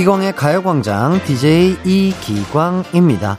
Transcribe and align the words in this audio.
이기광의 0.00 0.34
가요광장 0.34 1.22
DJ 1.26 1.76
이기광입니다. 1.84 3.36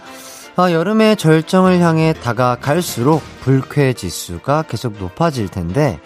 아, 0.55 0.71
여름의 0.71 1.17
절정을 1.17 1.79
향해 1.79 2.13
다가갈수록 2.13 3.23
불쾌 3.39 3.93
지수가 3.93 4.63
계속 4.63 4.93
높아질 4.99 5.47
텐데 5.47 5.99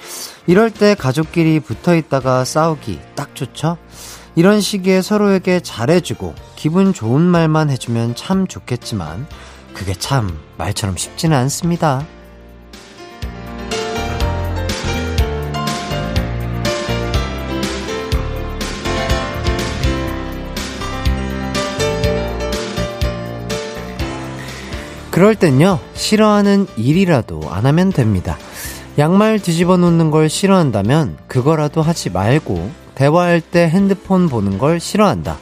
이럴 0.47 0.71
때 0.71 0.95
가족끼리 0.95 1.59
붙어 1.59 1.93
있다가 1.93 2.45
싸우기 2.45 3.01
딱 3.15 3.35
좋죠? 3.35 3.77
이런 4.35 4.61
시기에 4.61 5.01
서로에게 5.01 5.59
잘해주고 5.59 6.33
기분 6.55 6.93
좋은 6.93 7.19
말만 7.21 7.69
해주면 7.69 8.15
참 8.15 8.47
좋겠지만 8.47 9.27
그게 9.73 9.93
참 9.93 10.39
말처럼 10.57 10.95
쉽지는 10.95 11.35
않습니다. 11.35 12.05
그럴 25.15 25.33
땐요, 25.33 25.79
싫어하는 25.93 26.67
일이라도 26.75 27.43
안 27.49 27.65
하면 27.65 27.93
됩니다. 27.93 28.37
양말 28.97 29.39
뒤집어 29.39 29.77
놓는 29.77 30.11
걸 30.11 30.27
싫어한다면 30.27 31.15
그거라도 31.29 31.81
하지 31.81 32.09
말고 32.09 32.69
대화할 32.95 33.39
때 33.39 33.69
핸드폰 33.69 34.27
보는 34.27 34.57
걸 34.57 34.81
싫어한다. 34.81 35.37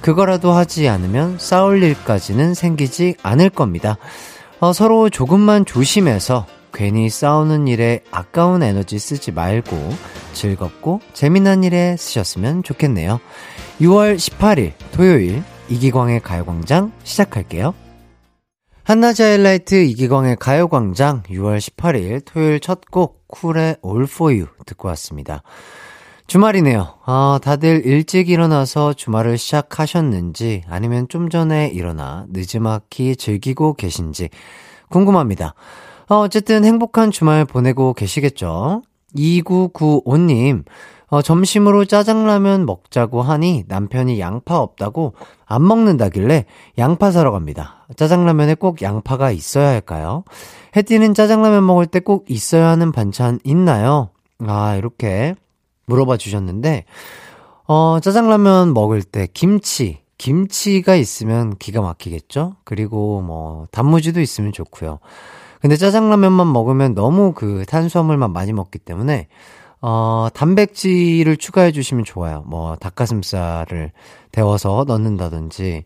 그거라도 0.00 0.52
하지 0.52 0.88
않으면 0.88 1.36
싸울 1.38 1.82
일까지는 1.82 2.54
생기지 2.54 3.16
않을 3.22 3.50
겁니다. 3.50 3.98
어, 4.60 4.72
서로 4.72 5.10
조금만 5.10 5.66
조심해서 5.66 6.46
괜히 6.72 7.10
싸우는 7.10 7.68
일에 7.68 8.00
아까운 8.10 8.62
에너지 8.62 8.98
쓰지 8.98 9.32
말고 9.32 9.76
즐겁고 10.32 11.02
재미난 11.12 11.64
일에 11.64 11.98
쓰셨으면 11.98 12.62
좋겠네요. 12.62 13.20
6월 13.82 14.16
18일 14.16 14.72
토요일 14.92 15.42
이기광의 15.68 16.20
가요광장 16.20 16.92
시작할게요. 17.04 17.74
한낮의 18.88 19.20
하이라이트 19.20 19.84
이기광의 19.84 20.36
가요광장 20.36 21.24
6월 21.24 21.58
18일 21.58 22.22
토요일 22.24 22.58
첫 22.58 22.80
곡 22.90 23.28
쿨의 23.28 23.76
All 23.84 24.04
For 24.04 24.34
You 24.34 24.46
듣고 24.64 24.88
왔습니다. 24.88 25.42
주말이네요. 26.26 26.94
아, 27.04 27.38
다들 27.42 27.84
일찍 27.84 28.30
일어나서 28.30 28.94
주말을 28.94 29.36
시작하셨는지 29.36 30.62
아니면 30.70 31.06
좀 31.10 31.28
전에 31.28 31.68
일어나 31.68 32.24
늦지막히 32.30 33.14
즐기고 33.14 33.74
계신지 33.74 34.30
궁금합니다. 34.88 35.52
어, 36.08 36.20
어쨌든 36.20 36.64
행복한 36.64 37.10
주말 37.10 37.44
보내고 37.44 37.92
계시겠죠? 37.92 38.80
2995님, 39.14 40.64
어, 41.10 41.22
점심으로 41.22 41.86
짜장라면 41.86 42.66
먹자고 42.66 43.22
하니 43.22 43.64
남편이 43.66 44.20
양파 44.20 44.58
없다고 44.58 45.14
안 45.46 45.66
먹는다길래 45.66 46.44
양파 46.76 47.10
사러 47.10 47.32
갑니다. 47.32 47.86
짜장라면에 47.96 48.54
꼭 48.54 48.82
양파가 48.82 49.30
있어야 49.30 49.68
할까요? 49.68 50.24
혜띠는 50.76 51.14
짜장라면 51.14 51.64
먹을 51.64 51.86
때 51.86 52.00
꼭 52.00 52.26
있어야 52.30 52.68
하는 52.68 52.92
반찬 52.92 53.38
있나요? 53.44 54.10
아, 54.46 54.76
이렇게 54.76 55.34
물어봐 55.86 56.18
주셨는데, 56.18 56.84
어, 57.66 57.98
짜장라면 58.00 58.74
먹을 58.74 59.02
때 59.02 59.26
김치, 59.32 60.00
김치가 60.18 60.94
있으면 60.94 61.56
기가 61.58 61.80
막히겠죠? 61.80 62.56
그리고 62.64 63.22
뭐, 63.22 63.66
단무지도 63.72 64.20
있으면 64.20 64.52
좋고요. 64.52 64.98
근데 65.60 65.76
짜장라면만 65.76 66.52
먹으면 66.52 66.94
너무 66.94 67.32
그 67.32 67.64
탄수화물만 67.66 68.32
많이 68.32 68.52
먹기 68.52 68.78
때문에, 68.78 69.28
어, 69.80 70.28
단백질을 70.34 71.36
추가해 71.36 71.72
주시면 71.72 72.04
좋아요. 72.04 72.42
뭐, 72.46 72.76
닭가슴살을 72.76 73.92
데워서 74.32 74.84
넣는다든지, 74.88 75.84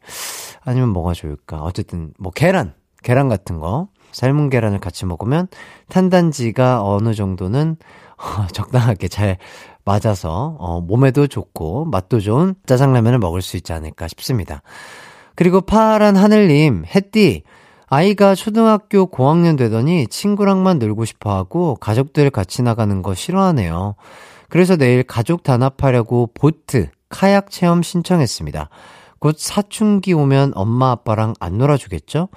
아니면 0.62 0.88
뭐가 0.90 1.12
좋을까. 1.12 1.62
어쨌든, 1.62 2.12
뭐, 2.18 2.32
계란, 2.32 2.74
계란 3.02 3.28
같은 3.28 3.58
거, 3.58 3.88
삶은 4.12 4.50
계란을 4.50 4.78
같이 4.78 5.06
먹으면 5.06 5.48
탄단지가 5.88 6.84
어느 6.84 7.14
정도는 7.14 7.76
어, 8.22 8.46
적당하게 8.52 9.08
잘 9.08 9.36
맞아서, 9.84 10.56
어, 10.58 10.80
몸에도 10.80 11.26
좋고, 11.26 11.86
맛도 11.86 12.20
좋은 12.20 12.54
짜장라면을 12.66 13.18
먹을 13.18 13.42
수 13.42 13.56
있지 13.56 13.72
않을까 13.72 14.08
싶습니다. 14.08 14.62
그리고 15.34 15.60
파란 15.60 16.16
하늘님, 16.16 16.84
햇띠, 16.94 17.42
아이가 17.94 18.34
초등학교 18.34 19.04
고학년 19.04 19.56
되더니 19.56 20.06
친구랑만 20.06 20.78
놀고 20.78 21.04
싶어 21.04 21.36
하고 21.36 21.74
가족들 21.74 22.30
같이 22.30 22.62
나가는 22.62 23.02
거 23.02 23.14
싫어하네요. 23.14 23.96
그래서 24.48 24.76
내일 24.76 25.02
가족 25.02 25.42
단합하려고 25.42 26.30
보트, 26.32 26.88
카약 27.10 27.50
체험 27.50 27.82
신청했습니다. 27.82 28.70
곧 29.18 29.36
사춘기 29.38 30.14
오면 30.14 30.52
엄마 30.54 30.90
아빠랑 30.92 31.34
안 31.38 31.58
놀아주겠죠? 31.58 32.30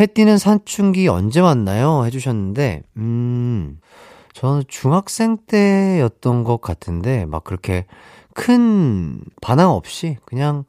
해띠는 0.00 0.38
사춘기 0.38 1.08
언제 1.08 1.40
왔나요? 1.40 2.06
해주셨는데, 2.06 2.82
음, 2.96 3.80
저는 4.32 4.62
중학생 4.66 5.36
때였던 5.46 6.42
것 6.42 6.62
같은데, 6.62 7.26
막 7.26 7.44
그렇게 7.44 7.84
큰 8.32 9.20
반항 9.42 9.72
없이 9.72 10.16
그냥 10.24 10.64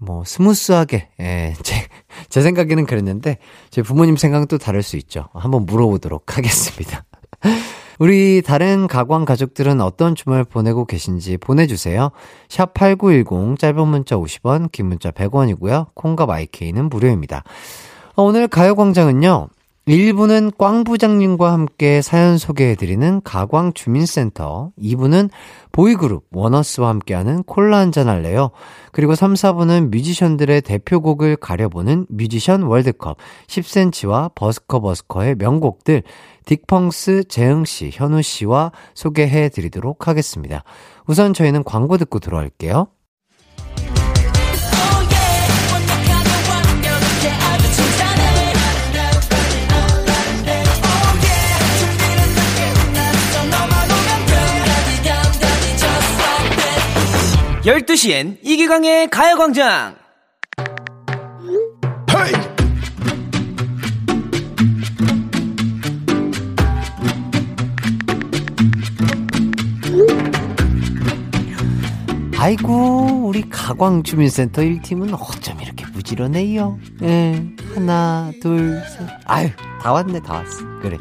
뭐 0.00 0.24
smooth하게 0.24 1.08
예, 1.20 1.54
제, 1.62 1.86
제 2.28 2.40
생각에는 2.40 2.86
그랬는데 2.86 3.38
제 3.70 3.82
부모님 3.82 4.16
생각은 4.16 4.48
또 4.48 4.58
다를 4.58 4.82
수 4.82 4.96
있죠. 4.96 5.28
한번 5.34 5.66
물어보도록 5.66 6.36
하겠습니다. 6.36 7.04
우리 7.98 8.40
다른 8.40 8.86
가광 8.86 9.26
가족들은 9.26 9.82
어떤 9.82 10.14
주말 10.14 10.42
보내고 10.42 10.86
계신지 10.86 11.36
보내주세요. 11.36 12.10
샵 12.48 12.72
8910 12.72 13.58
짧은 13.58 13.86
문자 13.86 14.16
50원 14.16 14.72
긴 14.72 14.86
문자 14.86 15.10
100원이고요. 15.10 15.88
콩과 15.94 16.24
마이케이는 16.24 16.88
무료입니다. 16.88 17.44
어, 18.16 18.22
오늘 18.22 18.48
가요광장은요. 18.48 19.48
1부는 19.88 20.56
꽝 20.58 20.84
부장님과 20.84 21.52
함께 21.52 22.02
사연 22.02 22.36
소개해드리는 22.36 23.22
가광 23.24 23.72
주민센터, 23.72 24.70
2부는 24.78 25.30
보이그룹 25.72 26.24
원어스와 26.32 26.90
함께하는 26.90 27.42
콜라 27.44 27.78
한잔 27.78 28.08
할래요. 28.08 28.50
그리고 28.92 29.14
3, 29.14 29.34
4부는 29.34 29.88
뮤지션들의 29.90 30.60
대표곡을 30.62 31.36
가려보는 31.36 32.06
뮤지션 32.10 32.62
월드컵, 32.62 33.16
10cm와 33.46 34.34
버스커 34.34 34.80
버스커의 34.80 35.36
명곡들, 35.36 36.02
딕펑스 36.44 37.28
재흥씨, 37.28 37.90
현우씨와 37.92 38.72
소개해드리도록 38.94 40.06
하겠습니다. 40.06 40.62
우선 41.06 41.32
저희는 41.32 41.64
광고 41.64 41.96
듣고 41.96 42.18
들어갈게요. 42.18 42.88
12시엔 57.62 58.38
이기광의 58.42 59.10
가요광장! 59.10 59.94
아이고, 72.38 73.26
우리 73.26 73.46
가광주민센터 73.50 74.62
1팀은 74.62 75.12
어쩜 75.12 75.60
이렇게 75.60 75.84
부지런해요? 75.92 76.78
예, 77.02 77.44
하나, 77.74 78.32
둘, 78.40 78.82
셋. 78.88 79.06
아유, 79.26 79.50
다 79.82 79.92
왔네, 79.92 80.20
다 80.20 80.32
왔어. 80.32 80.64
그래. 80.80 80.96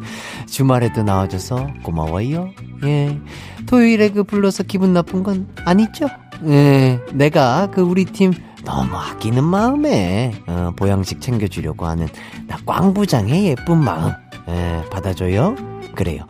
주말에도 0.47 1.03
나와줘서 1.03 1.69
고마워요. 1.83 2.51
예. 2.83 3.17
토요일에 3.65 4.09
그 4.09 4.25
불러서 4.25 4.63
기분 4.63 4.91
나쁜 4.91 5.23
건 5.23 5.47
아니죠? 5.63 6.09
예, 6.45 6.99
내가 7.13 7.67
그 7.71 7.81
우리 7.81 8.05
팀 8.05 8.33
너무 8.63 8.95
아끼는 8.97 9.43
마음에 9.43 10.33
어, 10.47 10.71
보양식 10.75 11.21
챙겨주려고 11.21 11.85
하는 11.85 12.07
나 12.47 12.57
꽝부장의 12.65 13.45
예쁜 13.45 13.77
마음 13.77 14.11
예, 14.47 14.83
받아줘요. 14.91 15.55
그래요. 15.95 16.23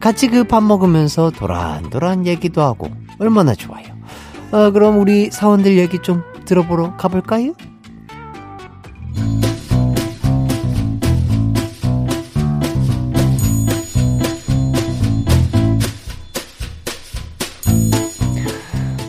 같이 0.00 0.28
그 0.28 0.44
밥 0.44 0.62
먹으면서 0.62 1.30
도란도란 1.30 2.26
얘기도 2.26 2.62
하고 2.62 2.88
얼마나 3.18 3.54
좋아요. 3.54 3.84
어, 4.52 4.70
그럼 4.70 5.00
우리 5.00 5.30
사원들 5.30 5.76
얘기 5.78 5.98
좀 6.00 6.22
들어보러 6.44 6.96
가볼까요? 6.96 7.52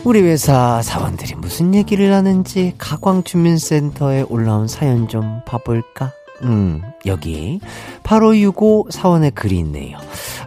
우리 0.08 0.22
회사 0.22 0.80
사원들이 0.80 1.34
무슨 1.34 1.74
얘기를 1.74 2.14
하는지 2.14 2.72
가광주민센터에 2.78 4.24
올라온 4.30 4.66
사연 4.66 5.06
좀 5.06 5.42
봐볼까? 5.44 6.12
음, 6.44 6.80
여기 7.04 7.60
8565 8.04 8.86
사원의 8.88 9.32
글이 9.32 9.58
있네요. 9.58 9.98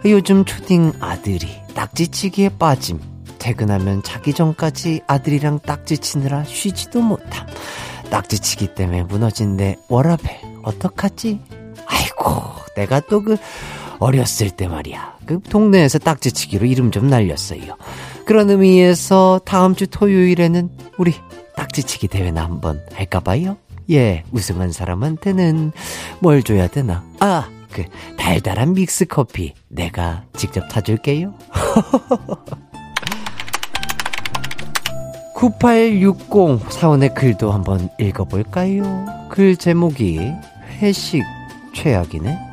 요즘 0.04 0.44
초딩 0.44 0.94
아들이 0.98 1.46
낙지치기에 1.76 2.56
빠짐. 2.58 2.98
퇴근하면 3.38 4.02
자기 4.02 4.34
전까지 4.34 5.02
아들이랑 5.06 5.60
딱지 5.60 5.96
치느라 5.98 6.42
쉬지도 6.42 7.00
못함. 7.00 7.46
딱지 8.10 8.40
치기 8.40 8.74
때문에 8.74 9.04
무너진 9.04 9.56
내 9.56 9.76
워라벨, 9.88 10.40
어떡하지? 10.64 11.38
아이고, 11.86 12.34
내가 12.74 12.98
또 12.98 13.22
그, 13.22 13.36
어렸을 14.02 14.50
때 14.50 14.68
말이야. 14.68 15.18
그 15.26 15.40
동네에서 15.40 15.98
딱지치기로 15.98 16.66
이름 16.66 16.90
좀 16.90 17.08
날렸어요. 17.08 17.76
그런 18.26 18.50
의미에서 18.50 19.40
다음 19.44 19.74
주 19.74 19.86
토요일에는 19.86 20.70
우리 20.98 21.14
딱지치기 21.56 22.08
대회나 22.08 22.42
한번 22.42 22.82
할까봐요. 22.92 23.56
예, 23.90 24.24
우승한 24.32 24.72
사람한테는 24.72 25.72
뭘 26.20 26.42
줘야 26.42 26.66
되나? 26.68 27.04
아, 27.20 27.48
그 27.72 27.84
달달한 28.16 28.74
믹스 28.74 29.06
커피 29.06 29.54
내가 29.68 30.24
직접 30.36 30.68
타줄게요. 30.68 31.34
9860 35.34 36.70
사원의 36.70 37.14
글도 37.14 37.50
한번 37.50 37.88
읽어볼까요? 37.98 39.06
글 39.28 39.56
제목이 39.56 40.20
회식 40.80 41.24
최악이네? 41.74 42.51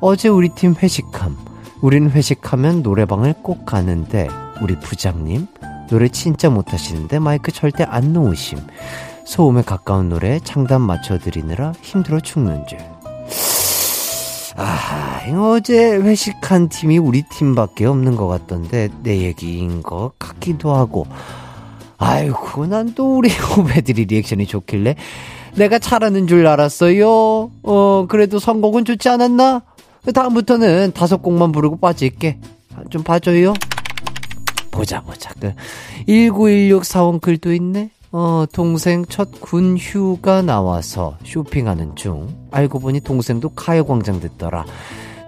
어제 0.00 0.28
우리 0.28 0.48
팀 0.50 0.74
회식함. 0.80 1.36
우린 1.80 2.10
회식하면 2.10 2.82
노래방을 2.82 3.34
꼭 3.42 3.64
가는데 3.64 4.28
우리 4.60 4.78
부장님 4.78 5.46
노래 5.90 6.08
진짜 6.08 6.50
못하시는데 6.50 7.18
마이크 7.18 7.52
절대 7.52 7.84
안 7.84 8.12
놓으심. 8.12 8.58
소음에 9.24 9.62
가까운 9.62 10.08
노래 10.08 10.40
창단 10.40 10.80
맞춰드리느라 10.80 11.72
힘들어 11.82 12.20
죽는 12.20 12.66
줄. 12.66 12.78
아, 14.56 15.20
어제 15.40 15.94
회식한 15.94 16.68
팀이 16.68 16.98
우리 16.98 17.22
팀밖에 17.22 17.84
없는 17.86 18.16
것 18.16 18.26
같던데 18.26 18.88
내 19.02 19.18
얘기인 19.22 19.82
것 19.82 20.12
같기도 20.18 20.74
하고. 20.74 21.06
아이고, 21.98 22.66
난 22.66 22.94
또 22.94 23.18
우리 23.18 23.28
후배들이 23.30 24.04
리액션이 24.06 24.46
좋길래 24.46 24.94
내가 25.54 25.78
잘하는 25.78 26.26
줄 26.26 26.46
알았어요. 26.46 27.50
어, 27.62 28.06
그래도 28.08 28.38
선곡은 28.38 28.84
좋지 28.84 29.08
않았나? 29.08 29.62
다음부터는 30.12 30.92
다섯 30.92 31.22
곡만 31.22 31.52
부르고 31.52 31.76
빠질게. 31.78 32.38
좀 32.90 33.02
봐줘요. 33.02 33.54
보자, 34.70 35.00
보자. 35.02 35.30
그, 35.40 35.52
1916 36.06 36.84
사원 36.84 37.18
글도 37.20 37.52
있네? 37.52 37.90
어, 38.12 38.44
동생 38.52 39.04
첫 39.04 39.32
군 39.40 39.76
휴가 39.76 40.40
나와서 40.42 41.18
쇼핑하는 41.24 41.96
중. 41.96 42.28
알고 42.50 42.78
보니 42.78 43.00
동생도 43.00 43.50
가요광장 43.50 44.20
듣더라. 44.20 44.64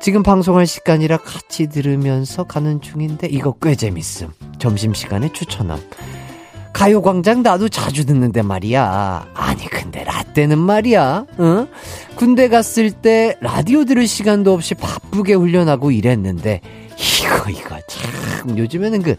지금 0.00 0.22
방송할 0.22 0.66
시간이라 0.66 1.18
같이 1.18 1.68
들으면서 1.68 2.44
가는 2.44 2.80
중인데 2.80 3.26
이거 3.28 3.54
꽤 3.60 3.74
재밌음. 3.74 4.28
점심시간에 4.58 5.32
추천함. 5.32 5.78
가요광장 6.72 7.42
나도 7.42 7.68
자주 7.68 8.06
듣는데 8.06 8.42
말이야. 8.42 9.28
아니, 9.34 9.64
근데 9.66 10.04
라떼는 10.04 10.58
말이야. 10.58 11.26
응? 11.40 11.66
군대 12.14 12.48
갔을 12.48 12.90
때 12.90 13.36
라디오 13.40 13.84
들을 13.84 14.06
시간도 14.06 14.52
없이 14.52 14.74
바쁘게 14.74 15.34
훈련하고 15.34 15.90
이랬는데, 15.90 16.60
이거, 16.96 17.50
이거, 17.50 17.78
참, 17.88 18.58
요즘에는 18.58 19.02
그, 19.02 19.16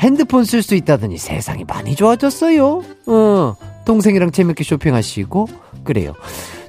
핸드폰 0.00 0.44
쓸 0.44 0.62
수 0.62 0.74
있다더니 0.74 1.18
세상이 1.18 1.64
많이 1.64 1.96
좋아졌어요. 1.96 2.82
어, 3.06 3.56
동생이랑 3.84 4.30
재밌게 4.30 4.62
쇼핑하시고, 4.64 5.48
그래요. 5.84 6.14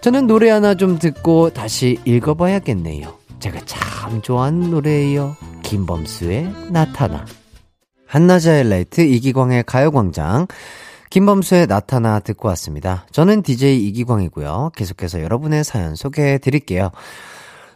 저는 0.01 0.27
노래 0.27 0.49
하나 0.49 0.75
좀 0.75 0.97
듣고 0.97 1.51
다시 1.51 1.99
읽어봐야겠네요. 2.05 3.13
제가 3.39 3.59
참 3.65 4.21
좋아하는 4.21 4.71
노래예요. 4.71 5.35
김범수의 5.63 6.51
나타나. 6.71 7.25
한낮의 8.09 8.47
하이라이트 8.47 9.01
이기광의 9.01 9.63
가요광장. 9.65 10.47
김범수의 11.11 11.67
나타나 11.67 12.19
듣고 12.19 12.47
왔습니다. 12.49 13.05
저는 13.11 13.43
DJ 13.43 13.87
이기광이고요. 13.87 14.71
계속해서 14.75 15.21
여러분의 15.21 15.63
사연 15.63 15.95
소개해 15.95 16.39
드릴게요. 16.39 16.89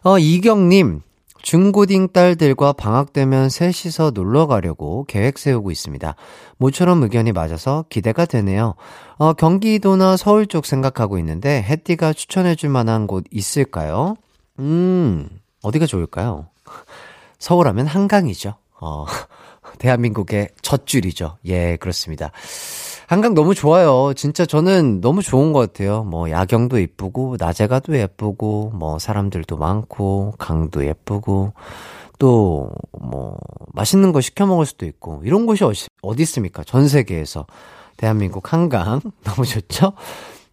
어, 0.04 0.18
이경님, 0.18 1.02
중고딩 1.44 2.10
딸들과 2.14 2.74
방학 2.74 3.14
되면 3.14 3.50
셋이서 3.50 4.12
놀러 4.16 4.48
가려고 4.48 5.06
계획 5.08 5.38
세우고 5.38 5.70
있습니다. 5.70 6.16
모처럼 6.58 7.04
의견이 7.04 7.32
맞아서 7.32 7.86
기대가 7.90 8.26
되네요. 8.26 8.74
어, 9.18 9.34
경기도나 9.34 10.18
서울 10.18 10.48
쪽 10.48 10.66
생각하고 10.66 11.20
있는데, 11.20 11.62
햇띠가 11.62 12.14
추천해 12.14 12.56
줄 12.56 12.70
만한 12.70 13.06
곳 13.06 13.24
있을까요? 13.30 14.16
음, 14.58 15.30
어디가 15.62 15.86
좋을까요? 15.86 16.48
서울 17.38 17.68
하면 17.68 17.86
한강이죠. 17.86 18.56
어, 18.82 19.06
대한민국의 19.84 20.48
젖줄이죠. 20.62 21.38
예, 21.46 21.76
그렇습니다. 21.76 22.32
한강 23.06 23.34
너무 23.34 23.54
좋아요. 23.54 24.14
진짜 24.16 24.46
저는 24.46 25.02
너무 25.02 25.22
좋은 25.22 25.52
것 25.52 25.60
같아요. 25.60 26.06
뭐, 26.06 26.30
야경도 26.30 26.80
예쁘고, 26.80 27.36
낮에 27.38 27.68
가도 27.68 27.98
예쁘고, 27.98 28.72
뭐, 28.74 28.98
사람들도 28.98 29.58
많고, 29.58 30.36
강도 30.40 30.86
예쁘고, 30.86 31.52
또, 32.18 32.72
뭐, 32.98 33.38
맛있는 33.74 34.14
거 34.14 34.22
시켜 34.22 34.46
먹을 34.46 34.66
수도 34.66 34.86
있고, 34.86 35.22
이런 35.26 35.46
곳이 35.46 35.66
어디, 35.66 35.88
어디 36.02 36.24
있습니까? 36.24 36.64
전 36.64 36.88
세계에서. 36.88 37.46
대한민국 37.98 38.54
한강. 38.54 39.02
너무 39.26 39.46
좋죠? 39.46 39.92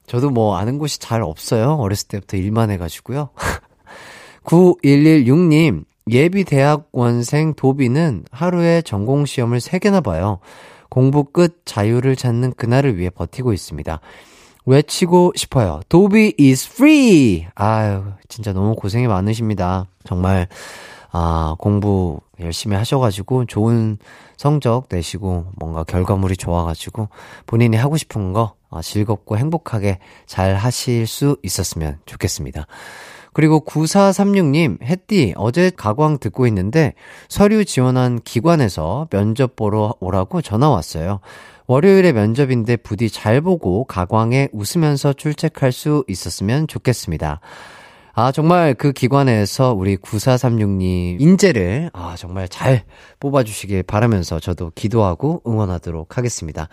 저도 0.09 0.31
뭐, 0.31 0.57
아는 0.57 0.79
곳이 0.79 0.99
잘 0.99 1.23
없어요. 1.23 1.75
어렸을 1.75 2.09
때부터 2.09 2.37
일만 2.37 2.71
해가지고요. 2.73 3.29
9116님, 4.43 5.85
예비 6.09 6.45
대학원생 6.45 7.55
도비는 7.55 8.25
하루에 8.31 8.83
전공시험을 8.83 9.59
3개나 9.59 10.03
봐요. 10.03 10.39
공부 10.89 11.25
끝 11.25 11.63
자유를 11.65 12.17
찾는 12.17 12.55
그날을 12.55 12.97
위해 12.99 13.11
버티고 13.11 13.53
있습니다. 13.53 14.01
외치고 14.67 15.33
싶어요. 15.37 15.81
도비 15.89 16.35
is 16.39 16.69
free! 16.71 17.47
아유, 17.55 18.05
진짜 18.29 18.53
너무 18.53 18.75
고생이 18.75 19.07
많으십니다. 19.07 19.87
정말, 20.05 20.49
아, 21.13 21.55
공부 21.59 22.21
열심히 22.41 22.77
하셔가지고 22.77 23.47
좋은 23.47 23.99
성적 24.37 24.87
내시고 24.91 25.47
뭔가 25.57 25.85
결과물이 25.85 26.37
좋아가지고 26.37 27.09
본인이 27.47 27.77
하고 27.77 27.97
싶은 27.97 28.33
거 28.33 28.55
아, 28.71 28.81
즐겁고 28.83 29.37
행복하게 29.37 29.99
잘 30.27 30.55
하실 30.55 31.07
수 31.07 31.37
있었으면 31.43 31.99
좋겠습니다. 32.07 32.67
그리고 33.33 33.65
9436님, 33.65 34.83
햇띠, 34.83 35.35
어제 35.37 35.71
가광 35.77 36.19
듣고 36.19 36.47
있는데 36.49 36.95
서류 37.29 37.65
지원한 37.65 38.21
기관에서 38.23 39.09
면접 39.11 39.57
보러 39.57 39.95
오라고 40.01 40.43
전화 40.43 40.69
왔어요. 40.69 41.21
월요일에 41.67 42.13
면접인데 42.13 42.77
부디 42.77 43.09
잘 43.09 43.41
보고 43.41 43.85
가광에 43.85 44.49
웃으면서 44.53 45.13
출첵할 45.13 45.71
수 45.71 46.05
있었으면 46.09 46.67
좋겠습니다. 46.67 47.41
아, 48.13 48.33
정말 48.33 48.75
그 48.75 48.93
기관에서 48.93 49.73
우리 49.73 49.97
9436님 49.97 51.21
인재를, 51.21 51.91
아, 51.93 52.17
정말 52.19 52.49
잘 52.49 52.83
뽑아주시길 53.21 53.85
바라면서 53.85 54.41
저도 54.41 54.73
기도하고 54.75 55.43
응원하도록 55.47 56.19
하겠습니다. 56.19 56.69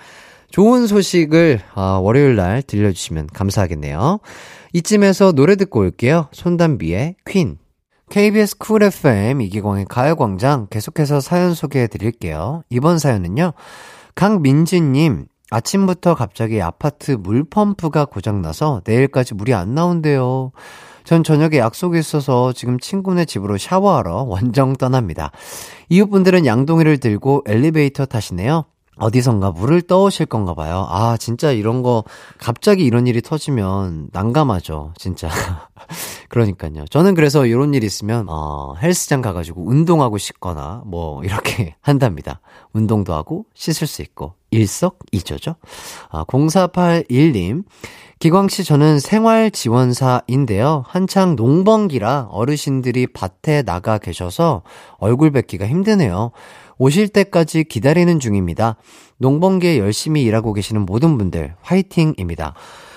좋은 0.50 0.88
소식을, 0.88 1.62
아, 1.76 2.00
월요일 2.02 2.36
날 2.36 2.62
들려주시면 2.64 3.28
감사하겠네요. 3.34 4.20
이쯤에서 4.74 5.34
노래 5.34 5.56
듣고 5.56 5.80
올게요. 5.80 6.28
손담비의 6.32 7.16
퀸. 7.26 7.58
KBS 8.10 8.58
쿨 8.58 8.84
FM 8.84 9.42
이기광의 9.42 9.86
가요광장 9.90 10.68
계속해서 10.70 11.20
사연 11.20 11.54
소개해 11.54 11.88
드릴게요. 11.88 12.64
이번 12.70 13.00
사연은요. 13.00 13.54
강민지님, 14.16 15.28
아침부터 15.52 16.16
갑자기 16.16 16.62
아파트 16.62 17.12
물펌프가 17.12 18.06
고장나서 18.06 18.82
내일까지 18.86 19.34
물이 19.36 19.54
안 19.54 19.76
나온대요. 19.76 20.52
전 21.04 21.24
저녁에 21.24 21.58
약속이 21.58 21.98
있어서 22.00 22.52
지금 22.52 22.80
친구네 22.80 23.26
집으로 23.26 23.58
샤워하러 23.58 24.24
원정 24.28 24.76
떠납니다. 24.76 25.32
이웃분들은 25.90 26.46
양동이를 26.46 26.98
들고 26.98 27.44
엘리베이터 27.46 28.06
타시네요. 28.06 28.66
어디선가 29.00 29.52
물을 29.52 29.82
떠오실 29.82 30.26
건가 30.26 30.54
봐요. 30.54 30.88
아, 30.90 31.18
진짜 31.18 31.52
이런 31.52 31.84
거, 31.84 32.04
갑자기 32.38 32.86
이런 32.86 33.08
일이 33.08 33.22
터지면 33.22 34.10
난감하죠. 34.12 34.94
진짜. 34.98 35.30
그러니까요. 36.30 36.86
저는 36.90 37.16
그래서 37.16 37.46
이런 37.46 37.74
일 37.74 37.84
있으면, 37.84 38.26
어, 38.30 38.76
헬스장 38.82 39.22
가가지고 39.22 39.68
운동하고 39.68 40.18
싶거나, 40.18 40.82
뭐, 40.86 41.24
이렇게 41.24 41.76
한답니다. 41.82 42.42
운동도 42.74 43.14
하고, 43.14 43.46
씻을 43.54 43.88
수 43.88 44.02
있고, 44.02 44.34
일석이조죠. 44.52 45.56
아, 46.10 46.24
0481님. 46.26 47.64
기광 48.20 48.48
씨, 48.48 48.64
저는 48.64 49.00
생활지원사인데요. 49.00 50.84
한창 50.88 51.36
농번기라 51.36 52.30
어르신들이 52.32 53.08
밭에 53.14 53.62
나가 53.62 54.00
계셔서 54.00 54.64
얼굴 54.98 55.30
뵙기가 55.30 55.68
힘드네요. 55.68 56.32
오실 56.78 57.10
때까지 57.10 57.64
기다리는 57.64 58.20
중입니다. 58.20 58.78
농번기에 59.18 59.80
열심히 59.80 60.24
일하고 60.24 60.54
계시는 60.54 60.86
모든 60.86 61.18
분들 61.18 61.56
화이팅입니다. 61.62 62.54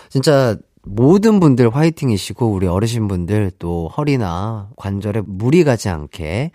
진짜 0.09 0.57
모든 0.83 1.41
분들 1.41 1.75
화이팅이시고 1.75 2.47
우리 2.51 2.67
어르신분들 2.67 3.53
또 3.59 3.89
허리나 3.89 4.71
관절에 4.77 5.23
무리 5.27 5.65
가지 5.65 5.89
않게 5.89 6.51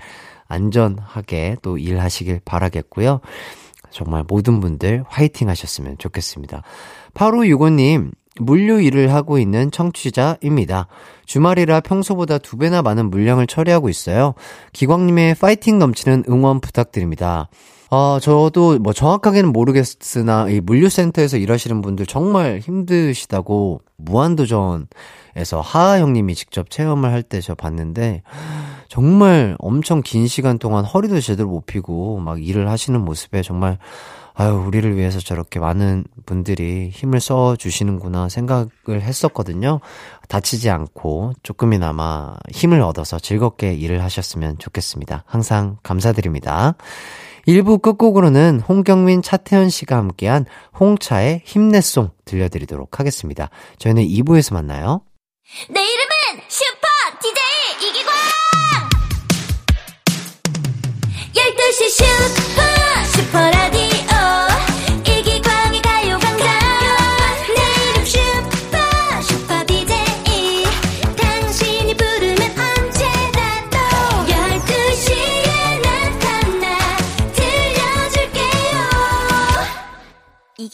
안전하게 0.48 1.58
또 1.62 1.78
일하시길 1.78 2.42
바라겠고요. 2.46 3.22
정말 3.92 4.24
모든 4.28 4.60
분들 4.60 5.06
화이팅 5.08 5.48
하셨으면 5.50 5.98
좋겠습니다. 5.98 6.64
8565님, 7.14 8.12
물류 8.40 8.82
일을 8.82 9.14
하고 9.14 9.40
있는 9.40 9.72
청취자입니다. 9.72 10.88
주말이라 11.26 11.82
평소보다 11.82 12.38
두 12.38 12.58
배나 12.58 12.82
많은 12.82 13.10
물량을 13.10 13.48
처리하고 13.48 13.90
있어요. 13.90 14.34
기광님의 14.74 15.36
파이팅 15.36 15.80
넘치는 15.80 16.26
응원 16.30 16.60
부탁드립니다. 16.62 17.50
어, 17.92 18.18
저도 18.20 18.80
뭐 18.80 18.94
정확하게는 18.94 19.54
모르겠으나 19.54 20.50
이 20.50 20.60
물류센터에서 20.60 21.38
일하시는 21.38 21.82
분들 21.82 22.06
정말 22.08 22.60
힘드시다고 22.60 23.82
무한도전에서 23.98 25.62
하하 25.62 26.00
형님이 26.00 26.36
직접 26.36 26.70
체험을 26.70 27.12
할 27.12 27.24
때 27.24 27.40
저 27.42 27.56
봤는데 27.56 28.24
정말 28.90 29.56
엄청 29.60 30.02
긴 30.04 30.28
시간 30.28 30.58
동안 30.58 30.84
허리도 30.86 31.20
제대로 31.22 31.50
못 31.50 31.66
펴고 31.66 32.20
막 32.20 32.44
일을 32.44 32.70
하시는 32.70 33.00
모습에 33.00 33.42
정말 33.42 33.78
아유, 34.38 34.54
우리를 34.54 34.98
위해서 34.98 35.20
저렇게 35.20 35.60
많은 35.60 36.04
분들이 36.26 36.90
힘을 36.90 37.22
써 37.22 37.56
주시는구나 37.56 38.28
생각을 38.28 39.02
했었거든요. 39.02 39.80
다치지 40.28 40.70
않고 40.70 41.34
조금이나마 41.42 42.36
힘을 42.52 42.82
얻어서 42.82 43.18
즐겁게 43.18 43.74
일을 43.74 44.04
하셨으면 44.04 44.58
좋겠습니다. 44.58 45.24
항상 45.26 45.78
감사드립니다. 45.84 46.76
1부 47.48 47.82
끝곡으로는 47.82 48.60
홍경민, 48.60 49.22
차태현 49.22 49.70
씨가 49.70 49.96
함께한 49.98 50.46
홍차의 50.80 51.44
힘내송 51.46 52.10
들려드리도록 52.26 53.00
하겠습니다. 53.00 53.50
저희는 53.78 54.04
2부에서 54.04 54.54
만나요. 54.54 55.02
내 55.70 55.80
이름은 55.80 56.15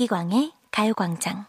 이기광의 0.01 0.51
가요광장. 0.71 1.45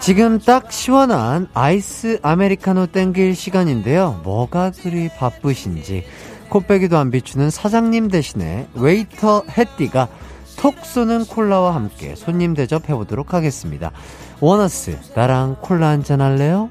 지금 0.00 0.38
딱 0.38 0.70
시원한 0.70 1.48
아이스 1.52 2.20
아메리카노 2.22 2.86
땡길 2.86 3.34
시간인데요. 3.34 4.20
뭐가 4.22 4.70
그리 4.70 5.08
바쁘신지 5.08 6.04
코빼기도 6.50 6.96
안 6.96 7.10
비추는 7.10 7.50
사장님 7.50 8.08
대신에 8.08 8.68
웨이터 8.74 9.42
해띠가 9.58 10.08
톡 10.56 10.84
쏘는 10.84 11.26
콜라와 11.26 11.74
함께 11.74 12.14
손님 12.14 12.54
대접해보도록 12.54 13.34
하겠습니다. 13.34 13.92
원어스, 14.40 14.98
나랑 15.14 15.56
콜라 15.60 15.88
한잔 15.88 16.20
할래요? 16.20 16.68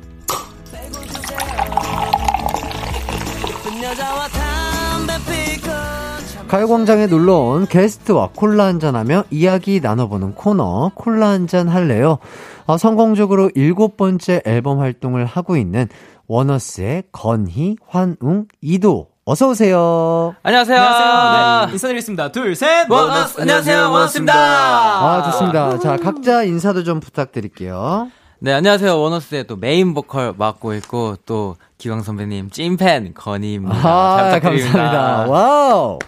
가요광장에 6.48 7.07
놀러온 7.07 7.65
게스트와 7.65 8.29
콜라 8.36 8.65
한잔하며 8.65 9.25
이야기 9.31 9.79
나눠보는 9.81 10.36
코너 10.36 10.91
콜라 10.93 11.29
한잔 11.29 11.67
할래요? 11.67 12.19
어, 12.67 12.77
성공적으로 12.77 13.50
일곱 13.55 13.98
번째 13.98 14.41
앨범 14.45 14.79
활동을 14.79 15.25
하고 15.25 15.57
있는 15.57 15.88
원어스의 16.27 17.03
건희, 17.12 17.77
환웅, 17.88 18.48
이도 18.62 19.14
어서 19.27 19.48
오세요. 19.50 20.36
안녕하세요. 20.44 20.77
안녕하세요. 20.79 21.65
네, 21.65 21.72
인사드리겠습니다. 21.74 22.32
둘, 22.32 22.55
셋. 22.55 22.88
원어스, 22.88 23.41
안녕하세요. 23.41 23.91
원어스입니다. 23.91 24.34
아, 24.36 25.24
좋습니다. 25.32 25.79
자, 25.79 25.98
각자 25.98 26.44
인사도 26.44 26.84
좀 26.84 27.00
부탁드릴게요. 27.00 28.10
네, 28.38 28.53
안녕하세요. 28.53 29.00
원어스의 29.01 29.48
또 29.48 29.55
메인 29.55 29.96
보컬 29.96 30.36
맡고 30.38 30.75
있고 30.75 31.15
또 31.25 31.55
기광 31.79 32.03
선배님 32.03 32.51
찐팬 32.51 33.15
건희입니다. 33.15 33.75
아, 33.77 34.17
잘 34.29 34.39
부탁드립니다. 34.41 34.77
감사합니다. 34.77 35.32
와우. 35.32 36.00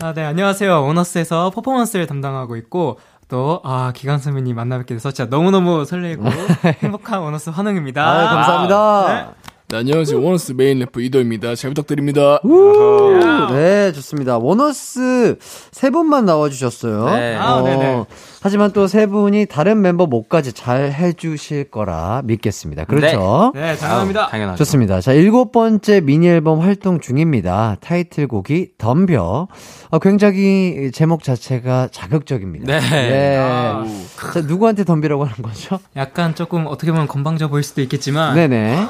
아, 0.00 0.14
네, 0.14 0.24
안녕하세요. 0.24 0.84
원어스에서 0.86 1.50
퍼포먼스를 1.50 2.06
담당하고 2.06 2.56
있고, 2.56 2.98
또, 3.28 3.60
아, 3.64 3.92
기광 3.94 4.16
선배님 4.18 4.56
만나 4.56 4.78
뵙게 4.78 4.94
돼서 4.94 5.10
진짜 5.10 5.28
너무너무 5.28 5.84
설레고 5.84 6.24
행복한 6.82 7.20
원어스 7.20 7.50
환웅입니다. 7.50 8.02
아, 8.02 8.28
감사합니다. 8.34 9.06
네, 9.08 9.43
안녕하세요. 9.78 10.22
원어스 10.22 10.52
메인 10.52 10.78
래퍼 10.78 11.00
이도입니다. 11.00 11.54
잘 11.56 11.70
부탁드립니다. 11.70 12.38
우! 12.44 13.18
네, 13.52 13.92
좋습니다. 13.92 14.38
원어스 14.38 15.36
세 15.72 15.90
분만 15.90 16.24
나와주셨어요. 16.24 17.10
네. 17.10 17.34
아, 17.36 17.60
네네. 17.62 18.04
하지만 18.42 18.72
또 18.72 18.86
세 18.86 19.06
분이 19.06 19.46
다른 19.46 19.80
멤버 19.80 20.06
몫까지 20.06 20.52
잘 20.52 20.92
해주실 20.92 21.70
거라 21.70 22.22
믿겠습니다. 22.24 22.84
그렇죠? 22.84 23.50
네, 23.54 23.74
당연합니다. 23.76 24.24
아우, 24.24 24.30
당연하죠. 24.30 24.58
좋습니다. 24.58 25.00
자, 25.00 25.12
일곱 25.12 25.50
번째 25.50 26.00
미니 26.00 26.28
앨범 26.28 26.60
활동 26.60 27.00
중입니다. 27.00 27.76
타이틀곡이 27.80 28.72
덤벼. 28.78 29.48
어, 29.90 29.98
굉장히 29.98 30.90
제목 30.92 31.22
자체가 31.24 31.88
자극적입니다. 31.90 32.78
네. 32.78 32.86
예. 32.92 33.36
아. 33.40 33.84
자, 34.32 34.40
누구한테 34.42 34.84
덤비라고 34.84 35.24
하는 35.24 35.36
거죠? 35.42 35.80
약간 35.96 36.34
조금 36.34 36.66
어떻게 36.66 36.92
보면 36.92 37.08
건방져 37.08 37.48
보일 37.48 37.62
수도 37.64 37.80
있겠지만, 37.82 38.34
네네. 38.34 38.86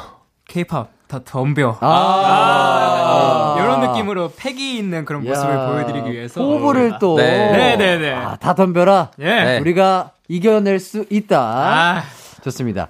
케이팝 0.49 0.89
다 1.09 1.21
덤벼. 1.25 1.79
아. 1.81 3.57
이런 3.59 3.81
느낌으로 3.89 4.33
패기 4.37 4.77
있는 4.79 5.05
그런 5.05 5.25
모습을 5.25 5.55
야. 5.55 5.67
보여드리기 5.69 6.13
위해서. 6.13 6.43
호흡을 6.43 6.99
또. 7.01 7.17
네. 7.17 7.77
네네네. 7.77 8.13
아, 8.13 8.37
다 8.37 8.55
덤벼라. 8.55 9.11
예. 9.21 9.25
네. 9.25 9.59
우리가 9.61 10.13
이겨낼 10.29 10.79
수 10.81 11.05
있다. 11.11 11.41
아, 11.41 12.03
좋습니다. 12.43 12.89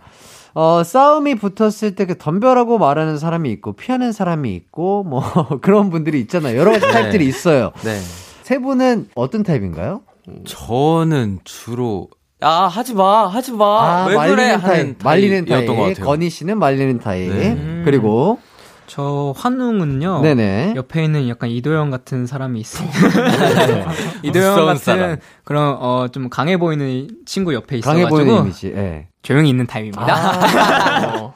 어, 0.55 0.83
싸움이 0.85 1.35
붙었을 1.35 1.97
때 1.97 2.07
그 2.07 2.17
덤벼라고 2.17 2.79
말하는 2.79 3.19
사람이 3.19 3.51
있고, 3.53 3.73
피하는 3.73 4.13
사람이 4.13 4.55
있고, 4.55 5.03
뭐, 5.03 5.21
그런 5.63 5.91
분들이 5.91 6.21
있잖아요. 6.21 6.57
여러 6.57 6.71
가지 6.71 6.87
타입들이 6.87 7.27
있어요. 7.27 7.73
네. 7.83 7.99
세 8.43 8.59
분은 8.59 9.09
어떤 9.17 9.43
타입인가요? 9.43 10.03
저는 10.47 11.41
주로 11.45 12.09
아, 12.45 12.67
하지 12.69 12.95
마. 12.95 13.27
하지 13.29 13.53
마. 13.53 13.65
아, 13.65 14.07
왜 14.07 14.15
그래? 14.15 14.17
말리는 14.17 14.45
하는 14.51 14.61
타입. 14.61 14.97
말리는 15.03 15.37
타입. 15.47 15.49
타입이었던 15.49 15.77
것 15.77 15.83
같아요. 15.89 16.05
건희 16.07 16.31
씨는 16.31 16.59
말리는 16.59 16.99
타입. 16.99 17.33
네. 17.33 17.83
그리고, 17.85 18.39
저 18.87 19.33
환웅은요. 19.37 20.21
네네. 20.21 20.75
옆에 20.77 21.05
있는 21.05 21.27
약간 21.29 21.49
이도 21.49 21.63
형 21.63 21.91
같은 21.91 22.27
사람이 22.27 22.61
있습니다. 22.61 22.99
이도 24.23 24.37
형 24.37 24.67
같은 24.67 24.79
사람. 24.79 25.17
그런 25.45 25.77
어 25.81 26.07
좀 26.13 26.29
강해 26.29 26.59
보이는 26.59 27.09
친구 27.25 27.55
옆에 27.55 27.81
강해 27.81 28.03
있어가지고 28.03 28.09
보이는 28.11 28.43
이미지. 28.43 28.73
예. 28.77 29.07
조용히 29.23 29.49
있는 29.49 29.67
타입입니다. 29.67 30.07
아, 30.07 31.33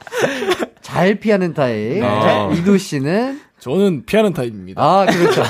잘 0.81 1.15
피하는 1.15 1.55
타입. 1.55 1.75
네. 1.75 2.01
자, 2.01 2.49
이도 2.53 2.77
씨는, 2.77 3.41
저는 3.59 4.03
피하는 4.05 4.31
타입입니다. 4.31 4.81
아, 4.81 5.05
그렇죠. 5.07 5.43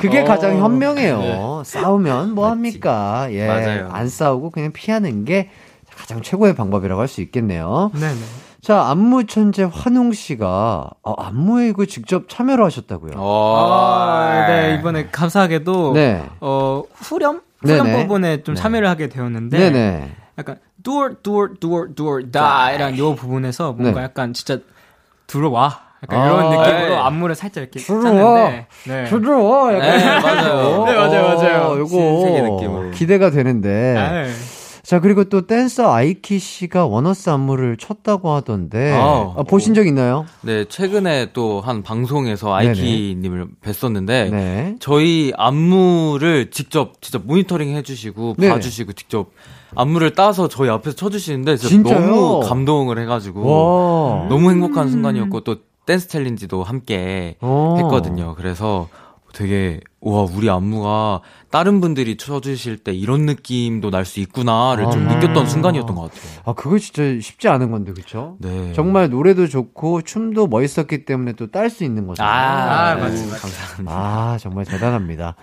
그게 0.00 0.20
어, 0.20 0.24
가장 0.24 0.56
현명해요. 0.58 1.18
네. 1.18 1.62
싸우면 1.64 2.34
뭐 2.34 2.50
합니까? 2.50 3.28
예. 3.30 3.46
맞아요. 3.46 3.88
안 3.92 4.08
싸우고 4.08 4.50
그냥 4.50 4.72
피하는 4.72 5.24
게 5.24 5.50
가장 5.96 6.22
최고의 6.22 6.54
방법이라고 6.54 7.00
할 7.00 7.08
수 7.08 7.20
있겠네요. 7.22 7.90
네네. 7.94 8.14
자, 8.60 8.82
안무 8.88 9.26
천재 9.26 9.62
환웅 9.62 10.12
씨가 10.12 10.90
어, 11.02 11.12
안무에 11.12 11.68
이거 11.68 11.86
직접 11.86 12.28
참여를 12.28 12.64
하셨다고요. 12.64 13.12
어. 13.16 13.56
아, 13.58 14.46
네 14.48 14.74
이번에 14.78 15.06
감사하게도 15.10 15.92
네. 15.94 16.24
어 16.40 16.82
후렴 16.94 17.40
후렴 17.62 17.86
네네. 17.86 18.02
부분에 18.02 18.42
좀 18.42 18.54
참여를 18.54 18.88
하게 18.88 19.08
되었는데 19.08 19.58
네네. 19.58 20.10
약간 20.38 20.58
do 20.82 20.96
or 20.96 21.14
do 21.22 21.32
or 21.34 21.54
do 21.58 21.70
or 21.72 21.94
do 21.94 22.06
or 22.06 22.30
die라는 22.30 22.98
요 22.98 23.14
부분에서 23.14 23.72
뭔가 23.72 24.00
네. 24.00 24.04
약간 24.04 24.32
진짜 24.34 24.58
들어와 25.26 25.85
약간 26.10 26.20
아, 26.20 26.26
이런 26.26 26.50
느낌으로 26.50 26.88
네. 26.90 26.96
안무를 26.96 27.34
살짝 27.34 27.62
이렇게. 27.62 27.80
짰는데 27.80 28.66
네. 28.86 29.04
부드러워. 29.04 29.72
약간. 29.74 29.98
네, 29.98 30.04
맞아요. 30.20 30.84
네, 30.84 30.94
맞아요, 30.94 31.22
맞아요. 31.36 31.62
어, 31.68 31.78
요거 31.78 31.88
신세계 31.88 32.42
느낌으로. 32.42 32.90
기대가 32.92 33.30
되는데. 33.30 33.96
아, 33.96 34.12
네. 34.22 34.30
자, 34.82 35.00
그리고 35.00 35.24
또 35.24 35.48
댄서 35.48 35.92
아이키 35.92 36.38
씨가 36.38 36.86
원어스 36.86 37.28
안무를 37.30 37.76
췄다고 37.76 38.30
하던데. 38.30 38.92
아우. 38.92 39.34
아, 39.36 39.42
보신 39.42 39.74
적 39.74 39.84
있나요? 39.84 40.26
네, 40.42 40.64
최근에 40.66 41.32
또 41.32 41.60
한 41.60 41.82
방송에서 41.82 42.54
아이키 42.54 43.16
님을 43.20 43.48
뵀었는데 43.64 44.30
네. 44.30 44.76
저희 44.78 45.32
안무를 45.36 46.50
직접 46.52 47.00
진짜 47.02 47.18
모니터링 47.24 47.74
해 47.74 47.82
주시고 47.82 48.36
네. 48.38 48.48
봐주시고 48.48 48.92
직접 48.92 49.30
안무를 49.74 50.12
따서 50.14 50.46
저희 50.46 50.68
앞에서 50.70 50.94
쳐주시는데 50.94 51.56
진짜 51.56 51.68
진짜요? 51.96 52.06
너무 52.14 52.40
감동을 52.48 53.00
해가지고 53.00 53.40
와. 54.20 54.28
너무 54.28 54.50
행복한 54.52 54.88
순간이었고 54.88 55.40
또 55.40 55.56
댄스 55.86 56.08
챌린지도 56.08 56.62
함께 56.62 57.36
어. 57.40 57.74
했거든요. 57.78 58.34
그래서 58.36 58.88
되게 59.32 59.80
와 60.00 60.22
우리 60.22 60.48
안무가 60.48 61.20
다른 61.50 61.80
분들이 61.82 62.16
쳐주실 62.16 62.78
때 62.78 62.92
이런 62.94 63.26
느낌도 63.26 63.90
날 63.90 64.04
수 64.06 64.20
있구나를 64.20 64.90
좀 64.90 65.06
아. 65.08 65.14
느꼈던 65.14 65.46
순간이었던 65.46 65.94
것 65.94 66.02
같아요. 66.12 66.42
아, 66.46 66.52
그거 66.54 66.78
진짜 66.78 67.02
쉽지 67.20 67.48
않은 67.48 67.70
건데, 67.70 67.92
그쵸? 67.92 68.36
네. 68.38 68.72
정말 68.72 69.10
노래도 69.10 69.46
좋고, 69.46 70.02
춤도 70.02 70.46
멋있었기 70.46 71.04
때문에 71.04 71.32
또 71.34 71.48
딸 71.48 71.68
수 71.68 71.84
있는 71.84 72.06
거죠. 72.06 72.22
아, 72.22 72.28
아, 72.28 72.94
네. 72.94 73.00
맞지, 73.02 73.28
감사합니다. 73.28 73.92
아, 73.92 74.38
정말 74.40 74.64
대단합니다. 74.64 75.36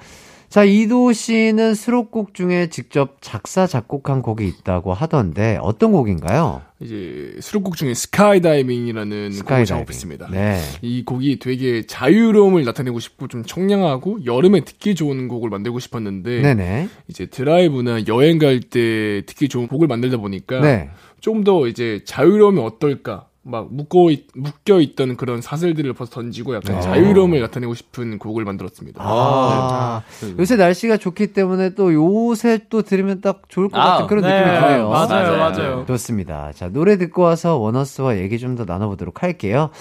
자, 0.54 0.64
이도 0.64 1.14
씨는 1.14 1.74
수록곡 1.74 2.36
중에 2.36 2.70
직접 2.70 3.18
작사, 3.22 3.66
작곡한 3.66 4.22
곡이 4.22 4.48
있다고 4.48 4.94
하던데, 4.94 5.58
어떤 5.60 5.92
곡인가요? 5.92 6.62
이제 6.80 7.36
수록곡 7.42 7.76
중에 7.76 7.96
스카이다이빙이라는 7.96 9.10
곡을 9.10 9.32
스카이다이빙. 9.32 9.66
작업했습니다. 9.66 10.28
네. 10.30 10.60
이 10.84 11.04
곡이 11.06 11.40
되게 11.40 11.82
자유로움을 11.88 12.66
나타내고 12.66 13.00
싶고 13.00 13.30
좀 13.30 13.44
청량하고 13.44 14.26
여름에 14.26 14.64
듣기 14.64 14.94
좋은 14.94 15.28
곡을 15.28 15.50
만들고 15.50 15.80
싶었는데 15.80 16.44
네네. 16.44 16.88
이제 17.08 17.26
드라이브나 17.26 18.06
여행 18.08 18.38
갈 18.38 18.60
때 18.60 19.24
듣기 19.26 19.50
좋은 19.50 19.68
곡을 19.68 19.88
만들다 19.88 20.18
보니까 20.18 20.60
네. 20.62 20.92
좀더 21.20 21.66
이제 21.68 22.02
자유로움이 22.06 22.60
어떨까 22.62 23.26
막 23.46 23.68
묶어 23.74 24.10
있, 24.10 24.28
묶여 24.36 24.80
있던 24.80 25.18
그런 25.18 25.42
사슬들을 25.42 25.94
벗어 25.94 26.12
던지고 26.12 26.56
약간 26.56 26.76
네. 26.78 26.82
자유로움을 26.82 27.42
나타내고 27.42 27.74
싶은 27.74 28.18
곡을 28.18 28.46
만들었습니다. 28.46 29.04
아, 29.06 30.02
네. 30.22 30.36
요새 30.40 30.56
날씨가 30.56 30.96
좋기 30.98 31.34
때문에 31.34 31.72
또 31.76 31.94
요새 31.94 32.62
또 32.70 32.84
들으면 32.84 33.20
딱 33.20 33.42
좋을 33.50 33.68
것 33.68 33.78
아, 33.80 33.86
같은 33.92 34.08
그런 34.08 34.24
네, 34.24 34.30
느낌이 34.30 34.60
드네요. 34.62 34.90
맞아요, 34.90 35.38
맞아요. 35.38 35.38
맞아요. 35.38 35.86
좋습니다. 35.88 36.54
자, 36.54 36.70
노래 36.70 36.98
듣고 36.98 37.22
와서 37.24 37.58
원어스와 37.58 38.18
얘기 38.18 38.40
좀 38.40 38.54
더 38.56 38.66
나눠보도록 38.66 39.24
할게요. 39.24 39.72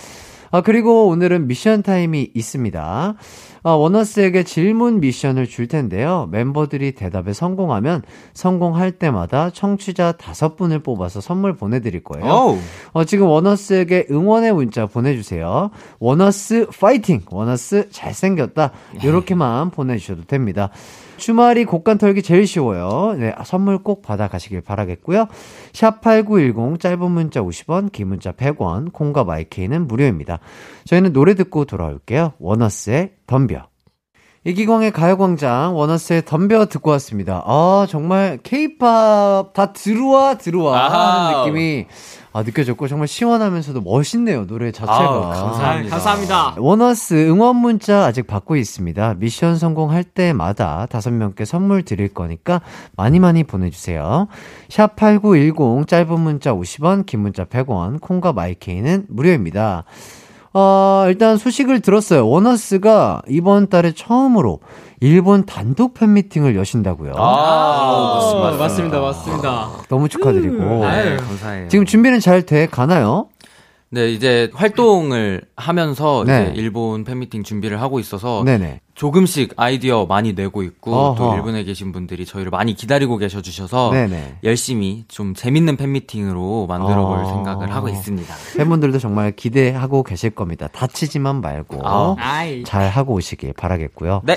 아, 0.52 0.61
그리고 0.61 1.09
오늘은 1.09 1.49
미션 1.49 1.82
타임이 1.82 2.30
있습니다. 2.35 3.14
아, 3.64 3.71
원어스에게 3.71 4.42
질문 4.42 5.00
미션을 5.00 5.47
줄 5.47 5.66
텐데요. 5.66 6.28
멤버들이 6.30 6.92
대답에 6.92 7.32
성공하면 7.32 8.02
성공할 8.35 8.92
때마다 8.92 9.49
청취자 9.49 10.12
다섯 10.12 10.56
분을 10.56 10.80
뽑아서 10.80 11.23
선물 11.23 11.56
보내드릴 11.56 12.04
거예요. 12.04 12.26
어, 12.92 13.04
지금 13.04 13.28
원어스에게 13.28 14.09
응원의 14.11 14.52
문자 14.52 14.85
보내주세요. 14.87 15.71
원어스 16.00 16.68
파이팅! 16.78 17.23
원어스 17.30 17.88
잘생겼다. 17.90 18.73
이렇게만 19.02 19.71
보내주셔도 19.71 20.25
됩니다. 20.25 20.68
주말이 21.23 21.64
곳간 21.64 21.99
털기 21.99 22.23
제일 22.23 22.49
쉬워요. 22.49 23.14
네, 23.17 23.33
선물 23.45 23.79
꼭 23.79 24.02
받아가시길 24.02 24.61
바라겠고요. 24.62 25.29
샵8910 25.73 26.81
짧은 26.81 27.11
문자 27.12 27.41
50원, 27.41 27.93
긴 27.93 28.09
문자 28.09 28.33
100원, 28.33 28.93
콩과 28.93 29.23
마이케이는 29.23 29.87
무료입니다. 29.87 30.41
저희는 30.85 31.12
노래 31.12 31.35
듣고 31.35 31.64
돌아올게요. 31.64 32.33
원어스의 32.41 33.12
덤벼. 33.29 33.69
이기광의 34.45 34.91
가요광장 34.91 35.76
원어스의 35.76 36.25
덤벼 36.25 36.67
듣고 36.67 36.91
왔습니다. 36.91 37.45
아 37.47 37.87
정말 37.88 38.41
케이팝 38.43 39.52
다 39.52 39.73
들어와 39.73 40.35
들어와 40.37 40.87
하는 40.87 40.97
아하. 40.97 41.45
느낌이 41.47 41.87
아, 42.35 42.43
느껴졌고 42.43 42.89
정말 42.89 43.09
시원하면서도 43.09 43.83
멋있네요 43.83 44.47
노래 44.47 44.73
자체가. 44.73 44.99
아우, 44.99 45.21
감사합니다. 45.23 45.91
감사합니다. 45.91 46.55
원어스 46.59 47.29
응원 47.29 47.57
문자 47.57 48.05
아직 48.05 48.27
받고 48.27 48.57
있습니다. 48.57 49.15
미션 49.19 49.57
성공할 49.59 50.05
때마다 50.05 50.87
다섯 50.87 51.11
명께 51.11 51.45
선물 51.45 51.83
드릴 51.83 52.09
거니까 52.09 52.62
많이 52.97 53.19
많이 53.21 53.45
보내주세요. 53.45 54.29
샵 54.71 54.97
8910 54.97 55.87
짧은 55.87 56.21
문자 56.21 56.55
50원, 56.55 57.05
긴 57.05 57.21
문자 57.21 57.45
100원, 57.45 58.01
콩과 58.01 58.33
마이케이는 58.33 59.07
무료입니다. 59.09 59.85
어, 60.54 61.04
일단 61.09 61.37
소식을 61.37 61.80
들었어요. 61.80 62.28
원어스가 62.28 63.23
이번 63.28 63.69
달에 63.69 63.93
처음으로 63.93 64.61
일본 65.06 65.45
단독 65.47 65.95
팬미팅을 65.95 66.54
여신다고요. 66.54 67.15
아, 67.17 67.21
어, 67.21 68.56
맞습니다, 68.56 69.00
맞습니다. 69.00 69.69
너무 69.88 70.08
축하드리고. 70.08 70.56
네, 70.56 71.17
감사해요. 71.17 71.69
지금 71.69 71.84
준비는 71.86 72.21
잘 72.21 72.43
돼 72.47 72.67
가나요? 72.67 73.26
네, 73.91 74.10
이제 74.10 74.49
활동을 74.54 75.43
하면서 75.56 76.25
네. 76.26 76.50
이제 76.52 76.60
일본 76.60 77.04
팬미팅 77.04 77.43
준비를 77.43 77.82
하고 77.82 77.99
있어서 78.00 78.43
네네. 78.45 78.80
조금씩 78.95 79.52
아이디어 79.56 80.06
많이 80.06 80.32
내고 80.34 80.62
있고 80.62 80.95
어허. 80.95 81.15
또 81.19 81.34
일본에 81.34 81.62
계신 81.65 81.93
분들이 81.93 82.25
저희를 82.25 82.50
많이 82.50 82.75
기다리고 82.75 83.19
계셔 83.19 83.43
주셔서 83.43 83.91
네네. 83.91 84.38
열심히 84.45 85.04
좀 85.08 85.34
재밌는 85.34 85.76
팬미팅으로 85.76 86.67
만들어 86.69 87.06
볼 87.06 87.19
어. 87.19 87.26
생각을 87.26 87.75
하고 87.75 87.88
있습니다. 87.91 88.34
팬분들도 88.56 88.99
정말 88.99 89.32
기대하고 89.32 90.04
계실 90.04 90.30
겁니다. 90.30 90.69
다치지만 90.73 91.41
말고 91.43 91.86
아. 91.86 92.15
아이. 92.19 92.65
잘 92.65 92.88
하고 92.88 93.15
오시길 93.15 93.52
바라겠고요. 93.52 94.23
네. 94.25 94.36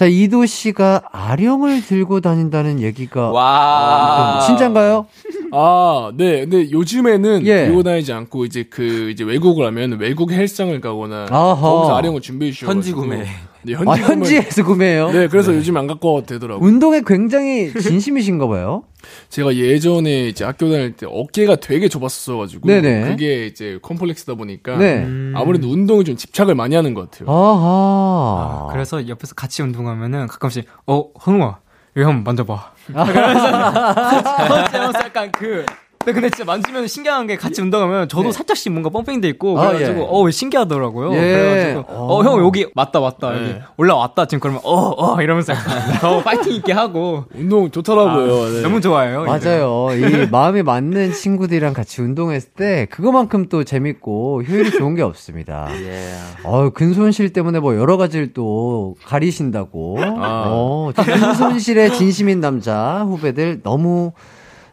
자, 0.00 0.06
이도 0.06 0.46
씨가 0.46 1.02
아령을 1.12 1.82
들고 1.82 2.22
다닌다는 2.22 2.80
얘기가 2.80 3.32
와. 3.32 4.40
진짠가요? 4.46 5.04
아, 5.52 6.10
네. 6.16 6.40
근데 6.46 6.70
요즘에는 6.70 7.44
예. 7.44 7.66
들고 7.66 7.82
다니지 7.82 8.10
않고 8.10 8.46
이제 8.46 8.64
그 8.70 9.10
이제 9.10 9.24
외국을 9.24 9.66
하면 9.66 9.98
외국 10.00 10.32
헬스장을 10.32 10.80
가거나 10.80 11.26
아하. 11.28 11.54
거기서 11.54 11.96
아령을 11.98 12.22
준비해 12.22 12.50
주셔 12.50 12.66
현지 12.66 12.94
구매. 12.94 13.26
네, 13.60 13.74
아, 13.74 13.80
현지 13.80 13.84
구매. 13.84 14.00
현지에서 14.00 14.64
구매해요? 14.64 15.10
네, 15.10 15.28
그래서 15.28 15.54
요즘 15.54 15.76
안 15.76 15.86
갖고 15.86 16.14
와도 16.14 16.26
되더라고요. 16.28 16.66
운동에 16.66 17.02
굉장히 17.06 17.70
진심이신가 17.70 18.48
봐요. 18.48 18.84
제가 19.28 19.54
예전에 19.54 20.28
이제 20.28 20.44
학교 20.44 20.70
다닐 20.70 20.96
때 20.96 21.06
어깨가 21.08 21.56
되게 21.56 21.88
좁았었어가지고 21.88 22.66
네네. 22.66 23.08
그게 23.08 23.46
이제 23.46 23.78
컴플렉스다 23.82 24.34
보니까 24.34 24.76
네. 24.76 25.06
아무래도 25.34 25.68
운동에 25.68 26.04
좀 26.04 26.16
집착을 26.16 26.54
많이 26.54 26.74
하는 26.74 26.94
것 26.94 27.10
같아요. 27.10 27.30
아하. 27.30 28.66
아, 28.68 28.72
그래서 28.72 29.06
옆에서 29.08 29.34
같이 29.34 29.62
운동하면은 29.62 30.26
가끔씩 30.26 30.64
어 30.86 31.04
현우아 31.20 31.58
이거 31.96 32.08
한번 32.08 32.24
만져봐. 32.24 32.72
그러면서 32.86 35.00
약간 35.04 35.30
그. 35.32 35.64
근데, 36.02 36.14
근데 36.14 36.30
진짜 36.30 36.46
만지면 36.46 36.86
신기한 36.88 37.26
게 37.26 37.36
같이 37.36 37.60
운동하면 37.60 38.08
저도 38.08 38.32
살짝씩 38.32 38.72
뭔가 38.72 38.88
펌핑돼 38.88 39.28
있고 39.28 39.60
아, 39.60 39.68
그래가지고 39.68 40.00
예. 40.00 40.06
어 40.08 40.30
신기하더라고요. 40.30 41.12
예. 41.12 41.20
그래가지고 41.20 41.84
어 41.92 42.22
형 42.22 42.40
여기 42.42 42.66
맞다 42.74 43.00
맞다 43.00 43.34
여기 43.34 43.52
네. 43.52 43.62
올라왔다 43.76 44.24
지금 44.24 44.40
그러면 44.40 44.62
어어 44.64 45.20
이러면서 45.20 45.52
약간 45.52 45.92
더 46.00 46.22
파이팅 46.22 46.54
있게 46.54 46.72
하고 46.72 47.24
운동 47.34 47.70
좋더라고요. 47.70 48.48
네. 48.50 48.62
너무 48.62 48.80
좋아요. 48.80 49.24
맞아요. 49.24 49.88
이 49.92 50.26
마음이 50.32 50.62
맞는 50.62 51.12
친구들이랑 51.12 51.74
같이 51.74 52.00
운동했을 52.00 52.52
때 52.52 52.86
그거만큼 52.90 53.50
또 53.50 53.62
재밌고 53.64 54.44
효율이 54.44 54.70
좋은 54.70 54.94
게 54.94 55.02
없습니다. 55.02 55.68
예. 55.84 56.08
어, 56.44 56.70
근손실 56.70 57.34
때문에 57.34 57.60
뭐 57.60 57.76
여러 57.76 57.98
가지를 57.98 58.32
또 58.32 58.94
가리신다고. 59.04 59.98
아. 60.00 60.44
어, 60.46 60.92
또 60.96 61.02
근손실에 61.02 61.90
진심인 61.90 62.40
남자 62.40 63.04
후배들 63.04 63.60
너무 63.62 64.12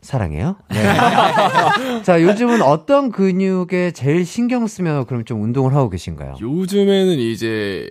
사랑해요. 0.08 0.56
네. 0.70 0.78
자, 2.04 2.22
요즘은 2.22 2.62
어떤 2.62 3.12
근육에 3.12 3.92
제일 3.92 4.26
신경 4.26 4.66
쓰며 4.66 5.04
그럼 5.04 5.26
좀 5.26 5.44
운동을 5.44 5.76
하고 5.76 5.90
계신가요? 5.90 6.36
요즘에는 6.40 7.20
이제 7.20 7.90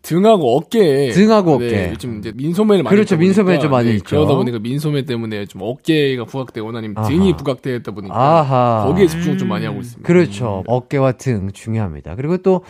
등하고 0.00 0.56
어깨에 0.56 1.10
등하고 1.10 1.58
네, 1.58 1.66
어깨. 1.66 1.90
요즘 1.90 2.20
이제 2.20 2.32
민소매를 2.34 2.84
많이 2.84 2.96
그렇죠, 2.96 3.18
민소매 3.18 3.58
좀 3.58 3.70
많이 3.70 3.90
네, 3.90 3.96
있죠. 3.96 4.16
그러다 4.16 4.34
보니까 4.34 4.58
민소매 4.60 5.02
때문에 5.04 5.44
좀 5.44 5.60
어깨가 5.62 6.24
부각되거나 6.24 6.78
아니면 6.78 7.04
등이 7.06 7.28
아하. 7.28 7.36
부각되다 7.36 7.92
보니까 7.92 8.14
아하. 8.16 8.84
거기에 8.86 9.06
집중을 9.06 9.36
좀 9.36 9.48
많이 9.48 9.66
하고 9.66 9.80
있습니다. 9.80 10.06
그렇죠. 10.06 10.64
어깨와 10.66 11.12
등 11.12 11.50
중요합니다. 11.52 12.14
그리고 12.14 12.38
또, 12.38 12.62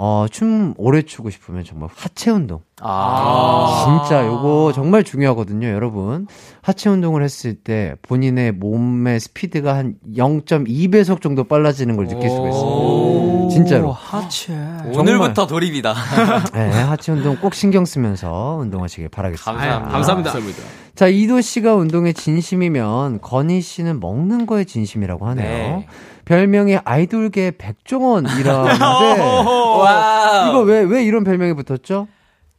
어, 0.00 0.26
춤 0.30 0.74
오래 0.76 1.02
추고 1.02 1.28
싶으면 1.28 1.64
정말 1.64 1.88
하체 1.92 2.30
운동. 2.30 2.60
아. 2.80 4.06
진짜 4.06 4.24
요거 4.24 4.70
정말 4.72 5.02
중요하거든요, 5.02 5.66
여러분. 5.66 6.28
하체 6.62 6.88
운동을 6.88 7.24
했을 7.24 7.54
때 7.54 7.96
본인의 8.02 8.52
몸의 8.52 9.18
스피드가 9.18 9.74
한 9.76 9.96
0.2배속 10.16 11.20
정도 11.20 11.42
빨라지는 11.42 11.96
걸 11.96 12.06
느낄 12.06 12.30
수가 12.30 12.48
있습니다. 12.48 13.48
진짜로. 13.50 13.90
하체. 13.90 14.52
오늘부터 14.94 15.48
돌입이다. 15.48 15.94
네, 16.54 16.70
하체 16.70 17.10
운동 17.10 17.34
꼭 17.34 17.54
신경 17.54 17.84
쓰면서 17.84 18.58
운동하시길 18.60 19.08
바라겠습니다. 19.08 19.50
감사합니다. 19.50 19.92
감사합니다. 19.92 20.30
감사합니다. 20.32 20.68
자, 20.94 21.08
이도 21.08 21.40
씨가 21.40 21.74
운동에 21.74 22.12
진심이면 22.12 23.20
건희 23.20 23.60
씨는 23.60 23.98
먹는 23.98 24.46
거에 24.46 24.62
진심이라고 24.62 25.26
하네요. 25.28 25.78
네. 25.78 25.86
별명이 26.28 26.76
아이돌계 26.84 27.52
백종원이라는데 27.56 28.84
와. 28.84 30.46
이거 30.50 30.60
왜 30.60 30.82
왜 30.84 31.02
이런 31.02 31.24
별명이 31.24 31.54
붙었죠? 31.54 32.06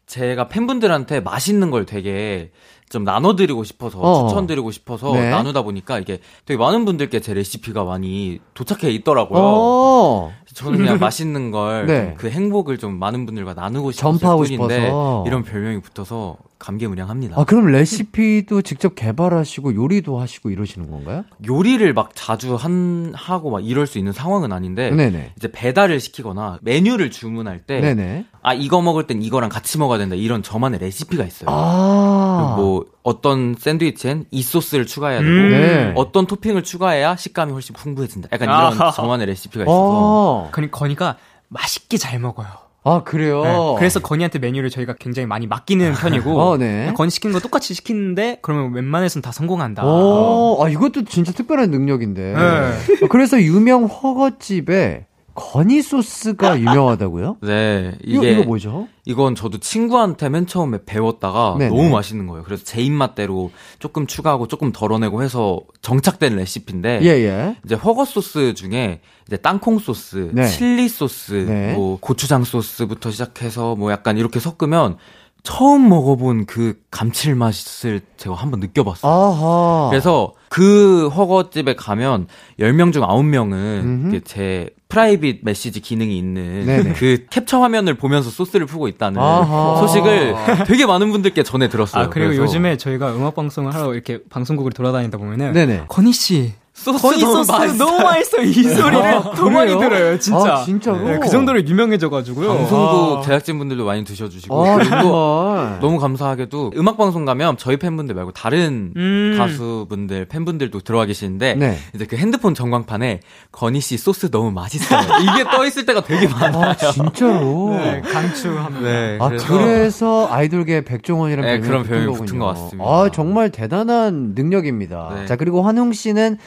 제가 0.07 0.47
팬분들한테 0.47 1.19
맛있는 1.19 1.69
걸 1.69 1.85
되게 1.85 2.49
좀 2.89 3.03
나눠드리고 3.03 3.63
싶어서 3.63 3.99
어. 3.99 4.27
추천드리고 4.27 4.71
싶어서 4.71 5.13
네. 5.13 5.29
나누다 5.29 5.61
보니까 5.61 5.99
이게 5.99 6.19
되게 6.45 6.57
많은 6.57 6.85
분들께 6.85 7.19
제 7.19 7.35
레시피가 7.35 7.83
많이 7.83 8.39
도착해 8.55 8.91
있더라고요. 8.91 9.41
어. 9.41 10.33
저는 10.53 10.79
그냥 10.79 10.97
맛있는 10.99 11.51
걸 11.51 11.85
네. 11.85 12.15
그 12.17 12.29
행복을 12.29 12.79
좀 12.79 12.97
많은 12.97 13.27
분들과 13.27 13.53
나누고 13.53 13.91
싶었을 13.91 14.19
전파하고 14.19 14.45
싶어서. 14.45 15.23
이런 15.27 15.43
별명이 15.43 15.81
붙어서 15.81 16.37
감개무량합니다. 16.57 17.39
아, 17.39 17.45
그럼 17.45 17.67
레시피도 17.67 18.63
직접 18.63 18.95
개발하시고 18.95 19.75
요리도 19.75 20.19
하시고 20.19 20.49
이러시는 20.49 20.91
건가요? 20.91 21.23
요리를 21.47 21.93
막 21.93 22.11
자주 22.15 22.55
한 22.55 23.13
하고 23.15 23.49
막 23.49 23.65
이럴 23.65 23.87
수 23.87 23.97
있는 23.97 24.11
상황은 24.11 24.51
아닌데 24.51 24.89
네네. 24.91 25.33
이제 25.37 25.49
배달을 25.51 25.99
시키거나 26.01 26.59
메뉴를 26.61 27.11
주문할 27.11 27.59
때. 27.59 28.25
아 28.41 28.53
이거 28.53 28.81
먹을 28.81 29.05
땐 29.07 29.21
이거랑 29.21 29.49
같이 29.49 29.77
먹어야 29.77 29.97
된다 29.99 30.15
이런 30.15 30.43
저만의 30.43 30.79
레시피가 30.79 31.23
있어요. 31.23 31.49
아. 31.49 32.55
뭐 32.57 32.78
어떤 33.03 33.55
샌드위치엔 33.57 34.25
이 34.31 34.41
소스를 34.41 34.85
추가해야 34.85 35.19
되고 35.19 35.31
음. 35.31 35.49
네. 35.49 35.93
어떤 35.95 36.27
토핑을 36.27 36.63
추가해야 36.63 37.15
식감이 37.15 37.51
훨씬 37.51 37.73
풍부해진다. 37.75 38.29
약간 38.31 38.49
아하. 38.49 38.73
이런 38.75 38.91
저만의 38.91 39.27
레시피가 39.27 39.63
있어서 39.63 39.77
어. 39.77 40.49
그니 40.51 40.71
건이가 40.71 41.17
맛있게 41.47 41.97
잘 41.97 42.19
먹어요. 42.19 42.47
아, 42.83 43.03
그래요? 43.03 43.43
네, 43.43 43.75
그래서 43.77 43.99
건이한테 43.99 44.39
메뉴를 44.39 44.69
저희가 44.69 44.95
굉장히 44.99 45.25
많이 45.25 45.47
맡기는 45.47 45.93
편이고 45.93 46.39
어, 46.39 46.57
네. 46.57 46.93
건이 46.95 47.11
시킨 47.11 47.33
거 47.33 47.39
똑같이 47.39 47.73
시키는데 47.73 48.39
그러면 48.41 48.73
웬만해서는 48.73 49.21
다 49.21 49.31
성공한다. 49.31 49.85
오, 49.85 50.63
아, 50.63 50.69
이것도 50.69 51.03
진짜 51.03 51.33
특별한 51.33 51.71
능력인데. 51.71 52.21
네. 52.21 52.35
아, 52.35 52.73
그래서 53.09 53.39
유명 53.41 53.85
허거집에 53.85 55.05
건이 55.39 55.81
소스가 55.81 56.59
유명하다고요? 56.61 57.37
네 57.41 57.97
이거, 58.03 58.23
이게 58.23 58.33
이거 58.33 58.43
뭐죠? 58.43 58.87
이건 59.05 59.33
저도 59.33 59.59
친구한테 59.59 60.29
맨 60.29 60.45
처음에 60.45 60.79
배웠다가 60.85 61.55
네네. 61.57 61.69
너무 61.75 61.89
맛있는 61.89 62.27
거예요. 62.27 62.43
그래서 62.43 62.63
제 62.63 62.81
입맛대로 62.81 63.51
조금 63.79 64.05
추가하고 64.05 64.47
조금 64.47 64.71
덜어내고 64.71 65.23
해서 65.23 65.61
정착된 65.81 66.35
레시피인데 66.35 66.99
예, 67.03 67.07
예. 67.07 67.55
이제 67.65 67.75
허거 67.75 68.05
소스 68.05 68.53
중에 68.53 69.01
이제 69.27 69.37
땅콩 69.37 69.79
소스, 69.79 70.29
네. 70.33 70.47
칠리 70.47 70.89
소스, 70.89 71.45
네. 71.47 71.73
뭐 71.73 71.97
고추장 71.99 72.43
소스부터 72.43 73.09
시작해서 73.09 73.75
뭐 73.75 73.91
약간 73.91 74.17
이렇게 74.17 74.39
섞으면 74.39 74.97
처음 75.43 75.89
먹어본 75.89 76.45
그 76.45 76.79
감칠맛을 76.91 78.01
제가 78.17 78.35
한번 78.35 78.59
느껴봤어요. 78.59 79.11
아하. 79.11 79.87
그래서 79.89 80.33
그 80.49 81.07
훠궈집에 81.09 81.75
가면 81.75 82.27
10명 82.59 82.91
중 82.91 83.03
9명은 83.03 83.53
음흠. 83.53 84.21
제 84.25 84.69
private 84.89 85.41
메시지 85.43 85.79
기능이 85.79 86.17
있는 86.17 86.65
네네. 86.65 86.93
그 86.93 87.25
캡처 87.29 87.61
화면을 87.61 87.93
보면서 87.93 88.29
소스를 88.29 88.65
푸고 88.65 88.87
있다는 88.87 89.21
아하. 89.21 89.77
소식을 89.81 90.35
되게 90.65 90.85
많은 90.85 91.11
분들께 91.11 91.43
전해 91.43 91.69
들었어요. 91.69 92.05
아 92.05 92.09
그리고 92.09 92.29
그래서 92.29 92.43
요즘에 92.43 92.77
저희가 92.77 93.15
음악 93.15 93.35
방송을 93.35 93.73
하러 93.73 93.93
이렇게 93.93 94.19
방송국을 94.29 94.71
돌아다니다 94.71 95.17
보면은 95.19 95.53
네네. 95.53 95.85
건희 95.87 96.11
씨 96.11 96.53
소스 96.79 97.01
건희 97.01 97.21
너무 97.21 97.33
소스 97.43 97.51
맛있어요. 97.51 97.77
너무 97.77 98.03
맛있어요 98.03 98.41
이 98.43 98.53
소리를 98.53 99.03
아, 99.05 99.21
더 99.31 99.49
많이? 99.49 99.77
들어요 99.77 100.17
진짜. 100.17 100.53
아, 100.53 100.63
진짜로? 100.63 100.99
네, 101.07 101.19
그 101.19 101.27
정도로 101.29 101.61
유명해져가지고요. 101.65 102.47
방송국 102.47 103.17
아. 103.17 103.21
제작진분들도 103.21 103.83
많이 103.85 104.03
드셔주시고 104.05 104.65
아, 104.65 104.75
그리고 104.77 104.89
정말. 104.91 105.79
너무 105.81 105.99
감사하게도 105.99 106.71
음악 106.77 106.97
방송 106.97 107.25
가면 107.25 107.57
저희 107.57 107.77
팬분들 107.77 108.15
말고 108.15 108.31
다른 108.31 108.93
음. 108.95 109.35
가수분들 109.37 110.25
팬분들도 110.25 110.79
들어와 110.79 111.05
계시는데 111.05 111.55
네. 111.55 111.77
이제 111.93 112.05
그 112.05 112.15
핸드폰 112.15 112.53
전광판에 112.53 113.19
건희 113.51 113.81
씨 113.81 113.97
소스 113.97 114.31
너무 114.31 114.51
맛있어요. 114.51 115.01
이게 115.21 115.43
떠 115.43 115.65
있을 115.65 115.85
때가 115.85 116.01
되게 116.03 116.27
많아요. 116.27 116.69
아, 116.71 116.75
진짜로? 116.75 117.71
네, 117.71 118.01
강추합니다. 118.01 118.79
네, 118.89 119.17
아, 119.19 119.29
그래서, 119.29 120.27
아이돌계 120.31 120.85
백종원이라는 120.85 121.61
네, 121.61 121.67
그런 121.67 121.83
별명이. 121.83 122.17
붙은 122.17 122.39
것 122.39 122.45
같습니다. 122.47 122.83
아, 122.89 123.09
정말 123.11 123.49
대단한 123.49 124.33
능력입니다. 124.35 125.11
네. 125.15 125.25
자, 125.25 125.35
그리고 125.35 125.61
환웅 125.63 125.91
씨는 125.93 126.37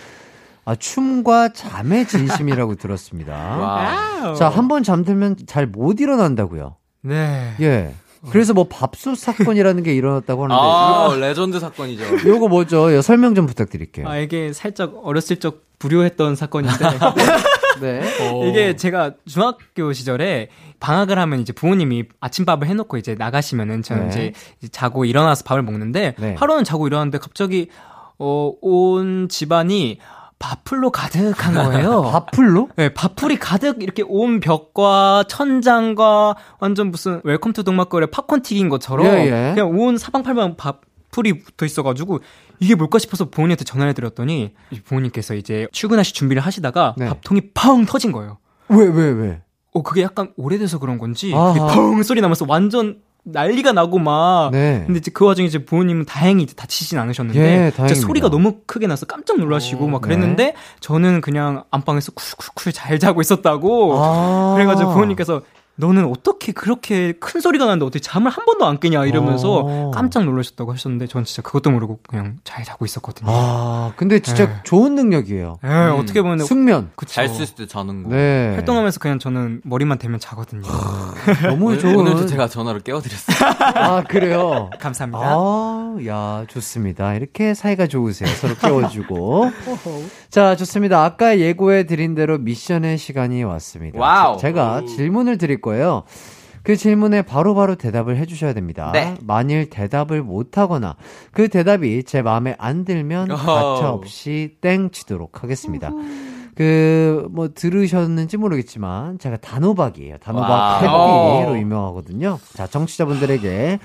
아, 0.65 0.75
춤과 0.77 1.51
잠에 1.55 2.07
진심이라고 2.07 2.75
들었습니다. 2.77 3.33
와. 3.59 4.35
자, 4.35 4.49
한 4.49 4.69
번 4.69 4.83
잠들면 4.83 5.37
잘 5.47 5.67
못 5.67 6.01
일어난다고요. 6.01 6.77
네. 7.03 7.55
예. 7.61 7.95
그래서 8.31 8.55
뭐 8.55 8.69
밥솥 8.69 9.19
사건이라는 9.19 9.83
게 9.83 9.95
일어났다고 9.97 10.45
하는데 10.45 10.61
아, 10.63 11.17
레전드 11.19 11.59
사건이죠. 11.59 12.05
요거 12.29 12.47
뭐죠? 12.47 12.95
요 12.95 13.03
설명 13.03 13.35
좀 13.35 13.47
부탁드릴게요. 13.47 14.07
아 14.09 14.17
이게 14.19 14.53
살짝 14.53 14.93
어렸을 15.03 15.41
적 15.41 15.65
불효했던 15.81 16.37
사건인데 16.37 16.79
네. 17.83 18.03
이게 18.49 18.77
제가 18.77 19.15
중학교 19.27 19.93
시절에 19.93 20.51
방학을 20.79 21.19
하면 21.19 21.41
이제 21.41 21.53
부모님이 21.53 22.05
아침밥을 22.21 22.69
해놓고 22.69 22.97
이제 22.97 23.17
나가시면은 23.19 23.83
저는 23.83 24.11
네. 24.11 24.33
이제 24.61 24.69
자고 24.71 25.05
일어나서 25.05 25.43
밥을 25.43 25.63
먹는데 25.65 26.15
네. 26.17 26.37
하루는 26.39 26.63
자고 26.63 26.87
일어났는데 26.87 27.19
갑자기 27.19 27.71
어, 28.21 28.53
온 28.61 29.29
집안이 29.29 29.99
밥풀로 30.43 30.91
가득한 30.91 31.55
거예요. 31.55 32.03
밥풀로? 32.11 32.71
네, 32.77 32.93
밥풀이 32.93 33.39
가득 33.39 33.83
이렇게 33.83 34.03
온 34.07 34.41
벽과 34.41 35.25
천장과 35.29 36.35
완전 36.59 36.91
무슨 36.91 37.21
Welcome 37.23 37.53
to 37.53 37.63
동막골에 37.63 38.07
팝콘 38.07 38.43
튀긴 38.43 38.69
것처럼 38.69 39.07
예, 39.07 39.27
예. 39.27 39.55
그냥 39.55 39.71
온 39.79 39.97
사방팔방 39.97 40.57
밥풀이 40.57 41.45
붙어 41.45 41.65
있어가지고 41.65 42.21
이게 42.59 42.75
뭘까 42.75 42.99
싶어서 42.99 43.31
부모님한테 43.31 43.65
전화를 43.65 43.95
드렸더니 43.95 44.53
부모님께서 44.85 45.35
이제 45.35 45.69
출근하실 45.73 46.15
준비를 46.15 46.43
하시다가 46.43 46.97
네. 46.99 47.07
밥통이 47.07 47.53
펑 47.55 47.87
터진 47.87 48.11
거예요. 48.13 48.39
왜, 48.69 48.87
왜, 48.87 49.11
왜? 49.11 49.43
어 49.75 49.83
그게 49.83 50.03
약간 50.03 50.33
오래돼서 50.37 50.79
그런 50.79 50.99
건지 50.99 51.31
펑 51.31 52.03
소리 52.03 52.21
나면서 52.21 52.45
완전 52.49 53.01
난리가 53.25 53.73
나고 53.73 53.99
막 53.99 54.51
네. 54.51 54.83
근데 54.85 54.99
이제 54.99 55.11
그 55.13 55.25
와중에 55.25 55.47
이제 55.47 55.65
부모님은 55.65 56.07
다행히 56.07 56.43
이제 56.43 56.55
다치진 56.55 56.99
않으셨는데 56.99 57.67
예, 57.67 57.71
진짜. 57.71 57.95
소리가 57.95 58.31
너무 58.31 58.61
크게 58.67 58.89
나서 58.89 59.07
깜짝 59.07 59.39
놀라시고 59.39 59.87
막 59.87 60.01
그랬는데 60.01 60.55
저는 60.81 61.21
그냥 61.21 61.65
안방에서 61.71 62.13
쿨쿨쿨 62.13 62.73
잘 62.73 62.99
자고 62.99 63.21
있었다고 63.21 63.97
아. 63.97 64.55
그래가지고 64.55 64.93
부모님께서 64.93 65.43
너는 65.83 66.05
어떻게 66.07 66.53
그렇게 66.53 67.13
큰 67.13 67.41
소리가 67.41 67.65
나는데 67.67 67.85
어떻게 67.85 68.01
잠을 68.01 68.31
한 68.31 68.45
번도 68.45 68.65
안 68.65 68.79
깨냐 68.79 69.05
이러면서 69.07 69.63
어. 69.67 69.91
깜짝 69.93 70.25
놀라셨다고 70.25 70.73
하셨는데 70.73 71.09
전 71.09 71.25
진짜 71.25 71.43
그것도 71.43 71.71
모르고 71.73 71.99
그냥 72.09 72.39
잘 72.45 72.65
자고 72.65 72.85
있었거든요. 72.85 73.29
아, 73.31 73.93
근데 73.97 74.21
진짜 74.21 74.47
네. 74.47 74.55
좋은 74.63 74.95
능력이에요. 74.95 75.59
예, 75.65 75.69
어떻게 75.69 76.23
보면 76.23 76.39
숙면. 76.39 76.91
그쵸. 76.95 77.13
잘쓸때 77.15 77.67
자는 77.67 78.05
거. 78.05 78.11
네. 78.11 78.53
활동하면서 78.55 79.01
그냥 79.01 79.19
저는 79.19 79.61
머리만 79.65 79.99
대면 79.99 80.21
자거든요. 80.21 80.63
너무 81.49 81.67
오늘, 81.67 81.79
좋은. 81.81 81.97
오늘도 81.97 82.27
제가 82.27 82.47
전화로 82.47 82.79
깨워드렸어요. 82.81 83.37
아, 83.75 84.03
그래요? 84.05 84.71
감사합니다. 84.81 85.19
아, 85.21 85.97
야, 86.07 86.45
좋습니다. 86.49 87.15
이렇게 87.15 87.55
사이가 87.55 87.89
좋으세요. 87.89 88.29
서로 88.37 88.55
깨워주고. 88.55 89.51
자, 90.31 90.55
좋습니다. 90.57 91.05
아까 91.05 91.39
예고해 91.39 91.85
드린 91.87 92.15
대로 92.15 92.39
미션의 92.39 92.99
시간이 92.99 93.43
왔습니다. 93.43 93.99
wow. 93.99 94.37
제- 94.37 94.53
제가 94.53 94.83
질문을 94.87 95.39
드릴 95.39 95.61
거예요. 95.61 95.72
그 96.63 96.77
질문에 96.77 97.23
바로 97.23 97.55
바로 97.55 97.75
대답을 97.75 98.17
해주셔야 98.17 98.53
됩니다. 98.53 98.91
네. 98.93 99.17
만일 99.23 99.69
대답을 99.69 100.23
못하거나 100.23 100.97
그 101.33 101.49
대답이 101.49 102.05
제 102.05 102.23
마음에 102.23 102.55
안 102.59 102.85
들면. 102.85 103.29
가차없이 103.29 104.57
땡 104.61 104.91
치도록 104.91 105.43
하겠습니다. 105.43 105.91
그, 106.55 107.27
뭐, 107.31 107.49
들으셨는지 107.55 108.37
모르겠지만, 108.37 109.19
제가 109.19 109.39
단호박이에요. 109.39 110.19
단호박. 110.19 110.83
해피로 110.83 111.59
유명하거든요. 111.59 112.39
자, 112.53 112.67
정치자분들에게 112.67 113.79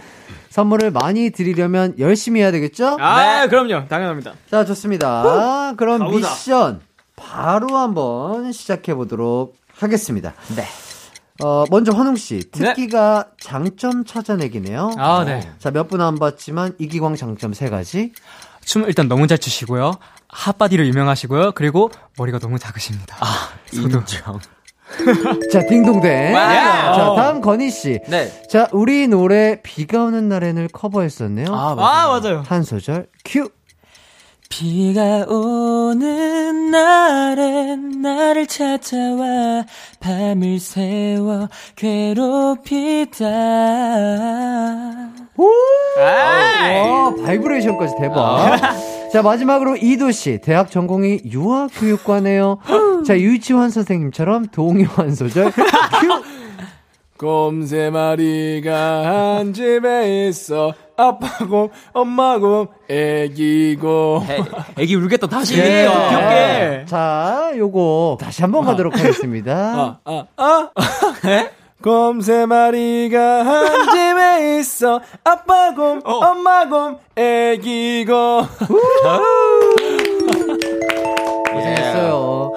선물을 0.49 0.91
많이 0.91 1.29
드리려면 1.29 1.95
열심히 1.97 2.41
해야 2.41 2.51
되겠죠? 2.51 2.97
아, 2.99 3.47
그럼요. 3.47 3.87
당연합니다. 3.87 4.33
자, 4.51 4.65
좋습니다. 4.65 5.73
그럼 5.77 5.99
가보자. 5.99 6.27
미션 6.27 6.81
바로 7.15 7.77
한번 7.77 8.51
시작해 8.51 8.93
보도록 8.93 9.55
하겠습니다. 9.79 10.33
네. 10.57 10.63
어, 11.43 11.65
먼저 11.69 11.91
환웅 11.91 12.15
씨, 12.15 12.49
특기가 12.51 13.27
장점 13.39 14.05
찾아내기네요. 14.05 14.91
아, 14.97 15.23
네. 15.25 15.49
자, 15.59 15.71
몇 15.71 15.87
분 15.87 16.01
안 16.01 16.15
봤지만 16.15 16.73
이기광 16.79 17.15
장점 17.15 17.53
세 17.53 17.69
가지. 17.69 18.11
춤 18.65 18.83
일단 18.83 19.07
너무 19.07 19.27
잘 19.27 19.37
추시고요. 19.37 19.93
hot 20.29 20.48
body로 20.48 20.85
유명하시고요. 20.87 21.53
그리고 21.53 21.89
머리가 22.17 22.39
너무 22.39 22.59
작으십니다. 22.59 23.15
아, 23.19 23.49
저도. 23.73 23.99
인정. 23.99 24.39
자, 25.51 25.65
딩동댕. 25.67 26.33
wow. 26.33 26.95
자, 26.95 27.13
다음 27.15 27.41
건희 27.41 27.69
씨. 27.69 27.99
네. 28.07 28.31
자, 28.49 28.67
우리 28.71 29.07
노래 29.07 29.61
비가 29.61 30.03
오는 30.03 30.27
날엔을 30.29 30.69
커버했었네요. 30.69 31.53
아, 31.53 31.71
아, 31.77 32.07
맞아요. 32.19 32.43
한 32.47 32.63
소절 32.63 33.07
큐. 33.25 33.49
비가 34.49 35.25
오는 35.27 36.71
날엔 36.71 38.01
나를 38.01 38.47
찾아와 38.47 39.65
밤을 39.99 40.59
새워 40.59 41.47
괴롭히다. 41.75 43.25
와, 45.97 47.13
바이브레이션까지 47.25 47.95
대박. 47.99 48.57
자, 49.11 49.21
마지막으로 49.21 49.77
이도 49.77 50.11
씨. 50.11 50.39
대학 50.41 50.69
전공이 50.71 51.21
유아교육과네요. 51.25 52.59
자, 53.05 53.17
유치원 53.17 53.69
선생님처럼 53.69 54.47
동요 54.47 54.87
한 54.95 55.13
소절 55.15 55.51
큐. 55.51 55.63
곰 57.17 57.61
세 57.61 57.89
마리가 57.89 59.37
한 59.39 59.51
집에 59.53 60.27
있어. 60.27 60.73
아빠 60.95 61.27
곰, 61.45 61.69
엄마 61.93 62.37
곰, 62.37 62.67
애기 62.89 63.75
곰. 63.79 64.21
애기 64.77 64.95
울겠다 64.95 65.25
다시 65.27 65.57
예. 65.57 65.81
귀엽게. 65.81 66.85
자, 66.85 67.51
요거 67.55 68.17
다시 68.21 68.41
한번 68.43 68.65
가도록 68.65 68.97
하겠습니다. 68.99 69.99
아, 70.05 70.25
아, 70.37 70.37
아. 70.37 70.69
곰 71.81 72.20
세 72.20 72.45
마리가 72.45 73.45
한 73.45 73.89
집에 73.91 74.59
있어. 74.59 75.01
아빠 75.23 75.73
곰, 75.73 76.01
엄마 76.03 76.67
곰, 76.67 76.97
애기 77.15 78.05
곰. 78.05 78.45
고생했어요. 81.51 82.53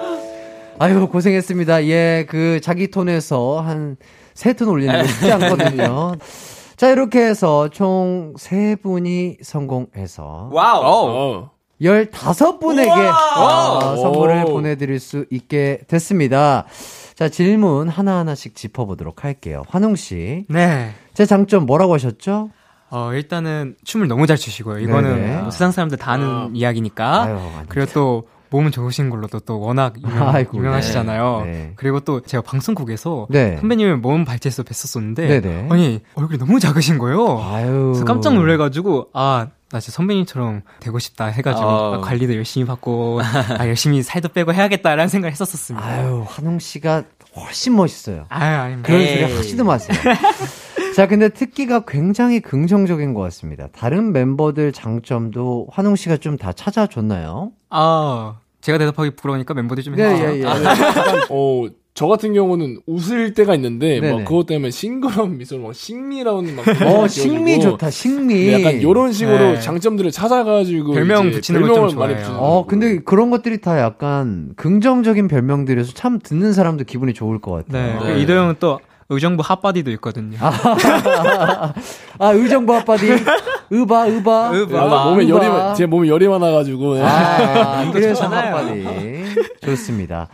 아유, 0.77 1.07
고생했습니다. 1.07 1.85
예, 1.85 2.25
그 2.27 2.59
자기 2.61 2.89
톤에서 2.89 3.61
한 3.61 3.97
세 4.41 4.52
톤 4.52 4.69
올리는 4.69 4.99
게 5.03 5.07
쉽지 5.07 5.31
않거든요. 5.33 6.15
자, 6.75 6.89
이렇게 6.89 7.19
해서 7.23 7.69
총 7.69 8.40
세 8.40 8.75
분이 8.81 9.37
성공해서 9.43 10.49
wow. 10.51 10.81
어. 10.83 11.51
15분에게 11.79 12.87
우와! 12.87 13.95
선물을 13.97 14.45
오. 14.47 14.53
보내드릴 14.53 14.99
수 14.99 15.25
있게 15.29 15.81
됐습니다. 15.87 16.65
자, 17.13 17.29
질문 17.29 17.87
하나하나씩 17.87 18.55
짚어보도록 18.55 19.23
할게요. 19.23 19.61
환웅씨. 19.69 20.45
네. 20.49 20.91
제 21.13 21.27
장점 21.27 21.67
뭐라고 21.67 21.93
하셨죠? 21.93 22.49
어, 22.89 23.11
일단은 23.13 23.75
춤을 23.83 24.07
너무 24.07 24.25
잘 24.25 24.37
추시고요. 24.37 24.79
이거는 24.79 25.21
네네. 25.21 25.41
뭐 25.41 25.51
세상 25.51 25.71
사람들 25.71 25.99
다 25.99 26.13
아는 26.13 26.55
이야기니까. 26.55 27.21
아유. 27.23 27.39
그리고 27.69 27.91
또 27.93 28.27
몸은 28.51 28.71
좋으신 28.71 29.09
걸로도 29.09 29.39
또 29.39 29.59
워낙 29.59 29.93
유명, 29.99 30.29
아이고, 30.29 30.57
유명하시잖아요. 30.57 31.41
네. 31.45 31.51
네. 31.51 31.73
그리고 31.77 31.99
또 32.01 32.19
제가 32.21 32.43
방송국에서 32.43 33.25
네. 33.29 33.57
선배님을 33.57 33.97
몸 33.97 34.25
발제해서 34.25 34.61
뵀었었는데 34.63 35.15
네네. 35.15 35.67
아니 35.71 36.01
얼굴이 36.15 36.37
너무 36.37 36.59
작으신 36.59 36.97
거예요. 36.99 37.41
아유. 37.41 37.91
그래서 37.93 38.05
깜짝 38.05 38.33
놀래가지고 38.35 39.07
아. 39.13 39.47
나 39.71 39.79
진짜 39.79 39.95
선배님처럼 39.95 40.63
되고 40.81 40.99
싶다 40.99 41.27
해가지고 41.27 41.65
어. 41.65 41.93
아, 41.95 42.01
관리도 42.01 42.35
열심히 42.35 42.65
받고 42.67 43.21
아, 43.57 43.65
열심히 43.67 44.03
살도 44.03 44.27
빼고 44.29 44.53
해야겠다라는 44.53 45.07
생각을 45.07 45.31
했었었습니다. 45.31 45.87
아유, 45.87 46.25
환웅 46.27 46.59
씨가 46.59 47.03
훨씬 47.37 47.77
멋있어요. 47.77 48.25
아유, 48.27 48.57
아닙니다. 48.57 48.87
그런 48.87 48.99
에이. 49.01 49.07
소리 49.21 49.33
하지도 49.33 49.63
마세요. 49.63 49.97
자, 50.97 51.07
근데 51.07 51.29
특기가 51.29 51.85
굉장히 51.87 52.41
긍정적인 52.41 53.13
것 53.13 53.21
같습니다. 53.21 53.67
다른 53.71 54.11
멤버들 54.11 54.73
장점도 54.73 55.67
환웅 55.71 55.95
씨가 55.95 56.17
좀 56.17 56.35
다 56.37 56.51
찾아줬나요? 56.51 57.51
아, 57.69 58.35
제가 58.61 58.77
대답하기 58.77 59.11
부끄러우니까 59.11 59.53
멤버들 59.53 59.83
좀 59.83 59.95
네, 59.95 60.03
해주세요. 60.03 60.29
예, 60.35 60.39
예. 60.41 60.45
어, 61.29 61.67
저 61.93 62.07
같은 62.07 62.33
경우는 62.33 62.79
웃을 62.85 63.33
때가 63.33 63.53
있는데, 63.55 63.99
네네. 63.99 64.13
막 64.13 64.25
그것 64.25 64.45
때문에 64.45 64.71
싱그러운 64.71 65.37
미소를 65.37 65.63
막 65.63 65.75
식미라는 65.75 66.55
막. 66.55 66.65
어, 66.85 67.07
식미 67.07 67.59
좋다, 67.59 67.89
식미. 67.89 68.33
네, 68.33 68.53
약간 68.53 68.81
요런 68.81 69.11
식으로 69.11 69.53
네. 69.53 69.59
장점들을 69.59 70.09
찾아가지고. 70.11 70.93
별명 70.93 71.31
붙이는 71.31 71.59
별명을 71.59 71.95
많이. 71.95 72.15
붙이는 72.15 72.37
어. 72.39 72.65
근데 72.65 72.99
그런 72.99 73.29
것들이 73.29 73.59
다 73.59 73.79
약간 73.79 74.53
긍정적인 74.55 75.27
별명들이어서 75.27 75.93
참 75.93 76.19
듣는 76.19 76.53
사람도 76.53 76.85
기분이 76.85 77.13
좋을 77.13 77.39
것 77.39 77.65
네. 77.67 77.93
같아요. 77.93 78.13
그 78.15 78.19
이도영은 78.21 78.55
또 78.59 78.79
의정부 79.11 79.43
핫바디도 79.45 79.91
있거든요. 79.91 80.37
아, 80.41 81.73
의정부 82.31 82.73
아빠디. 82.75 83.07
의바, 83.69 84.05
의바. 84.07 84.51
네, 84.51 84.65
맞아, 84.65 85.09
몸에 85.09 85.27
열이, 85.27 85.47
많- 85.47 85.75
제 85.75 85.85
몸에 85.85 86.07
열이 86.07 86.27
많아가지고. 86.27 86.95
네. 86.95 87.01
아, 87.03 87.89
그래서 87.91 88.13
좋잖아요. 88.23 88.55
아빠디. 88.55 89.35
좋습니다. 89.65 90.27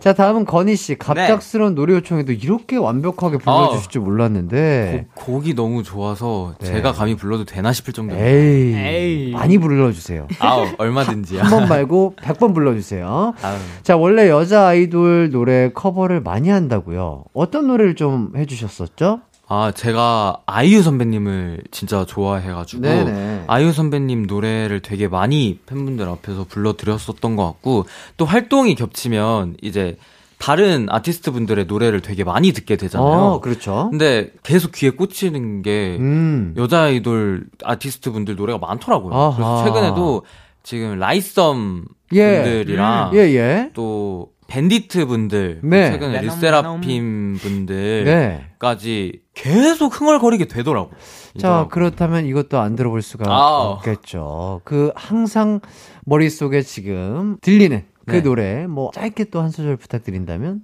자, 0.00 0.12
다음은 0.12 0.44
건희 0.44 0.76
씨. 0.76 0.94
갑작스러운 0.96 1.74
노래 1.74 1.94
요청에도 1.94 2.32
이렇게 2.32 2.76
완벽하게 2.76 3.38
불러주실 3.38 3.90
줄 3.90 4.02
몰랐는데. 4.02 5.06
곡- 5.14 5.24
곡이 5.26 5.54
너무 5.54 5.82
좋아서 5.82 6.54
네. 6.60 6.66
제가 6.66 6.92
감히 6.92 7.14
불러도 7.16 7.44
되나 7.44 7.72
싶을 7.72 7.92
정도로. 7.92 8.18
에이, 8.20 8.74
에이. 8.76 9.30
많이 9.32 9.58
불러주세요. 9.58 10.26
아우, 10.38 10.66
얼마든지요. 10.78 11.42
한 11.42 11.50
번 11.50 11.68
말고 11.68 12.14
100번 12.22 12.54
불러주세요. 12.54 13.34
아우. 13.42 13.56
자, 13.82 13.96
원래 13.96 14.28
여자 14.28 14.68
아이돌 14.68 15.30
노래 15.30 15.70
커버를 15.74 16.20
많이 16.20 16.48
한다고요. 16.48 17.24
어떤 17.34 17.66
노래를 17.66 17.94
좀 17.96 18.32
해주셨었죠? 18.36 19.20
아, 19.50 19.72
제가 19.74 20.42
아이유 20.44 20.82
선배님을 20.82 21.62
진짜 21.70 22.04
좋아해가지고 22.04 22.82
네네. 22.82 23.44
아이유 23.46 23.72
선배님 23.72 24.26
노래를 24.26 24.80
되게 24.80 25.08
많이 25.08 25.58
팬분들 25.66 26.06
앞에서 26.06 26.44
불러드렸었던 26.48 27.34
것 27.34 27.46
같고 27.46 27.86
또 28.18 28.26
활동이 28.26 28.74
겹치면 28.74 29.56
이제 29.62 29.96
다른 30.38 30.86
아티스트 30.90 31.32
분들의 31.32 31.64
노래를 31.64 32.00
되게 32.00 32.24
많이 32.24 32.52
듣게 32.52 32.76
되잖아요. 32.76 33.08
어, 33.08 33.40
그렇죠. 33.40 33.88
근데 33.90 34.30
계속 34.42 34.72
귀에 34.72 34.90
꽂히는 34.90 35.62
게 35.62 35.96
음. 35.98 36.54
여자 36.56 36.82
아이돌 36.82 37.46
아티스트 37.64 38.12
분들 38.12 38.36
노래가 38.36 38.58
많더라고요. 38.58 39.14
아하. 39.14 39.34
그래서 39.34 39.64
최근에도 39.64 40.22
지금 40.62 40.98
라이썸 40.98 41.84
예. 42.12 42.42
분들이랑 42.42 43.10
예, 43.14 43.18
예. 43.34 43.70
또 43.74 44.28
밴디트 44.48 45.06
분들, 45.06 45.60
네. 45.62 45.92
최근에 45.92 46.22
르세라핌 46.22 46.80
네. 46.80 47.38
분들까지 47.38 49.20
계속 49.34 50.00
흥얼거리게 50.00 50.46
되더라고. 50.48 50.90
자, 51.38 51.68
그렇다면 51.70 52.24
이것도 52.24 52.58
안 52.58 52.74
들어볼 52.74 53.02
수가 53.02 53.30
아우. 53.30 53.72
없겠죠. 53.72 54.62
그 54.64 54.90
항상 54.96 55.60
머릿속에 56.06 56.62
지금 56.62 57.36
들리는 57.42 57.84
그 58.06 58.16
네. 58.16 58.22
노래, 58.22 58.66
뭐 58.66 58.90
짧게 58.94 59.24
또 59.24 59.42
한 59.42 59.50
소절 59.50 59.76
부탁드린다면? 59.76 60.62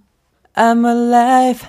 I'm 0.54 0.86
alive. 0.88 1.68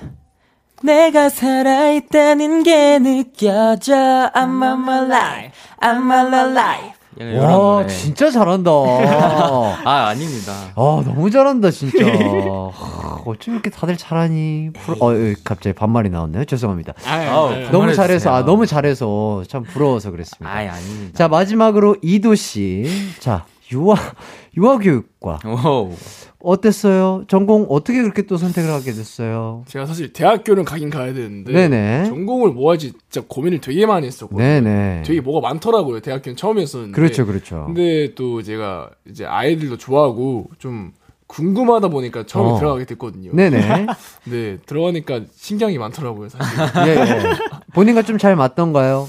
내가 0.84 1.28
살아있다는 1.30 2.64
게 2.64 3.00
느껴져. 3.00 4.32
I'm 4.34 4.64
alive. 4.64 5.52
I'm 5.82 6.12
alive. 6.12 6.94
와, 7.38 7.88
진짜 7.88 8.30
잘한다. 8.30 8.72
아, 9.86 10.08
아닙니다. 10.10 10.54
아, 10.76 11.04
너무 11.06 11.30
잘한다, 11.32 11.72
진짜. 11.72 12.06
하, 12.06 13.22
어쩜 13.26 13.54
이렇게 13.54 13.70
다들 13.70 13.98
잘하니? 13.98 14.72
부러... 14.74 14.98
어, 15.00 15.16
예, 15.16 15.36
갑자기 15.44 15.74
반말이 15.74 16.10
나왔네요. 16.10 16.46
죄송합니다. 16.46 16.94
아우, 17.06 17.50
네. 17.52 17.62
너무 17.66 17.72
그만해주세요. 17.72 17.96
잘해서, 17.96 18.34
아, 18.34 18.44
너무 18.44 18.66
잘해서 18.66 19.44
참 19.48 19.64
부러워서 19.64 20.12
그랬습니다. 20.12 20.54
아이, 20.54 20.68
아닙니다. 20.68 21.12
자, 21.18 21.28
마지막으로 21.28 21.98
이도 22.02 22.36
씨. 22.36 22.86
자, 23.20 23.46
유아, 23.72 23.96
유아교육과. 24.58 25.40
오. 26.46 26.52
어땠어요? 26.52 27.24
전공 27.28 27.66
어떻게 27.70 28.02
그렇게 28.02 28.22
또 28.24 28.38
선택을 28.38 28.72
하게 28.72 28.92
됐어요? 28.94 29.64
제가 29.68 29.86
사실 29.86 30.14
대학교는 30.14 30.64
가긴 30.66 30.90
가야 30.90 31.14
되는데. 31.14 31.52
네네. 31.52 32.06
전공을 32.06 32.52
뭐 32.52 32.72
할지 32.72 32.94
진짜 33.10 33.26
고민을 33.28 33.62
되게 33.62 33.86
많이 33.86 34.08
했었거든요. 34.08 34.38
네네. 34.40 35.04
되게 35.06 35.22
뭐가 35.22 35.48
많더라고요. 35.50 36.00
대학교는 36.02 36.36
처음이었었는데. 36.38 36.96
그렇죠, 36.96 37.26
그렇죠. 37.26 37.64
근데 37.68 38.14
또 38.16 38.42
제가 38.42 38.90
이제 39.10 39.26
아이들도 39.26 39.78
좋아하고 39.78 40.50
좀 40.60 40.92
궁금하다 41.28 41.88
보니까 41.88 42.26
처음에 42.26 42.52
어. 42.52 42.60
들어가게 42.60 42.86
됐거든요. 42.86 43.32
네네. 43.34 43.88
네, 44.26 44.58
들어가니까 44.66 45.22
신경이 45.36 45.78
많더라고요, 45.80 46.30
사실. 46.30 46.60
예, 46.88 46.92
예. 47.02 47.22
본인과 47.74 48.04
좀 48.04 48.18
잘 48.20 48.36
맞던가요? 48.36 49.08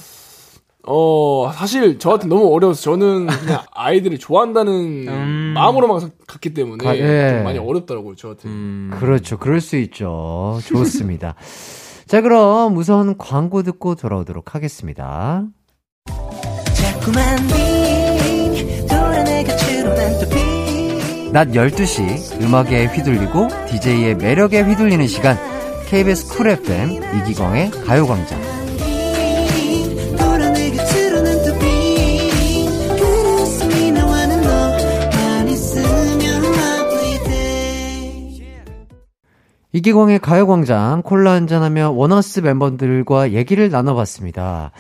어, 0.87 1.51
사실 1.55 1.99
저한테 1.99 2.29
너무 2.29 2.55
어려워서 2.55 2.81
저는 2.83 3.27
그냥 3.27 3.63
아이들을 3.75 4.19
좋아한다는 4.19 5.09
음. 5.09 5.53
마음으로만 5.55 6.01
가- 6.01 6.09
갔기 6.27 6.55
때문에 6.55 6.85
가- 6.85 6.97
예. 6.97 7.31
좀 7.35 7.45
많이 7.45 7.59
어렵더라고요, 7.59 8.15
저한테. 8.17 8.49
음. 8.49 8.91
그렇죠. 8.99 9.39
그럴 9.39 9.61
수 9.61 9.77
있죠. 9.77 10.59
좋습니다. 10.65 11.35
자, 12.07 12.21
그럼 12.21 12.77
우선 12.77 13.19
광고 13.19 13.63
듣고 13.65 13.97
돌아오도록 13.97 14.55
하겠습니다. 14.55 15.45
낮 21.33 21.49
12시 21.49 22.41
음악에 22.43 22.87
휘둘리고 22.87 23.49
DJ의 23.69 24.17
매력에 24.17 24.63
휘둘리는 24.63 25.07
시간 25.07 25.37
KBS 25.89 26.29
Cool 26.29 26.49
FM 26.49 26.91
이기광의 26.93 27.71
가요광장 27.71 28.41
이기광의 39.77 40.21
가요광장 40.21 41.03
콜라 41.03 41.33
한잔하며 41.33 41.91
원어스 41.91 42.41
멤버들과 42.41 43.33
얘기를 43.33 43.69
나눠봤습니다. 43.69 44.71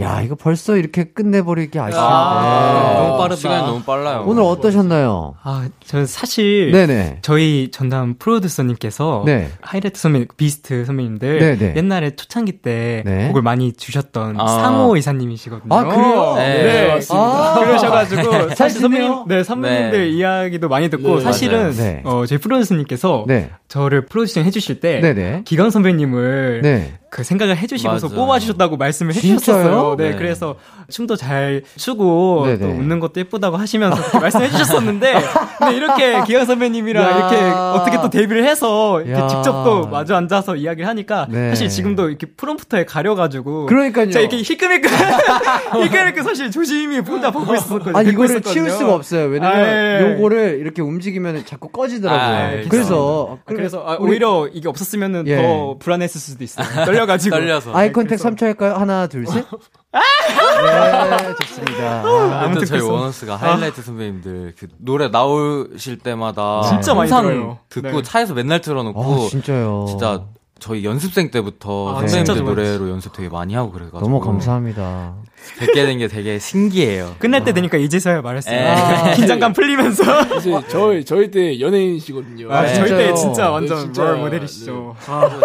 야, 0.00 0.20
이거 0.20 0.34
벌써 0.34 0.76
이렇게 0.76 1.04
끝내버리기 1.04 1.78
아쉬운데. 1.78 1.98
아, 1.98 2.94
너무 2.98 3.18
빠르다. 3.18 3.36
시간이 3.36 3.66
너무 3.66 3.82
빨라요. 3.82 4.24
오늘 4.26 4.42
어떠셨나요? 4.42 5.34
아, 5.42 5.68
저는 5.86 6.04
사실 6.04 6.70
네네. 6.70 7.20
저희 7.22 7.70
전담 7.70 8.14
프로듀서님께서 8.18 9.22
네. 9.24 9.48
하이라이트 9.62 9.98
선배, 9.98 10.26
비스트 10.36 10.84
선배님들 10.84 11.38
네네. 11.38 11.74
옛날에 11.76 12.14
초창기 12.14 12.60
때 12.60 13.02
네. 13.06 13.28
곡을 13.28 13.40
많이 13.40 13.72
주셨던 13.72 14.38
아. 14.38 14.46
상호 14.46 14.96
이사님이시거든요. 14.98 15.74
아, 15.74 15.84
그래요? 15.84 16.34
네. 16.36 16.62
네, 16.62 16.88
맞습니다. 16.88 17.26
아. 17.26 17.64
그러셔가지고 17.64 18.54
사실 18.54 18.80
선배님? 18.82 19.24
네 19.28 19.42
선배님들 19.44 19.98
네. 19.98 20.08
이야기도 20.10 20.68
많이 20.68 20.90
듣고 20.90 21.16
네, 21.16 21.24
사실은. 21.24 21.72
네. 21.72 22.02
어, 22.04 22.26
저희 22.26 22.38
프로듀서님께서 22.38 23.24
네. 23.26 23.50
저를 23.68 24.04
프로듀싱 24.04 24.44
해주실 24.44 24.80
때 24.80 25.00
네네. 25.00 25.42
기광 25.46 25.70
선배님을 25.70 26.60
네. 26.62 26.92
그 27.16 27.24
생각을 27.24 27.56
해주시면서 27.56 28.08
맞아요. 28.08 28.20
뽑아주셨다고 28.20 28.76
말씀을? 28.76 29.14
해주셨어요. 29.14 29.96
네, 29.96 30.10
네. 30.10 30.16
그래서 30.18 30.56
춤도 30.90 31.16
잘 31.16 31.62
추고 31.74 32.42
네네. 32.44 32.58
또 32.58 32.66
웃는 32.66 33.00
것도 33.00 33.20
예쁘다고 33.20 33.56
하시면서 33.56 34.18
말씀해주셨었는데, 34.20 35.14
근데 35.58 35.76
이렇게 35.76 36.22
기광 36.28 36.44
선배님이랑 36.44 37.02
야. 37.02 37.16
이렇게 37.16 37.36
어떻게 37.46 37.96
또 38.02 38.10
데뷔를 38.10 38.44
해서 38.44 39.00
이렇게 39.00 39.18
야. 39.18 39.28
직접 39.28 39.64
또 39.64 39.86
마주 39.86 40.14
앉아서 40.14 40.56
이야기를 40.56 40.86
하니까 40.86 41.26
네. 41.30 41.48
사실 41.48 41.70
지금도 41.70 42.10
이렇게 42.10 42.26
프롬프터에 42.26 42.84
가려가지고 42.84 43.64
그러니까요. 43.64 44.10
제가 44.10 44.20
이렇게 44.20 44.36
힐끔힐끔 44.42 44.90
힐끔힐끔 45.84 46.22
사실 46.22 46.50
조심히 46.50 46.98
혼자 46.98 47.30
보고 47.30 47.54
있었거든요. 47.54 47.96
아니 47.96 48.10
이거를 48.10 48.36
있었거든요. 48.40 48.52
치울 48.52 48.70
수가 48.70 48.94
없어요. 48.94 49.24
왜냐면 49.28 49.56
아, 49.58 50.02
예. 50.02 50.12
요거를 50.18 50.58
이렇게 50.60 50.82
움직이면 50.82 51.46
자꾸 51.46 51.70
꺼지더라고요. 51.70 52.36
아, 52.36 52.52
예, 52.52 52.66
그래서 52.68 53.38
아, 53.40 53.42
그래서 53.46 53.82
아, 53.86 53.96
우리 53.98 54.10
오히려 54.10 54.48
이게 54.52 54.68
없었으면은 54.68 55.26
예. 55.28 55.36
더 55.40 55.76
불안했을 55.78 56.20
수도 56.20 56.44
있어요. 56.44 56.84
떨려 56.84 57.05
가지고. 57.06 57.36
떨려서. 57.36 57.74
eye 57.74 57.92
contact 57.92 58.18
3초 58.18 58.42
할까요? 58.42 58.74
하나, 58.74 59.06
둘, 59.06 59.26
셋. 59.26 59.44
네, 59.92 61.34
좋습니다. 61.42 62.02
아, 62.04 62.40
아무튼 62.44 62.66
저희 62.66 62.80
그래서- 62.80 62.92
원어스가 62.92 63.36
하이라이트 63.36 63.82
선배님들 63.82 64.54
그 64.58 64.66
노래 64.78 65.08
나오실 65.08 65.98
때마다 65.98 66.62
진짜 66.62 66.94
많이 66.94 67.10
항상 67.10 67.30
들어요. 67.32 67.58
듣고 67.68 67.90
네. 67.90 68.02
차에서 68.02 68.34
맨날 68.34 68.60
틀어놓고 68.60 69.26
아, 69.26 69.28
진짜요. 69.28 69.86
진짜 69.88 70.22
저희 70.58 70.84
연습생 70.84 71.30
때부터 71.30 71.90
아, 71.96 72.06
선배님들. 72.06 72.44
노래로 72.44 72.90
연습 72.90 73.12
되게 73.12 73.28
많이 73.28 73.54
하고 73.54 73.70
그래가지고 73.72 74.00
너무 74.00 74.20
감사합니다. 74.20 75.14
뵙게 75.60 75.84
된 75.86 75.98
게 75.98 76.08
되게 76.08 76.38
신기해요. 76.38 77.14
끝날 77.18 77.44
때 77.44 77.52
되니까 77.52 77.76
이제서야 77.78 78.20
말했어요. 78.22 78.56
에. 78.58 79.14
긴장감 79.14 79.52
풀리면서. 79.52 80.02
이제 80.38 80.50
저희 80.68 81.04
저희 81.04 81.30
때 81.30 81.60
연예인이시거든요. 81.60 82.50
아, 82.52 82.62
네. 82.62 82.74
저희 82.74 82.88
때? 82.88 83.14
진짜 83.14 83.50
완전 83.50 83.76
네, 83.76 83.82
진짜. 83.84 84.02
role 84.04 84.16
model이시죠. 84.18 84.96
아, 85.06 85.40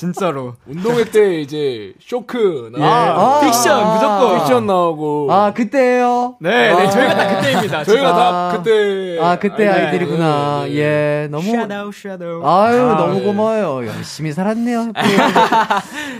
진짜로. 0.00 0.54
운동회 0.66 1.04
때 1.10 1.40
이제 1.42 1.92
쇼크 2.00 2.72
나 2.74 2.82
아. 2.82 3.40
픽션, 3.40 3.92
무조건. 3.94 4.38
픽션 4.38 4.66
나오고 4.66 5.30
아, 5.30 5.52
그때예요 5.52 6.36
네, 6.40 6.72
네, 6.72 6.86
아. 6.86 6.90
저희가 6.90 7.14
다 7.14 7.36
그때입니다. 7.36 7.84
저희가 7.84 8.08
아. 8.08 8.14
다 8.52 8.56
그때 8.56 9.18
아, 9.20 9.38
그때 9.38 9.68
아이들. 9.68 9.86
아이들이구나. 9.88 10.62
네, 10.64 10.68
네. 10.70 10.76
예, 10.78 11.28
너무. 11.30 11.50
샤도우, 11.50 11.92
샤도우. 11.92 12.46
아유, 12.46 12.82
아, 12.90 12.96
너무 12.96 13.14
네. 13.18 13.24
고마워요. 13.26 13.86
열심히 13.86 14.32
살았네요. 14.32 14.92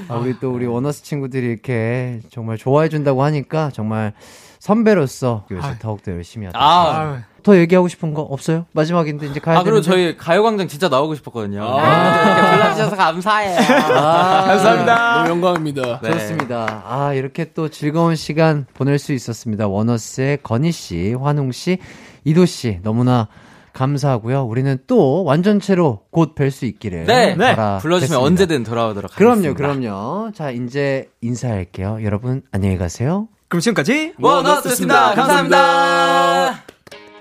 아, 0.08 0.14
우리 0.16 0.38
또 0.40 0.52
우리 0.52 0.66
원어스 0.66 1.02
친구들이 1.02 1.46
이렇게 1.46 2.20
정말 2.30 2.58
좋아해 2.58 2.88
준다고 2.90 3.22
하니까 3.24 3.70
정말 3.72 4.12
선배로서 4.58 5.44
그래서. 5.48 5.68
더욱더 5.80 6.12
열심히 6.12 6.46
하다. 6.46 6.58
아, 6.60 7.22
더 7.42 7.56
얘기하고 7.56 7.88
싶은 7.88 8.14
거 8.14 8.22
없어요? 8.22 8.66
마지막인데 8.72 9.26
이제 9.26 9.40
가야 9.40 9.58
아 9.58 9.62
그리고 9.62 9.80
되는데. 9.80 10.02
저희 10.04 10.16
가요광장 10.16 10.68
진짜 10.68 10.88
나오고 10.88 11.14
싶었거든요. 11.16 11.64
아. 11.64 12.22
이렇게 12.22 12.50
불러주셔서 12.56 12.96
감사해요. 12.96 13.58
아, 13.96 14.44
감사합니다. 14.46 15.14
너무 15.18 15.28
영광입니다. 15.30 16.00
네. 16.02 16.10
좋습니다. 16.12 16.82
아, 16.86 17.12
이렇게 17.14 17.52
또 17.52 17.68
즐거운 17.68 18.16
시간 18.16 18.66
보낼 18.74 18.98
수 18.98 19.12
있었습니다. 19.12 19.68
원어스의 19.68 20.38
건희 20.42 20.72
씨, 20.72 21.14
환웅 21.14 21.52
씨, 21.52 21.78
이도 22.24 22.44
씨 22.46 22.80
너무나 22.82 23.28
감사하고요. 23.72 24.44
우리는 24.44 24.78
또 24.86 25.22
완전체로 25.24 26.00
곧 26.10 26.34
뵐 26.34 26.50
수 26.50 26.66
있기를 26.66 27.04
네, 27.04 27.34
네. 27.36 27.56
불러주시면 27.80 28.20
언제든 28.20 28.64
돌아오도록 28.64 29.14
그럼요, 29.14 29.48
하겠습니다. 29.48 29.56
그럼요. 29.80 30.32
자, 30.34 30.50
이제 30.50 31.08
인사할게요. 31.20 32.00
여러분 32.02 32.42
안녕히 32.52 32.76
가세요. 32.78 33.28
그럼 33.48 33.60
지금까지 33.60 34.14
원어스였습니다. 34.20 35.14
감사합니다. 35.14 36.69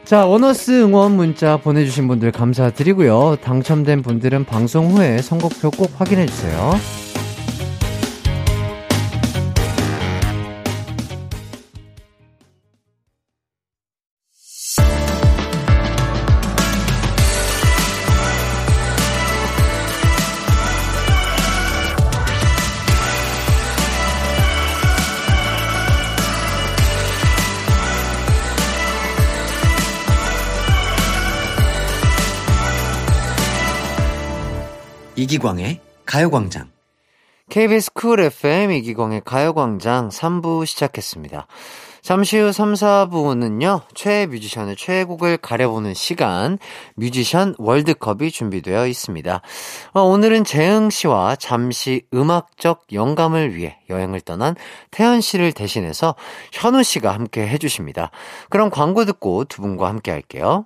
자, 0.10 0.26
원어스 0.26 0.72
응원 0.86 1.12
문자 1.18 1.58
보내주신 1.58 2.08
분들 2.08 2.32
감사드리고요. 2.32 3.36
당첨된 3.44 4.02
분들은 4.02 4.46
방송 4.46 4.90
후에 4.90 5.22
선곡표 5.22 5.70
꼭 5.70 5.92
확인해주세요. 5.98 7.09
이기광의 35.40 35.80
가요광장. 36.06 36.70
KBS 37.50 37.94
Cool 37.94 38.20
FM 38.20 38.72
이기광의 38.72 39.22
가요광장 39.26 40.10
3부 40.10 40.66
시작했습니다. 40.66 41.48
잠시 42.02 42.38
후 42.38 42.52
3, 42.52 42.74
4부는요, 42.74 43.82
최애 43.94 44.28
뮤지션의 44.28 44.76
최애곡을 44.76 45.38
가려보는 45.38 45.94
시간, 45.94 46.58
뮤지션 46.96 47.56
월드컵이 47.58 48.32
준비되어 48.32 48.88
있습니다. 48.88 49.42
어, 49.94 50.02
오늘은 50.02 50.44
재흥 50.44 50.90
씨와 50.90 51.36
잠시 51.38 52.04
음악적 52.14 52.88
영감을 52.94 53.56
위해 53.56 53.78
여행을 53.90 54.22
떠난 54.22 54.56
태연 54.92 55.22
씨를 55.22 55.52
대신해서 55.54 56.16
현우 56.52 56.84
씨가 56.84 57.14
함께 57.14 57.48
해주십니다. 57.48 58.12
그럼 58.50 58.70
광고 58.70 59.06
듣고 59.06 59.46
두 59.46 59.62
분과 59.62 59.88
함께 59.88 60.12
할게요. 60.12 60.66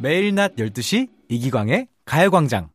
매일 0.00 0.34
낮 0.34 0.54
12시 0.54 1.08
이기광의 1.28 1.88
가요광장. 2.04 2.68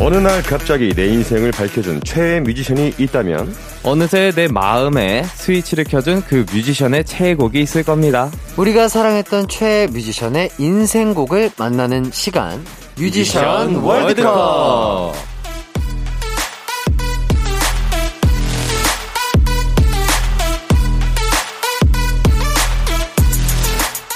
어느 0.00 0.16
날 0.16 0.42
갑자기 0.42 0.92
내 0.92 1.06
인생을 1.06 1.52
밝혀준 1.52 2.00
최애 2.02 2.40
뮤지션이 2.40 2.92
있다면 2.98 3.54
어느새 3.84 4.32
내 4.34 4.48
마음에 4.48 5.22
스위치를 5.22 5.84
켜준 5.84 6.22
그 6.22 6.44
뮤지션의 6.52 7.04
최애곡이 7.04 7.60
있을 7.60 7.84
겁니다. 7.84 8.28
우리가 8.56 8.88
사랑했던 8.88 9.46
최애 9.46 9.86
뮤지션의 9.86 10.50
인생곡을 10.58 11.52
만나는 11.56 12.10
시간, 12.10 12.64
뮤지션 13.02 13.74
월드컵! 13.82 15.12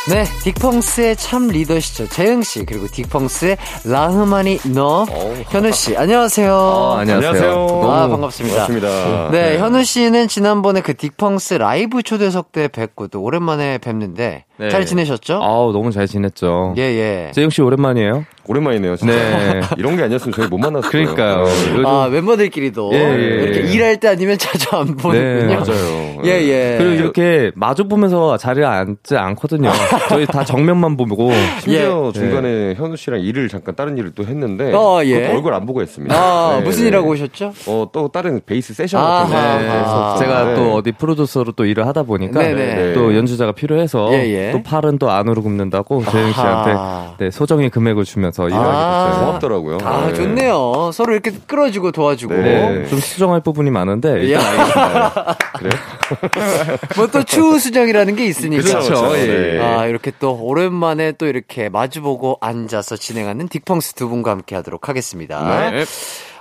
네, 0.08 0.22
딕펑스의 0.44 1.16
참 1.18 1.48
리더시죠. 1.48 2.08
재흥씨, 2.10 2.64
그리고 2.64 2.86
딕펑스의 2.86 3.56
라흐마니 3.84 4.60
너, 4.72 5.04
현우씨, 5.48 5.96
안녕하세요. 5.96 6.54
어, 6.54 6.96
안녕하세요. 6.98 7.52
아, 7.82 8.06
반갑습니다. 8.06 8.66
반갑습니다. 8.66 9.30
네, 9.32 9.58
현우 9.58 9.82
씨는 9.82 10.28
지난번에 10.28 10.80
그 10.80 10.92
딕펑스 10.92 11.58
라이브 11.58 12.04
초대석 12.04 12.52
때 12.52 12.68
뵙고 12.68 13.08
또 13.08 13.20
오랜만에 13.20 13.78
뵙는데 13.78 14.44
네. 14.58 14.70
잘 14.70 14.86
지내셨죠? 14.86 15.40
아우, 15.42 15.72
너무 15.72 15.90
잘 15.90 16.06
지냈죠. 16.06 16.74
예, 16.78 16.82
예. 16.82 17.30
재영 17.32 17.50
씨 17.50 17.60
오랜만이에요. 17.62 18.24
오랜만이네요. 18.48 18.96
진짜. 18.96 19.14
네. 19.14 19.60
이런 19.76 19.96
게 19.96 20.04
아니었으면 20.04 20.32
저희 20.32 20.46
못 20.48 20.58
만났어요. 20.58 20.90
그러니까요. 20.90 21.42
요즘 21.42 21.86
아, 21.86 22.08
멤버들끼리도 22.08 22.90
예, 22.92 22.98
예, 22.98 23.42
이렇게 23.42 23.66
예. 23.66 23.72
일할 23.72 23.96
때 23.98 24.08
아니면 24.08 24.38
자주 24.38 24.68
안 24.74 24.96
보는군요. 24.96 25.46
네, 25.46 25.56
맞아요. 25.56 26.16
예, 26.24 26.30
예. 26.30 26.76
그리고 26.78 26.94
이렇게 26.94 27.50
마주 27.54 27.88
보면서 27.88 28.36
자리에 28.36 28.64
앉지 28.64 29.16
않거든요. 29.16 29.70
저희 30.08 30.26
다 30.26 30.44
정면만 30.44 30.96
보고. 30.96 31.32
심지어 31.60 32.12
예. 32.14 32.18
중간에 32.18 32.74
현우 32.74 32.96
씨랑 32.96 33.20
일을 33.20 33.48
잠깐 33.48 33.74
다른 33.74 33.98
일을 33.98 34.12
또 34.14 34.24
했는데 34.24 34.72
어, 34.72 35.02
예. 35.04 35.26
얼굴 35.28 35.52
안 35.54 35.66
보고 35.66 35.82
했습니다. 35.82 36.14
아, 36.16 36.58
네, 36.58 36.64
무슨 36.64 36.82
네. 36.82 36.88
일하고 36.88 37.10
오셨죠? 37.10 37.52
어, 37.66 37.88
또 37.92 38.08
다른 38.08 38.40
베이스 38.46 38.72
세션 38.74 39.02
같은 39.02 39.32
거. 39.32 39.40
네, 39.40 39.68
아. 39.84 40.16
제가 40.18 40.44
네. 40.44 40.54
또 40.54 40.74
어디 40.74 40.92
프로듀서로 40.92 41.52
또 41.52 41.64
일을 41.64 41.86
하다 41.86 42.04
보니까 42.04 42.40
네네. 42.40 42.92
또 42.94 43.14
연주자가 43.16 43.52
필요해서 43.52 44.12
예, 44.12 44.18
예. 44.28 44.45
또 44.52 44.62
팔은 44.62 44.98
또 44.98 45.10
안으로 45.10 45.42
굽는다고 45.42 46.04
재영 46.04 46.32
씨한테. 46.32 46.76
네, 47.18 47.30
소정의 47.30 47.70
금액을 47.70 48.04
주면서 48.04 48.46
일을 48.48 48.58
아. 48.58 48.62
하게 48.62 49.10
됐어요. 49.10 49.26
고맙더라고요. 49.26 49.78
아, 49.84 50.06
네. 50.08 50.14
좋네요. 50.14 50.90
서로 50.92 51.12
이렇게 51.14 51.32
끌어주고 51.46 51.92
도와주고. 51.92 52.34
네, 52.34 52.86
좀 52.88 52.98
수정할 52.98 53.40
부분이 53.40 53.70
많은데 53.70 54.20
예. 54.20 54.26
일단 54.28 54.46
알겠습니다. 54.46 55.36
그래? 55.58 55.70
뭐 56.96 57.06
또 57.06 57.22
추후 57.22 57.58
수정이라는 57.58 58.16
게 58.16 58.26
있으니까. 58.26 58.62
그렇죠. 58.62 59.16
예. 59.16 59.26
네. 59.26 59.60
아, 59.60 59.86
이렇게 59.86 60.12
또 60.18 60.38
오랜만에 60.42 61.12
또 61.12 61.26
이렇게 61.26 61.68
마주보고 61.68 62.38
앉아서 62.40 62.96
진행하는 62.96 63.48
딕펑스 63.48 63.96
두 63.96 64.08
분과 64.08 64.30
함께 64.32 64.54
하도록 64.56 64.88
하겠습니다. 64.88 65.70
네. 65.70 65.84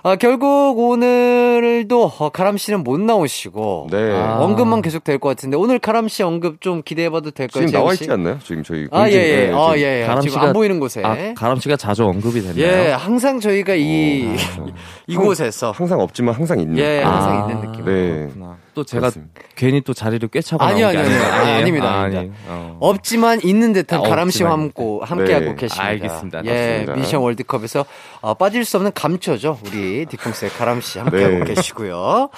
아, 0.07 0.15
결국 0.17 0.77
오늘도 0.77 2.11
어, 2.19 2.29
가람 2.29 2.57
씨는 2.57 2.83
못 2.83 2.99
나오시고 2.99 3.87
네. 3.89 4.11
아, 4.13 4.37
언급만 4.39 4.83
계속 4.83 5.03
될 5.03 5.17
것 5.17 5.29
같은데 5.29 5.57
오늘 5.57 5.79
가람 5.79 6.07
씨 6.07 6.21
언급 6.21 6.61
좀 6.61 6.83
기대해봐도 6.85 7.31
될까요? 7.31 7.65
지금 7.65 7.79
나와 7.79 7.95
씨? 7.95 8.03
있지 8.03 8.11
않나요? 8.11 8.37
지금 8.43 8.61
저희 8.61 8.87
아, 8.91 9.09
예, 9.09 9.11
공지- 9.11 9.17
예. 9.17 9.47
네, 9.47 9.53
아. 9.55 9.73
예, 9.77 10.01
예. 10.01 10.05
가람 10.05 10.21
지금 10.21 10.37
씨가- 10.37 10.43
안 10.43 10.53
보이는 10.53 10.79
곳에. 10.79 11.01
아, 11.03 11.33
가람 11.35 11.59
씨가 11.59 11.75
자주 11.77 12.05
언급이 12.05 12.39
됐나요? 12.39 12.59
예, 12.63 12.91
항상 12.91 13.39
저희가 13.39 13.73
이, 13.73 14.27
이곳에서. 15.07 15.71
항상 15.71 15.99
없지만 15.99 16.35
항상 16.35 16.59
있는. 16.59 16.77
예, 16.77 17.01
아. 17.03 17.09
항상 17.09 17.49
있는 17.49 17.71
느낌. 17.71 17.85
네. 17.85 18.11
그렇구나. 18.27 18.57
또 18.75 18.83
제가 18.83 19.01
그렇습니다. 19.09 19.41
괜히 19.55 19.81
또 19.81 19.93
자리를 19.93 20.27
꿰차고 20.29 20.63
아니요, 20.63 20.91
나온 20.91 20.93
게 20.93 20.99
아니요, 20.99 21.15
아닌가? 21.15 21.25
아니요. 21.25 21.41
아니에요? 21.41 21.57
아닙니다, 21.57 21.87
아. 21.87 22.01
아니, 22.03 22.31
어. 22.47 22.77
없지만 22.81 23.39
있는 23.43 23.73
듯한 23.73 24.01
아, 24.05 24.07
가람 24.07 24.29
씨와. 24.29 24.51
함고, 24.51 25.01
함께하고 25.03 25.45
네. 25.45 25.55
계십니다. 25.55 25.83
알겠습니다. 25.83 26.45
예, 26.45 26.49
맞습니다. 26.79 26.93
뮤지션 26.95 27.21
월드컵에서 27.21 27.85
어, 28.21 28.33
빠질 28.35 28.63
수 28.65 28.77
없는 28.77 28.91
감초죠. 28.93 29.59
우리 29.65 30.05
디콩스의 30.05 30.51
가람 30.51 30.81
씨 30.81 30.99
함께하고 30.99 31.39
네. 31.39 31.53
계시고요. 31.55 32.29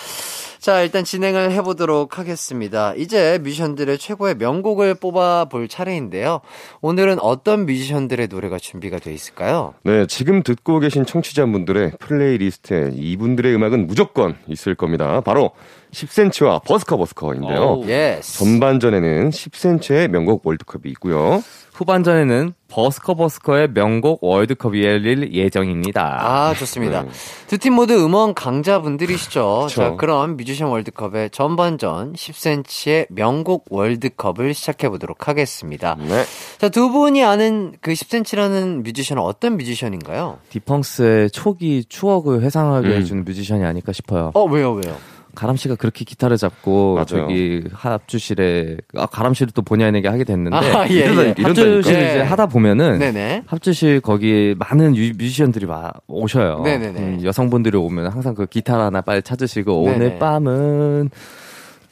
자, 0.59 0.81
일단 0.81 1.03
진행을 1.03 1.51
해보도록 1.51 2.17
하겠습니다. 2.17 2.93
이제 2.95 3.39
뮤지션들의 3.43 3.97
최고의 3.97 4.35
명곡을 4.35 4.95
뽑아볼 4.95 5.67
차례인데요. 5.67 6.41
오늘은 6.81 7.19
어떤 7.19 7.65
뮤지션들의 7.65 8.27
노래가 8.27 8.57
준비가 8.57 8.99
돼 8.99 9.13
있을까요? 9.13 9.73
네, 9.83 10.05
지금 10.07 10.43
듣고 10.43 10.79
계신 10.79 11.05
청취자분들의 11.05 11.91
playlist에 11.99 12.91
이분들의 12.93 13.53
음악은 13.55 13.87
무조건 13.87 14.35
있을 14.47 14.75
겁니다. 14.75 15.21
바로 15.21 15.51
10cm와 15.91 16.63
버스커 16.63 16.97
버스커인데요. 16.97 17.83
yes. 17.87 18.39
전반전에는 18.39 19.29
10cm의 19.29 20.07
명곡 20.09 20.45
월드컵이 20.45 20.83
있고요. 20.91 21.41
후반전에는 21.77 22.53
버스커 22.69 23.13
버스커의 23.13 23.69
명곡 23.73 24.23
월드컵이 24.23 24.83
열릴 24.83 25.31
예정입니다. 25.31 26.17
아, 26.19 26.53
좋습니다. 26.55 27.03
네. 27.03 27.09
두팀 27.47 27.73
모두 27.73 28.03
음원 28.03 28.33
강자분들이시죠. 28.33 29.65
그쵸. 29.67 29.81
자, 29.81 29.95
그럼 29.95 30.37
뮤지션 30.37 30.69
월드컵의 30.69 31.29
전반전 31.29 32.13
10cm의 32.13 33.07
명곡 33.09 33.65
월드컵을 33.69 34.55
시작해 34.55 34.89
보도록 34.89 35.27
하겠습니다. 35.27 35.95
네. 35.99 36.23
자, 36.57 36.69
두 36.69 36.89
분이 36.89 37.23
아는 37.23 37.73
그 37.79 37.93
10cm라는 37.93 38.83
뮤지션은 38.83 39.21
어떤 39.21 39.57
뮤지션인가요? 39.57 40.39
딕펑스의 40.49 41.29
초기 41.29 41.85
추억을 41.85 42.41
회상하게 42.41 42.87
음. 42.87 42.93
해주는 42.93 43.23
뮤지션이 43.23 43.63
아닐까 43.63 43.93
싶어요. 43.93 44.31
어, 44.33 44.43
왜요, 44.45 44.73
왜요? 44.73 44.97
가람 45.37 45.55
씨가 45.55 45.75
그렇게 45.75 46.03
기타를 46.03 46.35
잡고 46.37 46.95
맞아요. 46.95 47.05
저기 47.05 47.63
합주실에 47.71 48.77
아 48.95 49.05
가람 49.05 49.35
씨도 49.35 49.51
또 49.53 49.61
본의 49.61 49.85
아니게 49.85 50.07
하게 50.07 50.23
됐는데 50.23 50.57
아, 50.57 50.87
예, 50.89 50.95
예. 50.95 51.05
이러다- 51.05 51.43
합주실 51.43 51.43
이런다니까? 51.43 51.79
이제 51.79 52.17
예. 52.17 52.21
하다 52.23 52.47
보면은 52.47 52.97
네네. 52.97 53.43
합주실 53.45 54.01
거기 54.01 54.55
많은 54.57 54.95
유- 54.95 55.13
뮤지션들이 55.15 55.67
막 55.67 55.93
오셔요. 56.07 56.61
네네네. 56.63 56.99
음, 56.99 57.19
여성분들이 57.23 57.77
오면 57.77 58.07
항상 58.07 58.33
그 58.33 58.47
기타 58.47 58.79
하나 58.83 59.01
빨리 59.01 59.21
찾으시고 59.21 59.83
네네. 59.85 59.95
오늘 59.95 60.19
밤은 60.19 61.09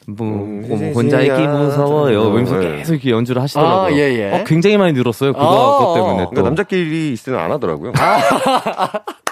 뭐, 0.08 0.26
음, 0.28 0.64
뭐 0.68 0.78
혼자 0.92 1.20
있기. 1.20 1.46
무서워요. 1.46 2.22
그러면서 2.24 2.58
네. 2.58 2.76
계속 2.78 2.94
이렇게 2.94 3.10
연주를 3.10 3.42
하시더라고요. 3.42 3.76
아, 3.86 3.92
예, 3.92 3.96
예. 4.18 4.32
어, 4.32 4.44
굉장히 4.44 4.76
많이 4.76 4.92
늘었어요. 4.92 5.32
그거 5.32 5.44
아, 5.44 5.78
그것 5.78 5.94
때문에 5.94 6.12
어. 6.14 6.24
또. 6.26 6.30
그러니까 6.30 6.42
남자끼리 6.42 7.12
있을 7.12 7.32
때는 7.32 7.38
안 7.44 7.50
하더라고요. 7.52 7.92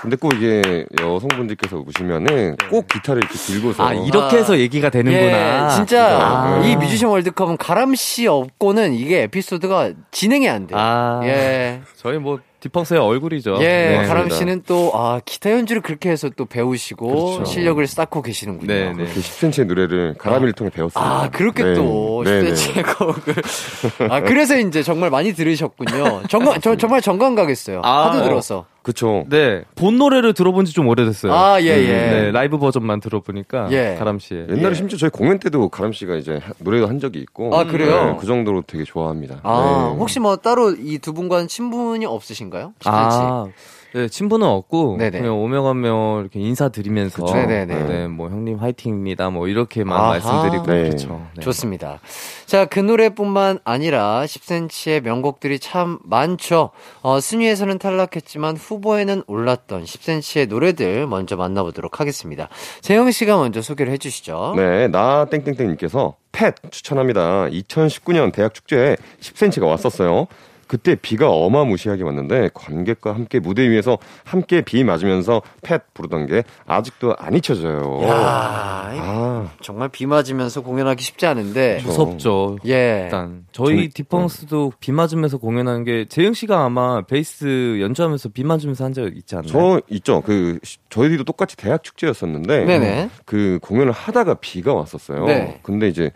근데 0.04 0.16
꼭 0.16 0.34
이게 0.34 0.84
여성분들께서 1.00 1.78
오시면은 1.78 2.56
꼭 2.68 2.86
기타를 2.88 3.22
이렇게 3.22 3.38
들고서 3.38 3.86
아 3.86 3.94
이렇게 3.94 4.36
아. 4.36 4.38
해서 4.38 4.58
얘기가 4.58 4.90
되는구나. 4.90 5.70
예, 5.70 5.74
진짜 5.74 6.18
아. 6.20 6.62
이 6.62 6.76
뮤지션 6.76 7.08
월드컵은 7.08 7.56
가람 7.56 7.94
씨 7.94 8.26
없고는 8.26 8.92
이게 8.92 9.22
에피소드가 9.22 9.92
진행이 10.10 10.46
안 10.46 10.66
돼요. 10.66 10.78
아. 10.78 11.22
예. 11.24 11.80
저희 11.96 12.18
뭐 12.18 12.38
디펑스의 12.60 13.00
얼굴이죠. 13.00 13.56
예, 13.60 13.98
네. 14.00 14.06
가람. 14.06 14.28
씨는 14.30 14.62
또, 14.66 14.90
아, 14.94 15.20
기타 15.22 15.50
연주를 15.50 15.82
그렇게 15.82 16.08
해서 16.08 16.30
또 16.34 16.46
배우시고, 16.46 17.08
그렇죠. 17.08 17.44
실력을 17.44 17.86
쌓고 17.86 18.22
계시는군요. 18.22 18.72
네, 18.72 18.92
네. 18.94 19.04
그 19.04 19.20
10cm의 19.20 19.66
노래를 19.66 20.14
가람이를 20.16 20.54
통해 20.54 20.70
배웠습니다. 20.70 21.24
아, 21.24 21.28
그렇게 21.28 21.62
네. 21.62 21.74
또, 21.74 22.22
네, 22.24 22.40
네. 22.42 22.52
10cm의 22.54 22.96
곡을. 22.96 24.10
아, 24.10 24.20
그래서 24.22 24.56
이제 24.56 24.82
정말 24.82 25.10
많이 25.10 25.34
들으셨군요. 25.34 26.22
정말, 26.30 26.58
저, 26.62 26.74
정말 26.74 27.02
정감 27.02 27.34
가겠어요. 27.34 27.82
아, 27.84 28.06
하도 28.06 28.20
어. 28.20 28.22
들어서. 28.22 28.64
그쵸. 28.84 29.24
네, 29.28 29.64
본 29.74 29.96
노래를 29.98 30.34
들어본 30.34 30.66
지 30.66 30.72
좀 30.74 30.86
오래됐어요. 30.88 31.32
아, 31.32 31.60
예, 31.62 31.66
예. 31.66 31.86
네, 31.86 32.30
라이브 32.32 32.58
버전만 32.58 33.00
들어보니까 33.00 33.68
예. 33.72 33.96
가람 33.98 34.18
씨의 34.18 34.46
옛날에 34.50 34.70
예. 34.70 34.74
심지어 34.74 34.98
저희 34.98 35.10
공연 35.10 35.38
때도 35.38 35.68
가람 35.70 35.92
씨가 35.92 36.16
이제 36.16 36.36
하- 36.42 36.52
노래도 36.58 36.86
한 36.86 36.98
적이 37.00 37.20
있고. 37.20 37.56
아, 37.56 37.64
그래요? 37.64 38.12
네, 38.12 38.16
그 38.20 38.26
정도로 38.26 38.62
되게 38.66 38.84
좋아합니다. 38.84 39.40
아, 39.42 39.90
네. 39.92 39.98
혹시 39.98 40.20
뭐 40.20 40.36
따로 40.36 40.70
이 40.72 40.98
두 40.98 41.12
분과는 41.12 41.48
친분이 41.48 42.04
없으신가요? 42.06 42.74
10cm. 42.80 42.86
아, 42.92 43.46
네, 43.94 44.08
친분은 44.08 44.44
없고 44.44 44.96
네네. 44.98 45.20
그냥 45.20 45.38
오며 45.38 45.62
가며 45.62 46.20
이렇게 46.20 46.40
인사드리면서. 46.40 47.24
네, 47.46 48.08
뭐 48.08 48.28
형님 48.28 48.56
화이팅입니다. 48.58 49.30
뭐 49.30 49.46
이렇게만 49.46 49.96
아하. 49.96 50.08
말씀드리고 50.08 50.66
네. 50.66 50.82
그렇죠. 50.88 51.24
네. 51.36 51.42
좋습니다. 51.42 52.00
자, 52.44 52.64
그 52.64 52.80
노래뿐만 52.80 53.60
아니라 53.62 54.24
10cm의 54.24 55.00
명곡들이 55.02 55.60
참 55.60 56.00
많죠. 56.02 56.70
어, 57.02 57.20
순위에서는 57.20 57.78
탈락했지만 57.78 58.56
후보에는 58.56 59.22
올랐던 59.28 59.84
10cm의 59.84 60.48
노래들 60.48 61.06
먼저 61.06 61.36
만나보도록 61.36 62.00
하겠습니다. 62.00 62.48
재영 62.80 63.12
씨가 63.12 63.36
먼저 63.36 63.62
소개를 63.62 63.92
해 63.92 63.98
주시죠. 63.98 64.54
네, 64.56 64.88
나 64.88 65.26
땡땡땡 65.26 65.68
님께서 65.68 66.16
팻 66.32 66.54
추천합니다. 66.72 67.46
2019년 67.46 68.32
대학 68.32 68.54
축제에 68.54 68.96
10cm가 69.20 69.68
왔었어요. 69.68 70.26
그때 70.74 70.96
비가 70.96 71.30
어마무시하게 71.30 72.02
왔는데 72.02 72.50
관객과 72.52 73.14
함께 73.14 73.38
무대 73.38 73.70
위에서 73.70 73.96
함께 74.24 74.60
비 74.60 74.82
맞으면서 74.82 75.40
팻 75.62 75.82
부르던 75.94 76.26
게 76.26 76.42
아직도 76.66 77.14
안 77.16 77.32
잊혀져요. 77.34 78.00
야, 78.02 78.10
아, 78.12 79.52
정말 79.62 79.88
비 79.90 80.04
맞으면서 80.06 80.62
공연하기 80.62 81.00
쉽지 81.00 81.26
않은데. 81.26 81.80
무섭죠. 81.84 82.56
예. 82.66 83.02
일단 83.04 83.46
저희 83.52 83.88
디펑스도 83.88 84.72
비 84.80 84.90
맞으면서 84.90 85.38
공연하는 85.38 85.84
게 85.84 86.06
재영 86.08 86.34
씨가 86.34 86.64
아마 86.64 87.02
베이스 87.02 87.78
연주하면서 87.80 88.30
비 88.30 88.42
맞으면서 88.42 88.82
한 88.84 88.92
적 88.94 89.16
있지 89.16 89.36
않나요? 89.36 89.46
저 89.52 89.80
있죠. 89.90 90.22
그 90.22 90.58
시- 90.64 90.78
저희도 90.90 91.22
똑같이 91.22 91.56
대학 91.56 91.84
축제였었는데 91.84 92.64
네네. 92.64 93.10
그 93.24 93.60
공연을 93.62 93.92
하다가 93.92 94.34
비가 94.34 94.74
왔었어요. 94.74 95.24
네. 95.26 95.60
근데 95.62 95.86
이제 95.88 96.10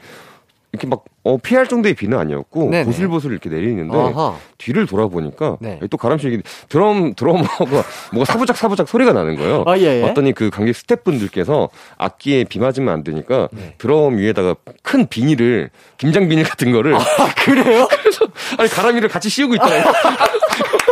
이렇게 0.73 0.87
막 0.87 1.05
어, 1.25 1.37
피할 1.39 1.67
정도의 1.67 1.95
비는 1.95 2.19
아니었고 2.19 2.71
네네. 2.71 2.85
보슬보슬 2.85 3.33
이렇게 3.33 3.49
내리는데 3.49 3.97
아하. 3.97 4.37
뒤를 4.59 4.87
돌아보니까 4.87 5.57
네. 5.61 5.81
또 5.91 5.97
가람씨 5.97 6.43
드럼 6.69 7.15
드럼하고 7.15 7.67
뭐가 8.13 8.25
사부작 8.33 8.57
사부작 8.57 8.89
소리가 8.89 9.13
나는 9.13 9.37
거예요. 9.37 9.65
아, 9.67 9.79
예, 9.79 10.01
예. 10.01 10.03
어떠니 10.03 10.33
그 10.33 10.51
관객 10.51 10.75
스태프분들께서 10.77 11.71
악기에 11.97 12.45
비 12.45 12.59
맞으면 12.59 12.93
안 12.93 13.03
되니까 13.03 13.49
네. 13.53 13.75
드럼 13.79 14.19
위에다가 14.19 14.57
큰 14.83 15.07
비닐을 15.07 15.71
김장 15.97 16.29
비닐 16.29 16.45
같은 16.45 16.71
거를 16.73 16.95
아, 16.95 17.01
그래요? 17.45 17.89
그래서 18.03 18.27
아니 18.59 18.69
가람이를 18.69 19.09
같이 19.09 19.29
씌우고 19.29 19.55
있더라고요. 19.55 19.89
아 19.89 20.27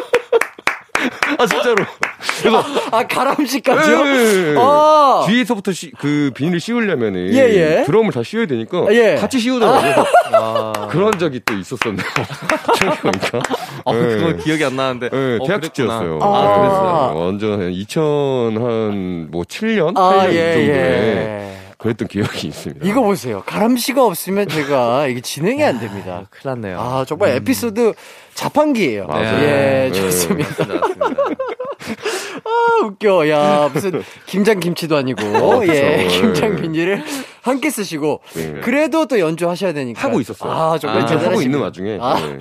진짜로. 1.45 1.77
그래서 2.41 2.65
아, 2.93 3.07
가람씨까지요? 3.07 3.97
예, 4.07 4.11
예, 4.11 4.53
예. 4.53 4.55
아. 4.59 5.25
뒤에서부터 5.27 5.73
시- 5.73 5.91
그 5.99 6.31
비닐을 6.35 6.61
씌우려면은 6.61 7.33
예, 7.35 7.39
예. 7.39 7.83
드럼을 7.85 8.13
다 8.13 8.23
씌워야 8.23 8.47
되니까 8.47 8.87
예. 8.93 9.17
같이 9.17 9.39
씌우더라고요. 9.39 10.73
그런 10.91 11.19
적이 11.19 11.41
또 11.45 11.55
있었었네요. 11.55 12.07
생각해보니까. 12.79 13.39
어, 13.85 13.95
예. 13.95 13.99
그거 13.99 14.37
기억이 14.43 14.65
안 14.65 14.77
나는데. 14.77 15.11
예, 15.13 15.39
어, 15.41 15.47
대학. 15.47 15.63
축제였어요. 15.63 16.19
아, 16.23 16.57
그랬어요? 16.59 17.13
완전 17.17 17.61
2000한 17.73 19.31
뭐 19.31 19.43
7년, 19.43 19.97
아, 19.97 20.27
8년 20.27 20.33
예, 20.33 20.53
정도에 20.55 20.69
예. 20.77 21.57
그랬던 21.79 22.09
기억이 22.09 22.49
있습니다. 22.49 22.87
이거 22.89 23.03
보세요. 23.03 23.43
가람 23.47 23.77
씨가 23.77 24.03
없으면 24.05 24.49
제가 24.49 25.07
이게 25.09 25.21
진행이 25.21 25.63
안 25.63 25.79
됩니다. 25.79 26.23
큰일 26.31 26.55
났네요. 26.55 26.81
아, 26.81 27.05
정말 27.07 27.31
에피소드 27.31 27.93
자판기예요. 28.37 29.07
맞아요. 29.07 29.43
예, 29.43 29.91
네. 29.91 29.93
좋습니다. 29.93 30.65
맞습니다. 30.67 31.17
아, 32.45 32.85
웃겨. 32.85 33.29
야, 33.31 33.71
무슨 33.73 34.03
김장 34.27 34.61
김치도 34.61 34.97
아니고 34.97 35.67
예, 35.69 36.05
그쵸. 36.07 36.21
김장 36.21 36.55
네. 36.57 36.63
비닐을 36.63 37.03
함께 37.43 37.71
쓰시고 37.71 38.21
네. 38.35 38.55
그래도 38.63 39.07
또 39.07 39.19
연주하셔야 39.19 39.73
되니까 39.73 40.03
하고 40.03 40.21
있었어요. 40.21 40.53
아, 40.53 40.79
정말 40.79 41.03
아. 41.03 41.07
하고 41.07 41.41
있는 41.41 41.61
와중에. 41.61 41.99
아. 42.01 42.17
네. 42.21 42.39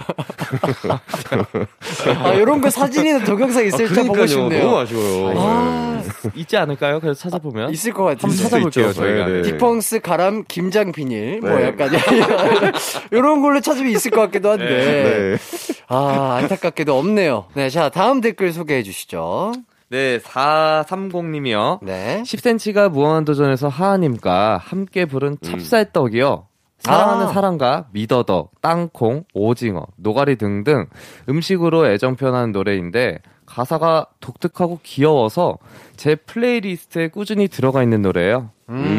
아, 2.17 2.33
이런 2.33 2.61
거 2.61 2.69
사진이나 2.69 3.23
동영상 3.23 3.65
있을 3.65 3.87
때 3.93 4.03
보고. 4.03 4.25
싶네요. 4.27 4.63
너무 4.63 4.77
아쉬워요. 4.79 5.33
아, 5.37 6.03
있지 6.35 6.57
않을까요? 6.57 6.99
그래서 6.99 7.19
찾아보면 7.19 7.71
있을 7.71 7.93
것 7.93 8.03
같은데. 8.03 8.21
한번 8.43 8.43
찾아볼게요. 8.71 8.93
저희가. 8.93 9.25
네, 9.27 9.33
네. 9.33 9.41
딕펑스 9.43 9.99
가람 10.01 10.43
김장 10.47 10.91
비닐 10.91 11.39
뭐 11.39 11.51
네. 11.51 11.67
약간 11.67 11.89
이런 13.11 13.41
걸로 13.41 13.59
찾으면 13.61 13.91
있을 13.91 14.11
것 14.11 14.21
같기도 14.21 14.51
한데 14.51 14.65
네. 14.65 15.37
아 15.87 16.37
안타깝게도 16.41 16.97
없네요. 16.97 17.45
네, 17.53 17.69
자 17.69 17.89
다음 17.89 18.21
댓글 18.21 18.51
소개해 18.51 18.83
주시죠. 18.83 19.53
네, 19.89 20.17
430님이요. 20.19 21.79
네. 21.83 22.23
10cm가 22.23 22.89
무한도전에서 22.89 23.67
하하님과 23.67 24.57
함께 24.57 25.05
부른 25.05 25.37
찹쌀떡이요. 25.41 26.47
사랑하는 26.79 27.25
아. 27.25 27.27
사람과 27.27 27.85
미더덕, 27.91 28.61
땅콩, 28.61 29.23
오징어, 29.33 29.87
노가리 29.95 30.35
등등 30.35 30.87
음식으로 31.29 31.87
애정 31.87 32.15
표현하는 32.15 32.51
노래인데 32.51 33.19
가사가 33.45 34.07
독특하고 34.19 34.79
귀여워서 34.83 35.57
제 35.95 36.15
플레이리스트에 36.15 37.07
꾸준히 37.09 37.47
들어가 37.47 37.83
있는 37.83 38.01
노래예요. 38.01 38.49
음. 38.69 38.97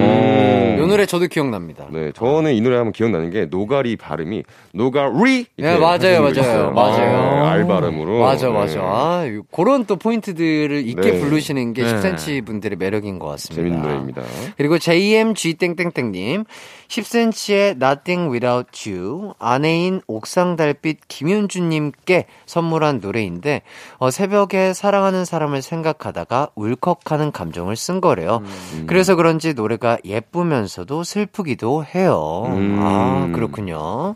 어. 0.87 0.89
요 0.89 0.91
노래 0.91 1.07
저도 1.07 1.27
기억납니다. 1.27 1.87
네, 1.91 2.13
저는 2.13 2.55
이 2.55 2.61
노래 2.61 2.77
하면 2.77 2.93
기억나는 2.93 3.31
게 3.31 3.47
노가리 3.47 3.97
발음이 3.97 4.43
노가리. 4.73 5.47
네, 5.59 5.79
맞아요, 5.79 6.21
맞아요, 6.21 6.29
있어요. 6.31 6.71
맞아요. 6.73 7.17
아, 7.45 7.51
R 7.51 7.67
발음으로. 7.67 8.21
맞아, 8.21 8.49
네. 8.49 8.53
맞아. 8.53 8.81
아, 8.81 9.27
요- 9.29 9.43
그런 9.53 9.85
또 9.87 9.97
포인트들을 9.97 10.87
있게 10.89 11.01
네. 11.13 11.21
부르시는 11.21 11.73
게 11.73 11.83
네. 11.83 12.01
10cm 12.01 12.45
분들의 12.47 12.77
매력인 12.79 13.19
것 13.19 13.27
같습니다. 13.29 13.63
재밌는 13.63 13.83
노래입니다. 13.83 14.23
그리고 14.57 14.79
JMG 14.79 15.55
땡땡땡님 15.55 16.45
10cm의 16.89 17.83
Nothing 17.83 18.31
Without 18.31 18.89
You 18.89 19.35
아내인 19.39 20.01
옥상 20.07 20.57
달빛 20.57 21.09
김윤주님께 21.09 22.27
선물한 22.47 23.01
노래인데 23.01 23.63
어, 23.99 24.11
새벽에 24.11 24.73
사랑하는 24.73 25.25
사람을 25.25 25.63
생각하다가 25.63 26.51
울컥하는 26.55 27.33
감정을 27.33 27.77
쓴 27.77 28.01
거래요. 28.01 28.43
그래서 28.87 29.17
그런지 29.17 29.55
노래가 29.55 29.99
예쁘면서도 30.05 31.05
슬프기도 31.05 31.85
해요. 31.85 32.45
음. 32.47 32.79
아 32.81 33.31
그렇군요. 33.35 34.15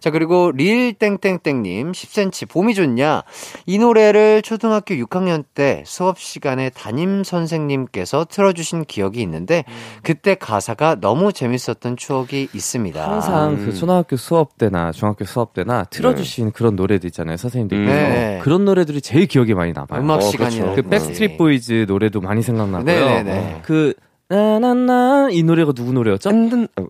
자 0.00 0.10
그리고 0.10 0.52
릴 0.52 0.94
땡땡땡님 0.94 1.92
10cm 1.92 2.48
봄이 2.48 2.74
좋냐 2.74 3.22
이 3.66 3.78
노래를 3.78 4.42
초등학교 4.42 4.94
6학년 4.94 5.44
때 5.54 5.82
수업 5.86 6.18
시간에 6.18 6.70
담임 6.70 7.24
선생님께서 7.24 8.26
틀어주신 8.26 8.84
기억이 8.84 9.20
있는데 9.22 9.64
그때 10.02 10.34
가사가 10.34 10.96
너무 11.00 11.32
재밌었던 11.32 11.96
추 11.96 12.07
억이 12.16 12.48
있습니다. 12.52 13.10
항상 13.10 13.50
음. 13.50 13.66
그 13.66 13.74
초등학교 13.74 14.16
수업 14.16 14.56
때나 14.58 14.92
중학교 14.92 15.24
수업 15.24 15.54
때나 15.54 15.84
틀어주신 15.84 16.52
그런 16.52 16.76
노래들 16.76 17.06
있잖아요, 17.08 17.36
선생님들께서. 17.36 17.92
네. 17.92 18.40
그런 18.42 18.64
노래들이 18.64 19.00
제일 19.00 19.26
기억에 19.26 19.54
많이 19.54 19.72
남아요. 19.72 20.00
음악 20.00 20.18
어, 20.18 20.20
시간이요. 20.20 20.62
그렇죠. 20.62 20.82
그 20.82 20.88
백스트리트 20.88 21.36
보이즈 21.36 21.86
노래도 21.88 22.20
많이 22.20 22.42
생각나고요. 22.42 22.84
네네네. 22.84 23.62
그 23.64 23.94
나나나 24.30 25.28
이 25.30 25.42
노래가 25.42 25.72
누구 25.72 25.90
노래였죠? 25.94 26.28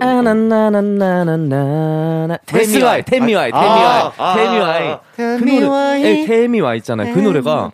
아나나나나나나나 0.01 2.37
테미와이 2.47 3.05
테미와이 3.05 3.53
아, 3.55 4.13
테미와이 4.35 4.97
테미와이 5.15 5.39
그 5.39 5.45
노래 5.45 6.03
예, 6.03 6.27
테미와이 6.27 6.79
있잖아요. 6.79 7.15
그 7.15 7.21
노래가 7.21 7.71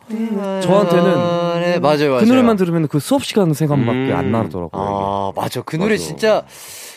저한테는 0.63 1.05
네, 1.61 1.79
맞아요, 1.79 2.11
맞아요. 2.11 2.19
그 2.19 2.25
노래만 2.25 2.57
들으면 2.57 2.89
그 2.89 3.01
수업 3.01 3.25
시간 3.25 3.55
생각밖에 3.55 4.11
음. 4.11 4.15
안 4.15 4.33
나더라고요. 4.33 4.83
아, 4.83 5.33
맞아. 5.35 5.63
그 5.63 5.77
노래. 5.77 5.97
진짜 5.97 6.43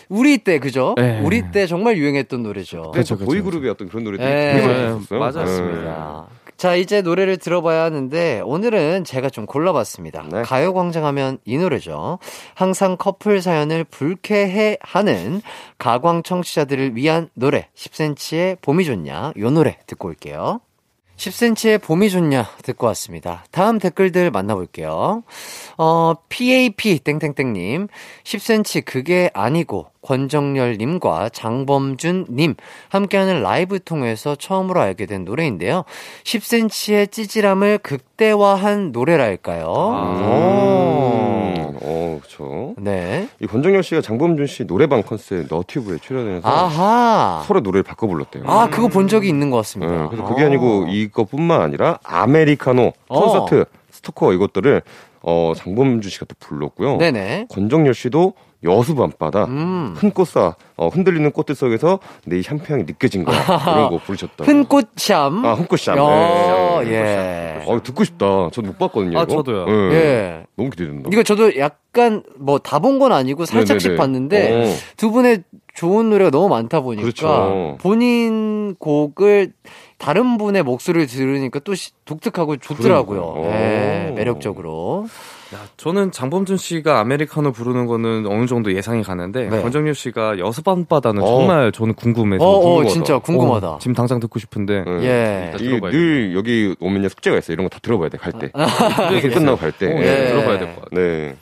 우리 0.10 0.38
때 0.40 0.60
그죠? 0.60 0.94
네. 0.98 1.22
우리 1.22 1.52
때 1.52 1.68
정말 1.68 1.98
유행했던 1.98 2.44
노래죠. 2.44 2.92
그쵸, 2.92 3.18
보이. 3.18 3.42
그룹의 3.42 3.70
어떤 3.70 3.90
그런 3.90 4.04
노래들이 4.04 4.28
네. 4.28 4.54
되게 4.54 4.68
네, 4.68 4.74
많았었어요. 4.74 5.20
맞았습니다. 5.20 6.28
자, 6.58 6.76
이제 6.76 7.04
노래를 7.04 7.38
들어봐야 7.38 7.84
하는데, 7.84 8.42
오늘은 8.44 9.04
제가 9.04 9.30
좀 9.30 9.46
골라봤습니다. 9.46 10.26
네. 10.32 10.42
가요광장 10.42 11.06
하면 11.06 11.38
이 11.46 11.56
노래죠. 11.58 12.18
항상 12.56 12.98
커플 12.98 13.44
사연을 13.44 13.84
불쾌해 13.84 14.78
하는 14.82 15.44
가광 15.78 16.24
청취자들을 16.24 16.96
위한 16.96 17.30
노래, 17.36 17.68
10cm의 17.76 18.60
봄이 18.62 18.86
좋냐, 18.86 19.34
요 19.38 19.52
노래 19.52 19.78
듣고 19.86 20.08
올게요. 20.08 20.62
10cm의 21.18 21.82
봄이 21.82 22.10
좋냐 22.10 22.48
듣고 22.64 22.86
왔습니다. 22.88 23.44
다음 23.52 23.80
댓글들 23.80 24.30
만나볼게요. 24.32 25.24
어, 25.78 26.14
PAP 26.30 27.00
땡땡땡님, 27.00 27.88
10cm 28.24 28.86
그게 28.86 29.30
아니고 29.34 29.88
권정열님과 30.08 31.30
장범준님 31.30 32.56
함께하는 32.90 33.42
라이브 33.44 33.84
통해서 33.84 34.36
처음으로 34.36 34.80
알게 34.80 35.06
된 35.06 35.26
노래인데요. 35.26 35.84
10cm의 36.24 37.12
찌질함을 37.12 37.80
극대화한 37.80 38.92
노래랄까요? 38.94 39.66
오. 39.66 41.08
음, 41.58 41.78
어, 41.82 42.20
그렇죠. 42.22 42.74
네. 42.78 43.28
이 43.42 43.48
권정열 43.48 43.84
씨가 43.84 44.02
장범준 44.02 44.48
씨 44.48 44.66
노래방 44.66 45.04
컨셉 45.04 45.48
너튜브에 45.50 45.98
출연해서 45.98 46.48
아하. 46.48 47.44
서로 47.46 47.60
노래를 47.60 47.84
바꿔 47.84 48.08
불렀대요. 48.08 48.44
아, 48.48 48.70
그거 48.70 48.88
본 48.88 49.08
적이 49.08 49.30
있는 49.30 49.50
것 49.50 49.58
네, 49.58 49.60
같습니다. 49.62 50.10
그래서 50.10 50.26
그게 50.26 50.44
아 50.46 50.50
니고 50.50 50.88
이것뿐만 50.88 51.62
아니라 51.62 52.00
아메리카노 52.04 52.94
콘서트 53.10 53.66
스토커 53.92 54.34
이것들을 54.34 54.82
어 55.24 55.54
장범준 55.56 56.10
씨가 56.10 56.26
또 56.28 56.36
불렀고요. 56.40 56.98
네네. 56.98 57.48
권정열 57.50 57.94
씨도 57.94 58.34
여수 58.64 58.96
밤바다 58.96 59.46
음. 59.46 59.94
흔꽃사 59.98 60.56
어, 60.78 60.88
흔들리는 60.88 61.32
꽃들 61.32 61.54
속에서 61.56 62.00
내 62.26 62.42
향평이 62.46 62.84
느껴진 62.86 63.24
거야 63.24 63.38
이런 63.76 63.90
거 63.92 63.98
부르셨다. 64.00 64.44
흔꽃샴. 64.46 65.42
아 65.46 65.54
흔꽃샴. 65.54 65.94
어, 65.98 66.82
네. 66.84 66.92
예. 66.92 67.64
어 67.66 67.82
듣고 67.84 68.04
싶다. 68.04 68.50
저도 68.52 68.68
못 68.70 68.78
봤거든요. 68.80 69.20
아, 69.20 69.24
이거. 69.24 69.38
저도요. 69.38 69.66
네. 69.66 69.96
예. 69.96 70.46
너무 70.56 70.70
기대된다. 70.72 71.10
이거 71.12 71.24
저도 71.24 71.58
약간 71.58 72.24
뭐 72.38 72.58
다 72.60 72.80
본 72.80 72.98
건 73.00 73.12
아니고 73.12 73.46
살짝씩 73.46 73.92
네네네. 73.92 73.98
봤는데 73.98 74.66
어. 74.66 74.74
두 74.98 75.12
분의 75.12 75.44
좋은 75.76 76.10
노래가 76.10 76.32
너무 76.32 76.50
많다 76.50 76.82
보니까 76.82 77.04
그렇죠. 77.04 77.78
본인 77.80 78.76
곡을 78.80 79.54
다른 79.98 80.38
분의 80.38 80.62
목소리를 80.64 81.08
들으니까 81.08 81.60
또 81.60 81.74
시- 81.74 81.92
독특하고 82.06 82.58
좋더라고요. 82.58 83.48
네, 83.50 84.10
오. 84.12 84.14
매력적으로. 84.16 85.08
야, 85.56 85.60
저는 85.78 86.12
장범준 86.12 86.58
씨가 86.58 87.00
아메리카노 87.00 87.52
부르는 87.52 87.88
거는 87.88 88.26
어느 88.28 88.46
정도 88.48 88.74
예상이 88.76 89.02
가는데 89.02 89.50
네. 89.50 89.62
권정열 89.62 89.96
씨가 89.96 90.38
여수 90.40 90.62
밤바다는 90.62 91.24
어. 91.24 91.26
정말 91.26 91.72
저는 91.72 91.94
궁금해서 91.96 92.44
어, 92.46 92.50
어, 92.50 92.60
궁금하다. 92.62 92.90
진짜 92.94 93.18
궁금하다. 93.20 93.68
어, 93.70 93.78
지금 93.80 93.96
당장 93.96 94.20
듣고 94.20 94.40
싶은데 94.40 94.84
네. 94.86 95.04
예. 95.04 95.54
이늘 95.60 96.36
여기 96.36 96.76
오면요 96.80 97.10
숙제가 97.10 97.38
있어요. 97.38 97.54
이런 97.54 97.66
거 97.66 97.70
다 97.70 97.80
들어봐야 97.82 98.10
돼 98.10 98.18
갈 98.18 98.34
때. 98.34 98.52
끝나고 99.34 99.58
갈 99.58 99.72
때. 99.72 99.88
어, 99.88 99.90
예. 99.98 100.02
네, 100.02 100.28
들어봐야 100.28 100.60
될 100.60 100.76
것 100.76 100.82
같아요. 100.84 101.02
네. 101.02 101.36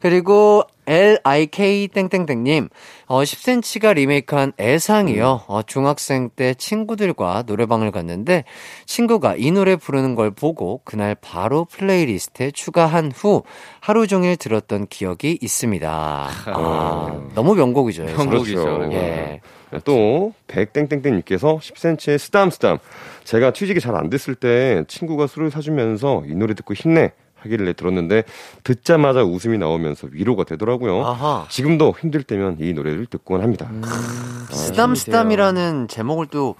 그리고 0.00 0.64
LIK 0.86 1.88
땡땡땡님, 1.88 2.68
어, 3.06 3.22
10cm가 3.22 3.94
리메이크한 3.94 4.54
애상이요. 4.58 5.42
어, 5.46 5.62
중학생 5.62 6.30
때 6.30 6.54
친구들과 6.54 7.44
노래방을 7.46 7.92
갔는데 7.92 8.44
친구가 8.86 9.36
이 9.36 9.52
노래 9.52 9.76
부르는 9.76 10.16
걸 10.16 10.32
보고 10.32 10.80
그날 10.84 11.14
바로 11.14 11.64
플레이리스트에 11.66 12.50
추가한 12.50 13.12
후 13.14 13.44
하루 13.78 14.06
종일 14.08 14.36
들었던 14.36 14.88
기억이 14.88 15.38
있습니다. 15.40 16.28
아, 16.46 17.20
너무 17.34 17.54
명곡이죠. 17.54 18.04
명곡이죠. 18.04 18.64
그렇죠. 18.64 18.92
예. 18.92 19.40
또 19.84 20.32
백땡땡땡님께서 20.48 21.58
10cm의 21.58 22.18
쓰담쓰담 22.18 22.78
제가 23.22 23.52
취직이 23.52 23.78
잘 23.78 23.94
안 23.94 24.10
됐을 24.10 24.34
때 24.34 24.82
친구가 24.88 25.28
술을 25.28 25.50
사주면서 25.52 26.24
이 26.26 26.34
노래 26.34 26.54
듣고 26.54 26.74
힘내 26.74 27.12
하길래 27.40 27.72
들었는데 27.72 28.24
듣자마자 28.64 29.22
웃음이 29.22 29.58
나오면서 29.58 30.08
위로가 30.12 30.44
되더라고요. 30.44 31.04
아하. 31.04 31.46
지금도 31.48 31.94
힘들 32.00 32.22
때면 32.22 32.56
이 32.60 32.72
노래를 32.72 33.06
듣곤 33.06 33.42
합니다. 33.42 33.68
음. 33.70 33.82
쓰담쓰담이라는 34.50 35.88
제목을 35.88 36.26
또 36.26 36.56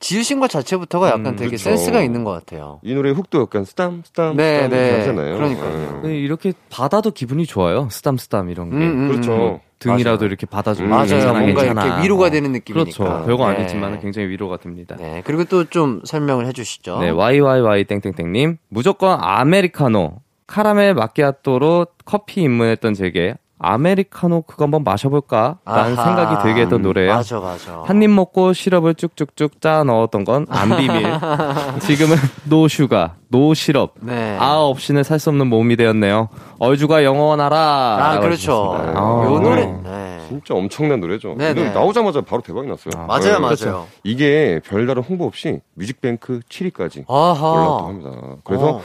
지으신 0.00 0.40
것 0.40 0.48
자체부터가 0.50 1.08
약간 1.08 1.26
음, 1.26 1.36
되게 1.36 1.50
그렇죠. 1.50 1.64
센스가 1.64 2.02
있는 2.02 2.24
것 2.24 2.30
같아요. 2.32 2.80
이 2.82 2.94
노래 2.94 3.10
훅도 3.10 3.42
약간 3.42 3.64
쓰담 3.64 4.02
쓰담 4.04 4.34
네, 4.36 4.62
쓰담 4.64 4.70
네. 4.70 4.76
이렇게 4.86 4.98
하잖아요. 4.98 5.36
그러니까요. 5.36 6.00
네, 6.04 6.18
이렇게 6.18 6.52
받아도 6.70 7.10
기분이 7.10 7.44
좋아요. 7.46 7.88
쓰담쓰담 7.90 8.48
이런 8.50 8.70
게. 8.70 8.76
음, 8.76 8.80
음, 8.82 9.08
그렇죠. 9.08 9.32
음. 9.32 9.58
등이라도 9.78 10.16
맞아요. 10.18 10.26
이렇게 10.28 10.46
받아주면 10.46 10.90
맞아요. 10.90 11.06
괜찮아, 11.06 11.38
뭔가 11.40 11.62
괜찮아. 11.62 11.86
이렇게 11.86 12.02
위로가 12.02 12.30
되는 12.30 12.52
느낌이니까. 12.52 12.96
그렇죠. 13.04 13.24
별거 13.26 13.50
네. 13.50 13.56
아니지만 13.56 13.98
굉장히 14.00 14.28
위로가 14.28 14.56
됩니다. 14.58 14.96
네. 14.98 15.22
그리고 15.24 15.44
또 15.44 15.64
좀 15.64 16.00
설명을 16.04 16.46
해주시죠. 16.46 16.98
네, 17.00 17.10
YYY 17.10 17.84
땡땡땡님 17.84 18.56
무조건 18.68 19.18
아메리카노 19.22 20.16
카라멜 20.46 20.94
마키아토로 20.94 21.86
커피 22.04 22.42
입문했던 22.42 22.92
제게 22.94 23.36
아메리카노 23.62 24.42
그거 24.42 24.64
한번 24.64 24.82
마셔볼까? 24.84 25.58
라는 25.64 25.98
아하. 25.98 26.04
생각이 26.04 26.42
들게 26.42 26.62
했던 26.62 26.80
노래예요. 26.82 27.14
맞아, 27.14 27.38
맞아. 27.40 27.82
한 27.84 28.02
입 28.02 28.08
먹고 28.10 28.52
시럽을 28.54 28.94
쭉쭉쭉 28.94 29.60
짜 29.60 29.84
넣었던 29.84 30.24
건 30.24 30.46
안 30.48 30.70
비밀. 30.78 31.06
지금은 31.80 32.16
no 32.44 32.66
sugar, 32.68 33.16
no 33.28 33.52
syrup. 33.54 33.92
네. 34.00 34.36
아 34.40 34.56
없이는 34.56 35.02
살 35.02 35.18
수 35.20 35.28
없는 35.28 35.46
몸이 35.48 35.76
되었네요. 35.76 36.28
얼죽아 36.58 37.04
영원하라. 37.04 37.56
아, 37.58 38.20
그렇죠. 38.20 38.74
해주셨습니다. 38.78 38.92
요 38.94 39.36
아, 39.36 39.40
노래. 39.40 39.66
네. 39.66 39.80
네. 39.84 40.20
진짜 40.28 40.54
엄청난 40.54 41.00
노래죠. 41.00 41.34
네, 41.36 41.50
이 41.50 41.54
노래 41.54 41.68
네. 41.68 41.74
나오자마자 41.74 42.20
바로 42.22 42.40
대박이 42.40 42.66
났어요. 42.68 42.92
아, 42.96 43.06
맞아요, 43.06 43.38
네. 43.38 43.56
맞아요. 43.64 43.86
이게 44.04 44.60
별다른 44.66 45.02
홍보 45.02 45.26
없이 45.26 45.60
뮤직뱅크 45.74 46.40
7위까지 46.48 47.04
아하. 47.08 47.50
올랐다고 47.52 47.86
합니다. 47.88 48.10
그래서 48.44 48.66
어. 48.76 48.80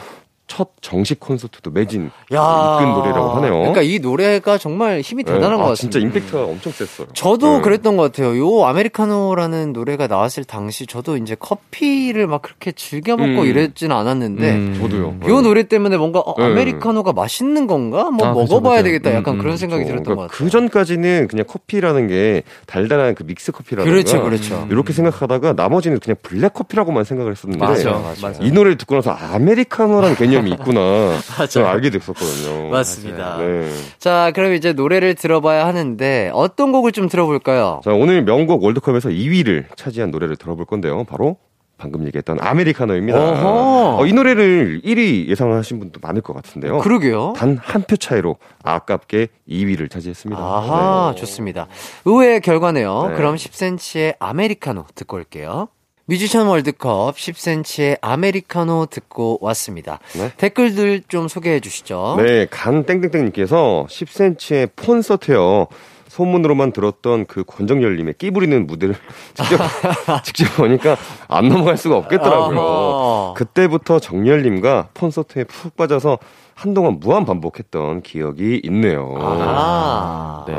첫 0.48 0.70
정식 0.80 1.20
콘서트도 1.20 1.72
매진 1.72 2.12
야. 2.34 2.78
이끈 2.80 2.94
노래라고 2.94 3.30
하네요. 3.32 3.54
그러니까 3.60 3.82
이 3.82 3.98
노래가 4.00 4.58
정말 4.60 5.02
힘이 5.02 5.24
네. 5.24 5.34
대단한 5.34 5.60
아, 5.60 5.64
것 5.64 5.70
같습니다. 5.70 6.00
진짜 6.00 6.00
임팩트가 6.00 6.44
엄청 6.44 6.72
셌어요. 6.72 7.08
저도 7.14 7.58
네. 7.58 7.62
그랬던 7.62 7.98
것 7.98 8.04
같아요. 8.04 8.38
요 8.38 8.64
아메리카노라는 8.66 9.74
노래가 9.74 10.06
나왔을 10.06 10.44
당시 10.44 10.86
저도 10.86 11.18
이제 11.18 11.36
커피를 11.36 12.28
막 12.28 12.44
그렇게 12.44 12.72
즐겨 12.74 13.18
먹고 13.18 13.42
음. 13.42 13.46
이랬지는 13.48 13.96
않았는데 13.96 14.52
음. 14.56 14.78
저도요. 14.80 15.20
요 15.28 15.42
노래 15.42 15.64
때문에 15.64 15.98
뭔가 15.98 16.20
어, 16.20 16.36
네. 16.38 16.46
아메리카노가 16.46 17.14
맛있는 17.14 17.66
건가? 17.66 18.12
뭐 18.12 18.28
아, 18.28 18.34
먹어봐야 18.34 18.78
그쵸. 18.78 18.84
되겠다. 18.84 19.16
약간 19.16 19.36
음, 19.36 19.40
그런 19.40 19.54
음, 19.54 19.58
생각이 19.58 19.84
그렇죠. 19.84 20.04
들었던 20.04 20.16
것 20.16 20.22
그러니까 20.22 20.32
같아요. 20.34 20.46
그 20.46 20.52
전까지는 20.52 21.28
그냥 21.28 21.46
커피라는 21.48 22.08
게 22.08 22.44
달달한 22.68 23.16
그 23.16 23.24
믹스 23.24 23.52
커피라든가 23.52 23.90
그렇죠, 23.92 24.22
그렇죠. 24.22 24.68
이렇게 24.70 24.94
생각하다가 24.94 25.54
나머지는 25.54 26.00
그냥 26.00 26.18
블랙 26.22 26.54
커피라고만 26.54 27.04
생각을 27.04 27.32
했었는데 27.32 27.66
맞아, 27.66 27.92
맞아. 27.94 28.28
맞아. 28.28 28.44
이 28.44 28.52
노래를 28.52 28.78
듣고 28.78 28.94
나서 28.94 29.10
아메리카노라는 29.12 30.16
개념 30.16 30.35
이 30.44 30.52
있구나 30.52 31.18
제가 31.50 31.72
알게 31.72 31.90
됐었거든요. 31.90 32.70
맞습니다. 32.70 33.38
네. 33.38 33.70
자, 34.00 34.32
그럼 34.36 34.54
이제 34.54 34.74
노래를 34.74 35.16
들어봐야 35.16 35.66
하는데 35.68 36.32
어떤 36.34 36.72
곡을 36.72 36.92
좀 36.92 37.08
들어볼까요? 37.10 37.82
자 37.84 37.92
오늘 37.92 38.24
명곡 38.24 38.64
월드컵에서 38.64 39.10
2위를 39.10 39.66
차지한 39.76 40.12
노래를 40.12 40.36
들어볼 40.36 40.66
건데요. 40.66 41.04
바로 41.06 41.38
방금 41.78 42.06
얘기했던 42.08 42.38
아메리카노입니다. 42.40 43.20
어, 43.20 44.06
이 44.06 44.14
노래를 44.14 44.82
1위 44.86 45.28
예상하신 45.28 45.80
분도 45.80 46.00
많을 46.02 46.22
것 46.22 46.34
같은데요. 46.34 46.80
그러게요. 46.80 47.34
단 47.36 47.58
한 47.62 47.84
표 47.84 47.98
차이로 47.98 48.38
아깝게 48.64 49.28
2위를 49.50 49.90
차지했습니다. 49.92 50.42
아하, 50.42 51.12
네. 51.14 51.20
좋습니다. 51.20 51.68
의외의 52.06 52.40
결과네요. 52.40 53.08
네. 53.10 53.16
그럼 53.16 53.36
10cm의 53.36 54.16
아메리카노 54.20 54.86
듣고 54.96 55.18
올게요. 55.18 55.68
뮤지션 56.08 56.46
월드컵 56.48 57.16
10cm의 57.16 57.98
아메리카노 58.02 58.88
듣고 58.92 59.40
왔습니다. 59.42 60.00
네. 60.16 60.32
댓글들 60.38 61.02
좀 61.08 61.28
소개해 61.28 61.60
주시죠. 61.60 62.18
네, 62.20 62.46
간 62.50 62.86
땡땡땡님께서 62.86 63.88
10cm의 63.90 64.70
폰서트요. 64.76 65.68
소문으로만 66.08 66.72
들었던 66.72 67.26
그 67.26 67.44
권정열님의 67.44 68.14
끼 68.18 68.32
부리는 68.32 68.68
무대를 68.68 68.96
직접 69.34 69.60
직접 70.24 70.56
보니까 70.56 70.96
안 71.28 71.50
넘어갈 71.50 71.76
수가 71.76 71.98
없겠더라고요. 71.98 72.60
어허. 72.60 73.34
그때부터 73.36 74.00
정열님과 74.00 74.90
폰서트에 74.94 75.44
푹 75.46 75.76
빠져서 75.76 76.20
한동안 76.54 77.00
무한 77.02 77.26
반복했던 77.26 78.02
기억이 78.02 78.62
있네요. 78.64 79.16
아. 79.20 80.46
네. 80.48 80.56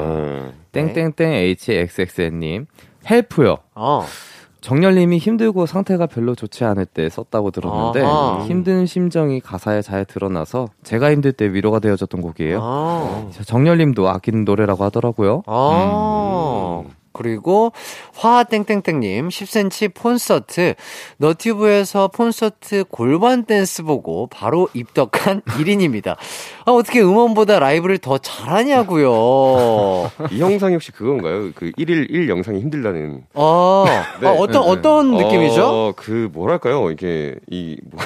네. 0.72 0.92
땡땡땡 0.92 1.32
HXXN님 1.32 2.66
헬프요. 3.08 3.56
어. 3.76 4.04
정열님이 4.66 5.18
힘들고 5.18 5.66
상태가 5.66 6.06
별로 6.06 6.34
좋지 6.34 6.64
않을 6.64 6.86
때 6.86 7.08
썼다고 7.08 7.52
들었는데 7.52 8.02
아하. 8.02 8.44
힘든 8.46 8.84
심정이 8.84 9.38
가사에 9.38 9.80
잘 9.80 10.04
드러나서 10.04 10.66
제가 10.82 11.12
힘들 11.12 11.32
때 11.32 11.52
위로가 11.52 11.78
되어줬던 11.78 12.20
곡이에요. 12.20 12.58
아. 12.60 13.30
정열님도 13.44 14.08
아끼는 14.08 14.44
노래라고 14.44 14.82
하더라고요. 14.82 15.44
아. 15.46 16.82
그리고 17.16 17.72
화땡땡땡님 18.14 19.28
10cm 19.28 19.94
콘서트 19.94 20.74
너튜브에서 21.16 22.08
콘서트 22.08 22.84
골반 22.90 23.44
댄스 23.44 23.82
보고 23.82 24.26
바로 24.26 24.68
입덕한 24.74 25.40
1인입니다. 25.58 26.16
아 26.66 26.72
어떻게 26.72 27.00
음원보다 27.00 27.58
라이브를 27.58 27.98
더 27.98 28.18
잘하냐고요. 28.18 30.10
이 30.30 30.40
영상이 30.40 30.74
혹시 30.74 30.92
그건가요? 30.92 31.52
그 31.54 31.70
1일 31.72 32.06
1 32.10 32.28
영상이 32.28 32.60
힘들다는. 32.60 33.22
아, 33.34 33.84
네. 34.20 34.28
아, 34.28 34.32
어떤 34.32 34.62
어떤 34.62 35.16
느낌이죠? 35.16 35.64
어, 35.64 35.92
그 35.96 36.28
뭐랄까요? 36.32 36.90
이게 36.90 37.36
이 37.50 37.78
뭐, 37.90 38.00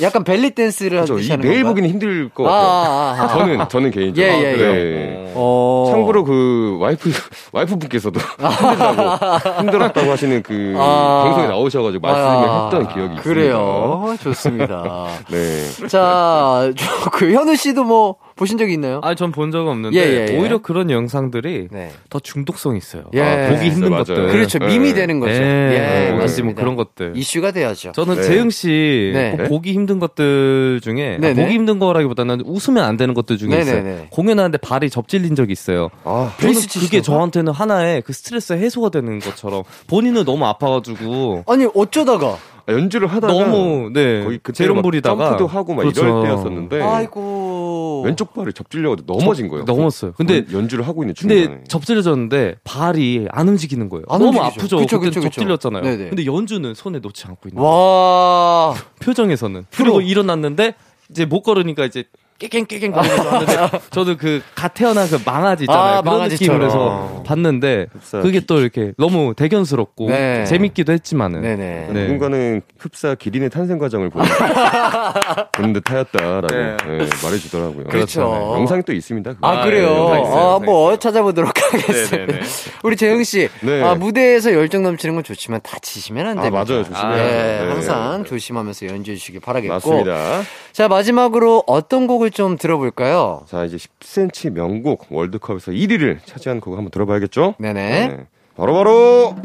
약간 0.00 0.24
벨리 0.24 0.50
댄스를 0.50 1.00
그죠? 1.00 1.18
이 1.18 1.36
매일? 1.36 1.64
보기는 1.64 1.88
힘들 1.88 2.28
것 2.28 2.46
아, 2.46 2.50
같아요. 2.50 2.70
아, 2.70 3.16
아, 3.18 3.24
아. 3.24 3.28
저는 3.28 3.68
저는 3.68 3.90
개인적으로. 3.90 4.32
예, 4.32 4.42
예, 4.42 4.52
예. 4.52 4.56
네. 4.56 5.32
어. 5.34 5.88
참고로 5.90 6.24
그 6.24 6.76
와이프 6.80 7.10
와이프 7.52 7.76
분께서도 7.76 8.20
힘들다고 8.38 9.60
힘들었다고 9.60 10.10
하시는 10.10 10.42
그 10.42 10.74
아. 10.78 11.22
방송에 11.24 11.48
나오셔가지고 11.48 12.00
말씀을 12.06 12.48
아, 12.48 12.64
했던 12.64 12.88
기억이 12.88 13.14
있습니다. 13.16 13.22
그래요. 13.22 14.16
좋습니다. 14.22 15.06
네. 15.30 15.88
자, 15.88 16.70
저그 16.76 17.32
현우 17.32 17.56
씨도 17.56 17.84
뭐 17.84 18.16
보신 18.42 18.58
적이 18.58 18.74
있나요? 18.74 19.00
아, 19.04 19.14
전 19.14 19.30
본 19.32 19.50
적은 19.50 19.70
없는데 19.70 19.96
예, 19.96 20.02
예, 20.02 20.26
예. 20.34 20.38
오히려 20.38 20.58
그런 20.58 20.90
영상들이 20.90 21.68
네. 21.70 21.90
더 22.10 22.18
중독성 22.18 22.76
있어요. 22.76 23.04
예. 23.14 23.20
아, 23.22 23.48
보기 23.50 23.70
힘든 23.70 23.90
맞아요. 23.90 24.04
것들. 24.04 24.26
그렇죠. 24.32 24.58
네. 24.58 24.66
밈이 24.66 24.94
되는 24.94 25.20
거죠. 25.20 25.32
예, 25.32 26.06
예, 26.06 26.10
뭐 26.10 26.20
맞습니다. 26.20 26.60
그런 26.60 26.76
것들. 26.76 27.12
이슈가 27.16 27.52
돼야죠. 27.52 27.92
저는 27.92 28.16
네. 28.16 28.22
재흥 28.22 28.50
씨 28.50 29.10
네. 29.14 29.36
꼭 29.38 29.48
보기 29.48 29.72
힘든 29.72 29.98
것들 30.00 30.80
중에 30.82 31.18
아. 31.22 31.28
보기 31.34 31.52
힘든 31.54 31.78
거라기보다는 31.78 32.42
웃으면 32.44 32.84
안 32.84 32.96
되는 32.96 33.14
것들 33.14 33.38
중에. 33.38 33.60
있어요. 33.60 34.06
공연하는데 34.10 34.58
발이 34.58 34.90
접질린 34.90 35.34
적이 35.34 35.52
있어요. 35.52 35.88
아, 36.04 36.34
저는 36.40 36.54
그게? 36.80 37.00
저한테는 37.00 37.52
하나의 37.52 38.02
그 38.02 38.12
스트레스 38.12 38.52
해소가 38.54 38.88
되는 38.90 39.18
것처럼 39.20 39.62
본인은 39.86 40.24
너무 40.24 40.44
아파가지고 40.46 41.44
아니 41.46 41.66
어쩌다가 41.74 42.36
연주를 42.68 43.08
하다가 43.08 43.32
너무 43.32 43.90
네 43.92 44.22
거의 44.24 44.38
그때 44.42 44.56
재롱 44.58 44.76
막 44.76 44.82
부리다가 44.82 45.24
점프도 45.30 45.46
하고 45.46 45.74
막 45.74 45.82
그렇죠. 45.82 46.02
이럴 46.04 46.22
때였었는데 46.24 46.80
아이고 46.80 48.02
왼쪽 48.04 48.34
발이 48.34 48.52
접질려고 48.52 48.96
넘어진 49.06 49.48
거예요. 49.48 49.64
넘었어요. 49.64 50.12
근데 50.16 50.38
연- 50.38 50.52
연주를 50.52 50.86
하고 50.86 51.02
있는 51.02 51.14
중간에. 51.14 51.46
근데 51.46 51.64
접질려졌는데 51.68 52.56
발이 52.64 53.26
안 53.30 53.48
움직이는 53.48 53.88
거예요. 53.88 54.04
안 54.08 54.20
너무 54.20 54.38
움직이죠. 54.38 54.60
아프죠. 54.60 54.76
그쵸, 54.78 55.00
그쵸, 55.00 55.20
그쵸. 55.20 55.30
접질렸잖아요. 55.30 55.82
네네. 55.82 56.08
근데 56.10 56.26
연주는 56.26 56.72
손에 56.74 56.98
놓지 56.98 57.26
않고 57.26 57.48
있는 57.48 57.60
거예요. 57.62 57.72
와 57.74 58.74
표정에서는. 59.02 59.66
그리고 59.74 60.00
일어났는데 60.00 60.74
이제 61.10 61.24
못 61.24 61.42
걸으니까 61.42 61.84
이제 61.84 62.04
깨갱 62.42 62.66
깨갱 62.66 62.92
거리면서 62.92 63.30
하는데 63.30 63.78
저도 63.90 64.16
그 64.16 64.42
갓 64.54 64.74
태어난 64.74 65.08
그 65.08 65.20
망아지 65.24 65.64
있잖아요. 65.64 65.82
아, 65.98 66.00
그런 66.02 66.14
망아지처럼. 66.18 66.60
느낌으로 66.60 67.22
봤는데 67.24 67.86
흡사 67.92 68.20
그게 68.20 68.40
또 68.40 68.60
이렇게 68.60 68.92
너무 68.98 69.34
대견스럽고 69.34 70.08
네. 70.08 70.44
재밌기도 70.44 70.92
했지만은 70.92 71.40
네네 71.42 71.88
네. 71.92 72.02
누군가는 72.04 72.62
흡사 72.78 73.14
기린의 73.14 73.50
탄생 73.50 73.78
과정을 73.78 74.10
보는, 74.10 74.26
보는 75.52 75.72
듯 75.72 75.90
하였다라고 75.90 76.46
네. 76.48 76.76
네, 76.86 77.08
말해주더라고요. 77.22 77.84
그렇죠. 77.84 78.20
네, 78.20 78.60
영상이 78.60 78.82
또 78.82 78.92
있습니다. 78.92 79.34
그거. 79.34 79.46
아, 79.46 79.64
그래요. 79.64 79.86
네, 79.92 79.96
영상 79.96 80.22
있어요, 80.22 80.38
아, 80.48 80.54
한번. 80.54 81.00
찾아보도록 81.00 81.52
하겠습니다. 81.56 82.16
네네네. 82.16 82.40
우리 82.82 82.96
재흥 82.96 83.22
씨, 83.24 83.48
네. 83.62 83.82
아, 83.82 83.94
무대에서 83.94 84.52
열정 84.52 84.82
넘치는 84.82 85.14
건 85.14 85.24
좋지만 85.24 85.60
다치시면 85.62 86.26
안 86.26 86.38
아, 86.38 86.42
됩니다. 86.42 86.64
맞아요. 86.64 86.84
조심해야 86.84 87.16
네, 87.16 87.22
돼요. 87.22 87.64
네. 87.66 87.70
항상 87.72 88.24
조심하면서 88.24 88.86
연주해 88.86 89.16
주시기 89.16 89.38
바라겠고. 89.40 89.72
맞습니다. 89.74 90.42
자, 90.72 90.88
마지막으로 90.88 91.62
어떤 91.66 92.06
곡을 92.06 92.30
좀 92.32 92.56
들어볼까요? 92.56 93.42
자, 93.48 93.64
이제 93.64 93.76
10cm 93.76 94.50
명곡 94.52 95.06
월드컵에서 95.10 95.72
1위를 95.72 96.18
차지한 96.26 96.60
곡 96.60 96.76
한번 96.76 96.90
들어봐야겠죠? 96.90 97.54
네네. 97.58 98.26
바로 98.56 98.74
바로 98.74 99.36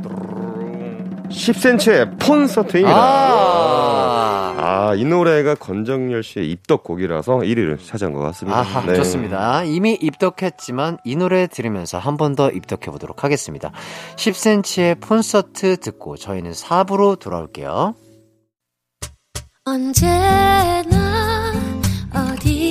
10cm의 1.29 2.25
콘서트입니다. 2.25 2.97
아, 2.97 4.55
아, 4.57 4.95
이 4.95 5.03
노래가 5.05 5.55
권정열 5.55 6.23
씨의 6.23 6.49
입덕곡이라서 6.51 7.37
1위를 7.39 7.77
차지한 7.85 8.13
것 8.13 8.19
같습니다. 8.21 8.59
아하, 8.59 8.85
네. 8.85 8.95
좋습니다. 8.95 9.63
이미 9.63 9.97
입덕했지만 10.01 10.97
이 11.03 11.15
노래 11.15 11.47
들으면서 11.47 11.99
한 11.99 12.15
번 12.17 12.35
더 12.35 12.49
입덕해 12.49 12.91
보도록 12.91 13.23
하겠습니다. 13.23 13.71
10cm의 14.15 15.05
콘서트 15.05 15.77
듣고 15.77 16.15
저희는 16.17 16.51
4부로 16.51 17.19
돌아올게요. 17.19 17.93
언제나 19.65 21.51
어디 22.13 22.56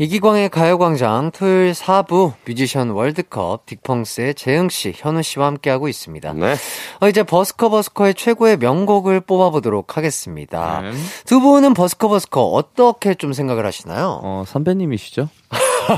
이기광의 0.00 0.48
가요광장 0.50 1.32
토요일 1.32 1.72
4부 1.72 2.34
뮤지션 2.46 2.90
월드컵 2.90 3.66
딕펑스의 3.66 4.36
재흥씨, 4.36 4.92
현우씨와 4.94 5.46
함께하고 5.46 5.88
있습니다. 5.88 6.34
네. 6.34 6.54
어, 7.00 7.08
이제 7.08 7.24
버스커 7.24 7.68
버스커의 7.68 8.14
최고의 8.14 8.58
명곡을 8.58 9.20
뽑아보도록 9.20 9.96
하겠습니다. 9.96 10.82
네. 10.82 10.92
두 11.26 11.40
분은 11.40 11.74
버스커 11.74 12.08
버스커 12.08 12.42
어떻게 12.44 13.14
좀 13.14 13.32
생각을 13.32 13.66
하시나요? 13.66 14.20
어, 14.22 14.44
선배님이시죠? 14.46 15.28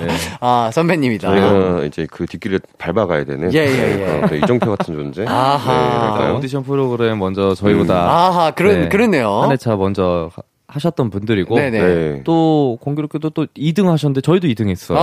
네. 0.00 0.08
아, 0.40 0.70
선배님이다. 0.72 1.28
저희가 1.28 1.84
이제 1.84 2.06
그 2.10 2.24
뒷길을 2.24 2.60
밟아가야 2.78 3.24
되는 3.24 3.52
예, 3.52 3.58
예, 3.58 3.92
예. 3.92 3.96
그런 3.98 4.28
또 4.28 4.34
이정표 4.34 4.76
같은 4.76 4.94
존재. 4.94 5.26
아하. 5.28 6.18
네? 6.20 6.30
오디션 6.30 6.62
프로그램 6.62 7.18
먼저 7.18 7.54
저희보다 7.54 7.94
아하, 8.08 8.50
그런, 8.52 8.82
네. 8.82 8.88
그러네요. 8.88 9.42
한 9.42 9.52
회차 9.52 9.76
먼저 9.76 10.30
하- 10.70 10.74
하셨던 10.74 11.10
분들이고 11.10 11.54
네네. 11.56 11.80
네. 11.80 12.22
또 12.24 12.78
공교롭게도 12.80 13.30
또 13.30 13.46
2등 13.56 13.86
하셨는데 13.86 14.20
저희도 14.20 14.46
2등 14.48 14.68
했어요. 14.68 14.98
어, 14.98 15.02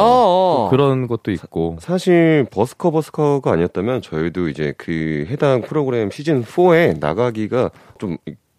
어. 0.65 0.69
그런 0.69 1.07
것도 1.07 1.31
있고. 1.31 1.77
사 1.79 1.97
실 1.97 2.45
버스커 2.51 2.91
버스커가 2.91 3.51
아니었다면 3.51 4.01
저희도 4.01 4.49
이제 4.49 4.73
그 4.77 5.25
해당 5.29 5.61
프로그램 5.61 6.09
시즌 6.11 6.43
4에 6.43 6.99
나가기가 6.99 7.71
좀 7.99 8.17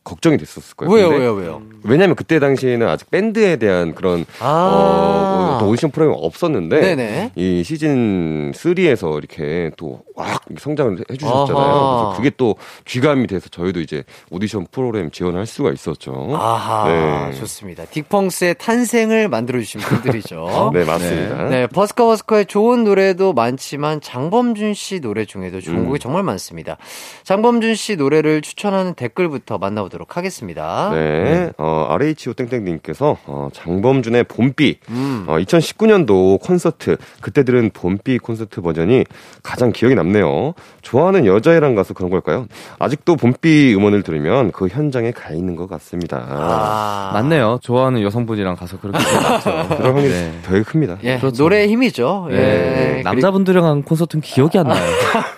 걱정이 0.08 0.38
됐었을 0.38 0.74
거예요. 0.74 0.92
왜요, 0.92 1.08
왜요, 1.08 1.32
왜요? 1.34 1.62
왜냐면 1.82 2.16
그때 2.16 2.38
당시에는 2.38 2.88
아직 2.88 3.10
밴드에 3.10 3.56
대한 3.56 3.94
그런 3.94 4.24
아. 4.40 4.46
어, 4.46 5.58
또 5.60 5.68
오디션 5.68 5.90
프로그램이 5.90 6.18
없었는데 6.18 6.80
네네. 6.80 7.32
이 7.36 7.62
시즌 7.62 8.52
3에서 8.52 9.18
이렇게 9.18 9.70
또왁 9.76 10.44
성장을 10.58 11.04
해주셨잖아요. 11.10 11.56
아하. 11.58 12.04
그래서 12.04 12.14
그게 12.16 12.30
또 12.36 12.56
귀감이 12.86 13.26
돼서 13.26 13.48
저희도 13.50 13.80
이제 13.80 14.02
오디션 14.30 14.66
프로그램 14.70 15.10
지원할 15.10 15.46
수가 15.46 15.72
있었죠. 15.72 16.30
아하, 16.34 16.88
네. 16.88 17.34
좋습니다. 17.34 17.84
딕펑스의 17.84 18.56
탄생을 18.58 19.28
만들어주신 19.28 19.80
분들이죠. 19.80 20.70
네 20.72 20.84
맞습니다. 20.84 21.48
네, 21.48 21.66
버스커 21.66 22.06
버스커의 22.06 22.46
좋은 22.46 22.84
노래도 22.84 23.34
많지만 23.34 24.00
장범준 24.00 24.72
씨 24.72 25.00
노래 25.00 25.26
중에도 25.26 25.60
좋은 25.60 25.78
음. 25.78 25.86
곡이 25.86 25.98
정말 25.98 26.22
많습니다. 26.22 26.78
장범준 27.24 27.74
씨 27.74 27.96
노래를 27.96 28.40
추천하는 28.40 28.94
댓글부터 28.94 29.58
만나보도록 29.58 29.97
하겠습니다. 30.06 30.90
네, 30.92 31.50
어, 31.58 31.86
RHO 31.90 32.34
땡땡님께서 32.34 33.16
어, 33.26 33.48
장범준의 33.52 34.24
봄비 34.24 34.78
음. 34.90 35.24
어, 35.26 35.36
2019년도 35.38 36.40
콘서트 36.40 36.96
그때 37.20 37.42
들은 37.42 37.70
봄비 37.72 38.18
콘서트 38.18 38.60
버전이 38.60 39.04
가장 39.42 39.72
기억에 39.72 39.94
남네요. 39.94 40.54
좋아하는 40.82 41.26
여자애랑 41.26 41.74
가서 41.74 41.94
그런 41.94 42.10
걸까요? 42.10 42.46
아직도 42.78 43.16
봄비 43.16 43.74
음원을 43.74 44.02
들으면 44.02 44.52
그 44.52 44.68
현장에 44.68 45.10
가 45.10 45.32
있는 45.32 45.56
것 45.56 45.68
같습니다. 45.68 46.24
아, 46.28 47.10
맞네요. 47.14 47.58
좋아하는 47.62 48.02
여성분이랑 48.02 48.56
가서 48.56 48.78
그렇게. 48.78 48.98
그런 49.76 49.94
확률이 49.94 50.08
네. 50.10 50.38
되게 50.42 50.62
큽니다. 50.62 50.98
예, 51.02 51.18
그렇죠. 51.18 51.42
노래의 51.42 51.68
힘이죠. 51.68 52.28
예. 52.30 52.36
네. 52.36 53.02
남자분들이랑 53.02 53.64
간 53.64 53.82
콘서트는 53.82 54.22
기억이 54.22 54.58
안 54.58 54.66
나요. 54.68 54.82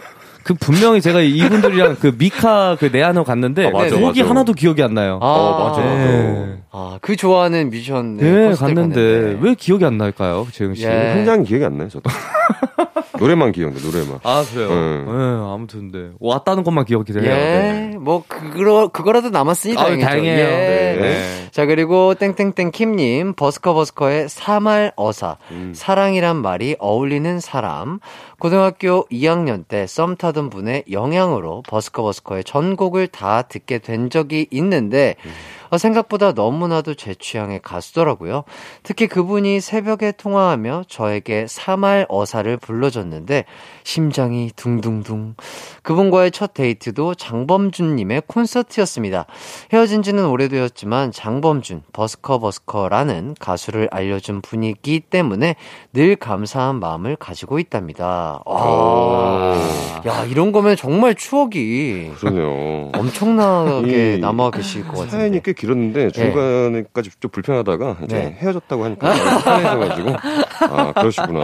그 0.51 0.55
분명히 0.55 1.01
제가 1.01 1.21
이분들이랑 1.21 1.99
그 2.01 2.13
미카 2.19 2.77
그 2.81 2.87
내한으로 2.87 3.23
갔는데 3.23 3.69
아, 3.69 3.71
맞아, 3.71 3.95
곡이 3.97 4.21
맞아. 4.21 4.31
하나도 4.31 4.53
기억이 4.53 4.83
안 4.83 4.95
나요. 4.95 5.21
아, 5.23 5.27
어, 5.27 5.69
맞아. 5.69 5.81
네. 5.81 6.57
아, 6.73 6.99
그 7.01 7.15
좋아하는 7.15 7.71
뮤지션 7.71 8.17
네, 8.17 8.47
콘서트를 8.49 8.75
갔는데 8.75 9.39
왜 9.41 9.55
기억이 9.55 9.85
안 9.85 9.97
날까요, 9.97 10.49
재영 10.51 10.75
씨? 10.75 10.85
예. 10.87 11.13
현장 11.15 11.45
기억이 11.45 11.65
안 11.65 11.79
나요, 11.79 11.89
저도. 11.89 12.11
노래만 13.19 13.53
기억나, 13.53 13.79
노래만. 13.81 14.21
아 14.23 14.45
그래요. 14.51 14.69
음. 14.71 15.05
네, 15.07 15.55
아무튼 15.55 15.91
네. 15.91 16.11
왔다는 16.21 16.63
것만 16.63 16.85
기억이 16.85 17.13
돼요. 17.13 17.23
네. 17.23 17.91
예, 17.93 17.97
뭐 17.99 18.23
그거 18.27 18.89
그거라도 18.89 19.31
남았으니 19.31 19.75
아, 19.77 19.85
다행이죠. 19.85 20.07
다행이에요. 20.07 20.39
예. 20.39 20.99
네. 21.01 21.49
자 21.51 21.67
그리고 21.67 22.15
땡땡땡 22.15 22.71
킴님 22.71 23.35
버스커 23.35 23.75
버스커의 23.75 24.29
사말 24.29 24.93
어사 24.97 25.37
음. 25.51 25.73
사랑이란 25.75 26.37
말이 26.37 26.77
어울리는 26.79 27.41
사람 27.41 27.99
고등학교 28.39 29.07
2학년 29.11 29.67
때 29.67 29.87
썸 29.87 30.17
타던 30.17 30.51
분의 30.51 30.85
영향으로 30.91 31.63
버스커 31.69 32.03
버스커의 32.03 32.45
전곡을 32.45 33.09
다 33.09 33.43
듣게 33.43 33.79
된 33.79 34.09
적이 34.11 34.47
있는데 34.51 35.17
어, 35.25 35.31
생각보다 35.79 36.33
너무나도 36.33 36.95
제 36.95 37.15
취향의 37.15 37.61
가수더라고요. 37.63 38.45
특히 38.83 39.07
그분이 39.07 39.61
새벽에 39.61 40.13
통화하며 40.13 40.85
저에게 40.89 41.47
사말 41.49 42.07
어사를 42.09 42.57
불러줬는데 42.57 43.45
심장이 43.85 44.51
둥둥둥. 44.57 45.35
그분과의 45.83 46.31
첫 46.31 46.55
데이트도 46.55 47.15
장범준님의 47.15 48.23
콘서트였습니다. 48.27 49.27
헤어진 49.73 50.03
지는 50.03 50.27
오래되었지만 50.27 51.13
장범준, 51.13 51.83
버스커 51.93 52.39
버스커라는 52.39 53.37
가수를 53.39 53.89
알려준 53.91 54.43
분이기 54.43 55.01
때문에 55.01 55.57
늘 55.93 56.17
감사한 56.17 56.81
마음을 56.81 57.17
가지고 57.17 57.59
있답니다. 57.59 58.41
와. 58.45 59.57
야, 60.07 60.25
이런 60.25 60.53
거면 60.53 60.77
정말 60.77 61.15
추억이 61.15 62.11
그러네요. 62.19 62.91
엄청나게 62.95 64.15
이 64.17 64.19
남아 64.19 64.51
계실 64.51 64.83
것 64.85 64.93
같은데. 64.93 65.11
사연이 65.11 65.43
꽤 65.43 65.53
길었는데 65.65 66.11
중간에까지 66.11 67.11
좀 67.21 67.31
불편하다가 67.31 67.99
이제 68.05 68.17
네. 68.17 68.37
헤어졌다고 68.41 68.85
하니까 68.85 69.13
불편해져가지고 69.13 70.17
아 70.73 70.93
그러시구나. 70.93 71.43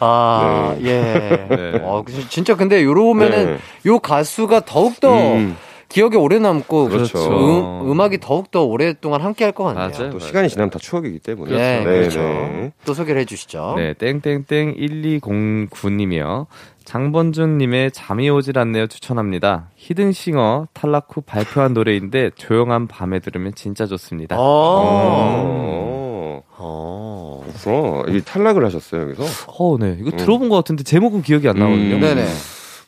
아, 0.00 0.74
네. 0.78 0.84
예. 0.88 1.46
네. 1.56 1.80
어, 1.82 2.02
그- 2.04 2.28
진짜 2.30 2.56
근데 2.56 2.82
요러면은 2.82 3.46
네. 3.46 3.58
요 3.86 3.98
가수가 3.98 4.60
더욱더 4.64 5.34
음, 5.34 5.56
기억에 5.90 6.16
오래 6.16 6.38
남고 6.38 6.88
그렇죠. 6.88 7.18
음, 7.18 7.90
음악이 7.90 8.18
더욱더 8.20 8.64
오랫동안 8.64 9.20
함께 9.20 9.44
할 9.44 9.50
것 9.52 9.64
같네요. 9.64 9.90
맞아요. 9.90 10.10
또 10.10 10.18
시간이 10.20 10.48
지나면 10.48 10.70
다 10.70 10.78
추억이기 10.78 11.18
때문에. 11.18 11.56
네, 11.56 11.78
네, 11.78 11.84
그렇죠. 11.84 12.20
네. 12.20 12.72
또 12.84 12.94
소개를 12.94 13.20
해 13.20 13.24
주시죠. 13.24 13.74
네, 13.76 13.94
땡땡땡 13.94 14.76
1209님이요. 14.76 16.46
장범준님의 16.84 17.90
잠이 17.92 18.30
오질 18.30 18.58
않네요 18.58 18.86
추천합니다. 18.86 19.68
히든싱어 19.76 20.68
탈락 20.72 21.08
후 21.10 21.20
발표한 21.20 21.74
노래인데 21.74 22.30
조용한 22.36 22.86
밤에 22.86 23.18
들으면 23.20 23.52
진짜 23.54 23.86
좋습니다. 23.86 24.36
어. 24.38 24.42
어. 24.42 26.42
어. 26.56 27.44
그렇구나. 27.64 28.16
이 28.16 28.22
탈락을 28.22 28.64
하셨어요, 28.64 29.02
여기서? 29.02 29.24
어, 29.48 29.76
네. 29.78 29.96
이거 30.00 30.10
들어본 30.16 30.48
것 30.48 30.56
같은데 30.56 30.84
제목은 30.84 31.22
기억이 31.22 31.48
안 31.48 31.56
나거든요. 31.58 31.96
음. 31.96 32.00
네네. 32.00 32.24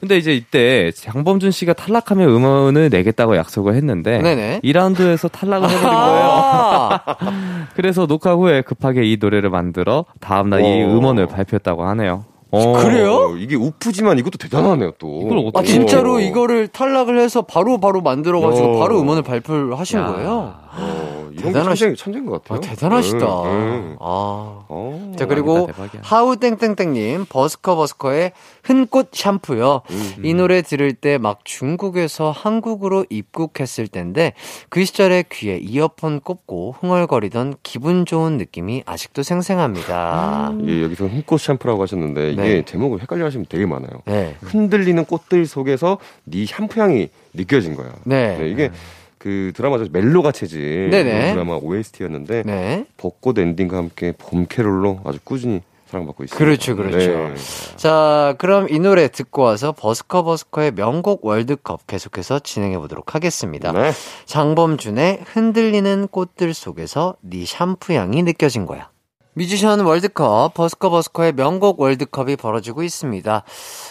근데 0.02 0.18
이제 0.18 0.34
이때 0.34 0.90
장범준 0.90 1.52
씨가 1.52 1.74
탈락하면 1.74 2.28
음원을 2.28 2.88
내겠다고 2.90 3.36
약속을 3.36 3.76
했는데 3.76 4.18
네네. 4.20 4.60
2라운드에서 4.64 5.30
탈락을 5.30 5.68
해버린 5.70 5.88
거예요. 5.88 6.24
아, 6.24 6.98
그래서 7.76 8.08
녹화 8.08 8.34
후에 8.34 8.62
급하게 8.62 9.04
이 9.04 9.16
노래를 9.20 9.50
만들어 9.50 10.04
다음날 10.18 10.62
이 10.62 10.82
와. 10.82 10.92
음원을 10.92 11.28
발표했다고 11.28 11.84
하네요. 11.84 12.24
어. 12.52 12.72
그래요? 12.82 13.12
어, 13.14 13.36
이게 13.36 13.56
우프지만 13.56 14.18
이것도 14.18 14.38
대단하네요, 14.38 14.92
또. 14.98 15.22
이걸 15.22 15.38
어떻게- 15.38 15.58
아, 15.58 15.62
진짜로 15.62 16.14
어. 16.16 16.20
이거를 16.20 16.68
탈락을 16.68 17.18
해서 17.18 17.42
바로 17.42 17.80
바로 17.80 18.00
만들어 18.02 18.40
가지고 18.40 18.76
야. 18.76 18.78
바로 18.80 19.00
음원을 19.00 19.22
발표를 19.22 19.78
하신 19.78 19.98
야. 19.98 20.06
거예요. 20.06 20.54
어, 20.74 21.30
천재, 21.42 21.94
천재인 21.94 22.24
것 22.26 22.42
같아요. 22.42 22.58
아, 22.58 22.60
대단하시다. 22.60 23.18
네, 23.18 23.50
네. 23.80 23.96
아. 24.00 24.64
어. 24.68 25.12
자, 25.18 25.26
그리고 25.26 25.66
대박이야. 25.66 26.00
하우 26.02 26.36
땡땡땡님, 26.36 27.26
버스커 27.28 27.74
버스커의 27.76 28.32
흔꽃 28.62 29.08
샴푸요. 29.12 29.82
음. 29.90 30.14
이 30.22 30.34
노래 30.34 30.62
들을 30.62 30.92
때 30.92 31.18
막 31.18 31.40
중국에서 31.44 32.30
한국으로 32.30 33.04
입국했을 33.10 33.86
텐데 33.88 34.32
그 34.70 34.84
시절에 34.84 35.24
귀에 35.30 35.58
이어폰 35.58 36.20
꽂고 36.20 36.76
흥얼거리던 36.80 37.56
기분 37.62 38.06
좋은 38.06 38.38
느낌이 38.38 38.82
아직도 38.86 39.22
생생합니다. 39.22 40.52
예, 40.66 40.82
여기서 40.82 41.06
흠꽃 41.06 41.40
샴푸라고 41.40 41.82
하셨는데 41.82 42.34
네. 42.48 42.64
제목을 42.64 43.00
헷갈려 43.00 43.26
하시면 43.26 43.46
되게 43.48 43.66
많아요. 43.66 44.02
네. 44.06 44.36
흔들리는 44.40 45.04
꽃들 45.04 45.46
속에서 45.46 45.98
네 46.24 46.46
샴푸 46.46 46.80
향이 46.80 47.08
느껴진 47.34 47.74
거야. 47.74 47.92
네. 48.04 48.38
이게 48.50 48.70
그 49.18 49.52
드라마죠 49.54 49.86
멜로가 49.92 50.32
체질 50.32 50.90
네네. 50.90 51.34
드라마 51.34 51.54
OST였는데 51.54 52.42
네. 52.44 52.86
벚꽃 52.96 53.38
엔딩과 53.38 53.76
함께 53.76 54.12
봄 54.18 54.46
캐롤로 54.48 55.00
아주 55.04 55.18
꾸준히 55.22 55.60
사랑받고 55.92 56.24
있습니다. 56.24 56.44
그렇죠, 56.44 56.74
그렇죠. 56.74 56.98
네. 56.98 57.34
자, 57.76 58.34
그럼 58.38 58.66
이 58.70 58.78
노래 58.78 59.08
듣고 59.08 59.42
와서 59.42 59.72
버스커 59.72 60.24
버스커의 60.24 60.72
명곡 60.72 61.24
월드컵 61.24 61.86
계속해서 61.86 62.38
진행해 62.38 62.78
보도록 62.78 63.14
하겠습니다. 63.14 63.72
네. 63.72 63.92
장범준의 64.24 65.20
흔들리는 65.26 66.08
꽃들 66.08 66.54
속에서 66.54 67.16
네 67.20 67.44
샴푸 67.44 67.92
향이 67.92 68.22
느껴진 68.22 68.66
거야. 68.66 68.91
뮤지션 69.34 69.80
월드컵, 69.80 70.52
버스커 70.54 70.90
버스커의 70.90 71.32
명곡 71.32 71.80
월드컵이 71.80 72.36
벌어지고 72.36 72.82
있습니다. 72.82 73.44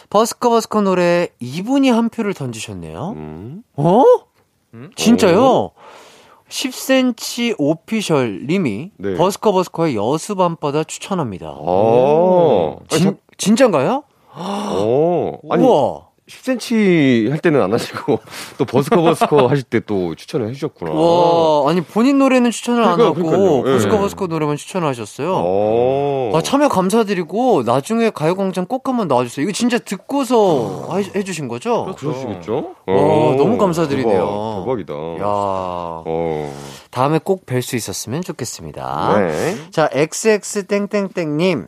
버스커 0.09 0.49
버스커 0.49 0.81
노래 0.81 1.29
이분이 1.39 1.89
한 1.89 2.09
표를 2.09 2.33
던지셨네요. 2.33 3.13
음. 3.15 3.63
어? 3.75 4.03
진짜요? 4.95 5.71
10cm 6.47 7.55
오피셜 7.57 8.45
님이 8.45 8.91
네. 8.97 9.15
버스커 9.15 9.51
버스커의 9.51 9.95
여수 9.95 10.35
밤바다 10.35 10.83
추천합니다. 10.83 11.53
어. 11.57 12.77
아니, 12.91 13.01
진, 13.01 13.17
진짠가요? 13.37 14.03
저- 14.33 14.39
어. 14.39 15.39
아니 15.49 15.63
우와. 15.63 16.07
10cm 16.31 17.29
할 17.29 17.39
때는 17.39 17.61
안 17.61 17.73
하시고 17.73 18.19
또 18.57 18.65
버스커 18.65 19.01
버스커 19.01 19.47
하실 19.51 19.63
때 19.65 19.81
또 19.81 20.15
추천을 20.15 20.47
해주셨구나. 20.49 20.91
와, 20.91 21.69
아니 21.69 21.81
본인 21.81 22.19
노래는 22.19 22.51
추천을 22.51 22.83
안 22.83 22.95
그러니까요, 22.97 23.25
하고 23.25 23.37
그러니까요. 23.61 23.69
예. 23.69 23.73
버스커 23.77 23.97
버스커 23.97 24.27
노래만 24.27 24.55
추천을 24.57 24.87
하셨어요. 24.87 25.33
어. 25.35 26.31
아, 26.35 26.41
참여 26.41 26.69
감사드리고 26.69 27.63
나중에 27.63 28.09
가요광장 28.11 28.65
꼭 28.67 28.87
한번 28.87 29.07
나와주세요. 29.07 29.43
이거 29.43 29.51
진짜 29.51 29.77
듣고서 29.79 30.95
해- 30.97 31.11
해주신 31.19 31.47
거죠? 31.47 31.93
그러시겠죠? 31.97 32.75
와, 32.87 32.93
어, 32.95 33.35
너무 33.37 33.57
감사드리네요. 33.57 34.19
대박, 34.19 34.59
대박이다. 34.85 34.93
야, 34.93 35.25
어. 35.25 36.53
다음에 36.91 37.19
꼭 37.23 37.45
뵐 37.45 37.61
수 37.61 37.75
있었으면 37.75 38.21
좋겠습니다. 38.21 39.17
네. 39.19 39.57
자, 39.71 39.89
XX땡땡땡님. 39.91 41.67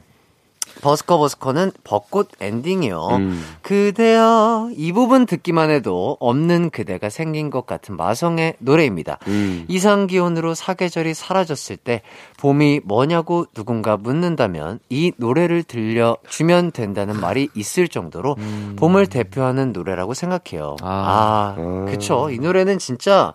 버스커 0.82 1.18
버스커는 1.18 1.72
벚꽃 1.84 2.30
엔딩이요. 2.40 3.08
음. 3.12 3.44
그대여 3.62 4.72
이 4.76 4.92
부분 4.92 5.26
듣기만 5.26 5.70
해도 5.70 6.18
없는 6.20 6.70
그대가 6.70 7.10
생긴 7.10 7.50
것 7.50 7.66
같은 7.66 7.96
마성의 7.96 8.56
노래입니다. 8.60 9.20
음. 9.28 9.66
이상 9.68 10.08
기온으로 10.08 10.56
사계절이 10.56 11.14
사라졌을 11.14 11.78
때 11.78 12.02
봄이 12.38 12.82
뭐냐고 12.84 13.46
누군가 13.54 13.98
묻는다면 13.98 14.80
이 14.90 15.12
노래를 15.18 15.64
들려 15.64 16.18
주면 16.28 16.72
된다는 16.72 17.20
말이 17.20 17.50
있을 17.56 17.88
정도로 17.88 18.36
봄을 18.76 19.08
대표하는 19.08 19.74
노래라고 19.74 20.14
생각해요. 20.14 20.76
아, 20.82 21.56
아. 21.58 21.86
그쵸. 21.90 22.30
이 22.32 22.40
노래는 22.40 22.80
진짜 22.80 23.34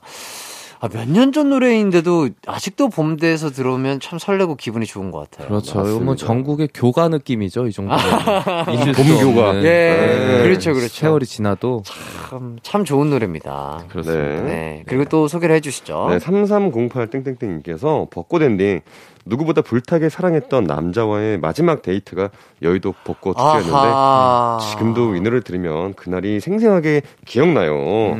아, 0.80 0.88
몇 0.88 1.08
년 1.08 1.32
전 1.32 1.50
노래인데도 1.50 2.28
아직도 2.46 2.88
봄 2.88 3.07
돼서 3.07 3.50
들으면 3.50 4.00
참 4.00 4.18
설레고 4.18 4.54
기분이 4.56 4.86
좋은 4.86 5.10
것 5.10 5.28
같아요. 5.30 5.48
그렇죠. 5.48 5.72
이거 5.80 5.82
뭐 5.82 6.00
맞습니다. 6.12 6.26
전국의 6.26 6.68
교가 6.72 7.08
느낌이죠, 7.08 7.66
이 7.66 7.72
수 7.72 7.82
봄교가. 7.82 9.48
없는. 9.50 9.64
예, 9.64 9.68
네. 9.68 10.42
그렇죠, 10.44 10.72
그렇죠. 10.74 10.88
세월이 10.94 11.26
지나도. 11.26 11.82
참, 11.84 12.58
참 12.62 12.84
좋은 12.84 13.10
노래입니다. 13.10 13.84
그렇습니다. 13.88 14.22
네. 14.24 14.42
네. 14.42 14.82
그리고 14.86 15.04
또 15.06 15.26
소개를 15.28 15.54
해주시죠. 15.56 16.06
네, 16.10 16.18
3308땡땡땡님께서 16.18 18.10
벚꽃 18.10 18.42
엔딩 18.42 18.80
누구보다 19.28 19.62
불타게 19.62 20.08
사랑했던 20.08 20.64
남자와의 20.64 21.38
마지막 21.38 21.82
데이트가 21.82 22.30
여의도 22.62 22.94
벚꽃 23.04 23.36
축제였는데 23.36 23.72
아하. 23.76 24.58
지금도 24.70 25.14
이 25.14 25.20
노래를 25.20 25.42
들으면 25.42 25.94
그날이 25.94 26.40
생생하게 26.40 27.02
기억나요. 27.26 27.74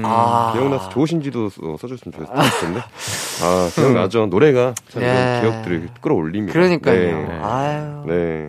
아. 0.05 0.53
기억나서 0.55 0.89
좋으신지도 0.91 1.49
써- 1.49 1.77
써줬으면 1.79 2.13
좋겠을 2.27 2.61
텐데. 2.61 2.81
아, 3.43 3.71
기억나죠. 3.75 4.27
노래가 4.27 4.75
참 4.89 5.03
이런 5.03 5.15
예. 5.17 5.41
기억들을 5.41 5.89
끌어올립니다. 6.01 6.53
그러니까요. 6.53 6.97
네. 7.29 7.39
아유. 7.43 8.03
네. 8.07 8.49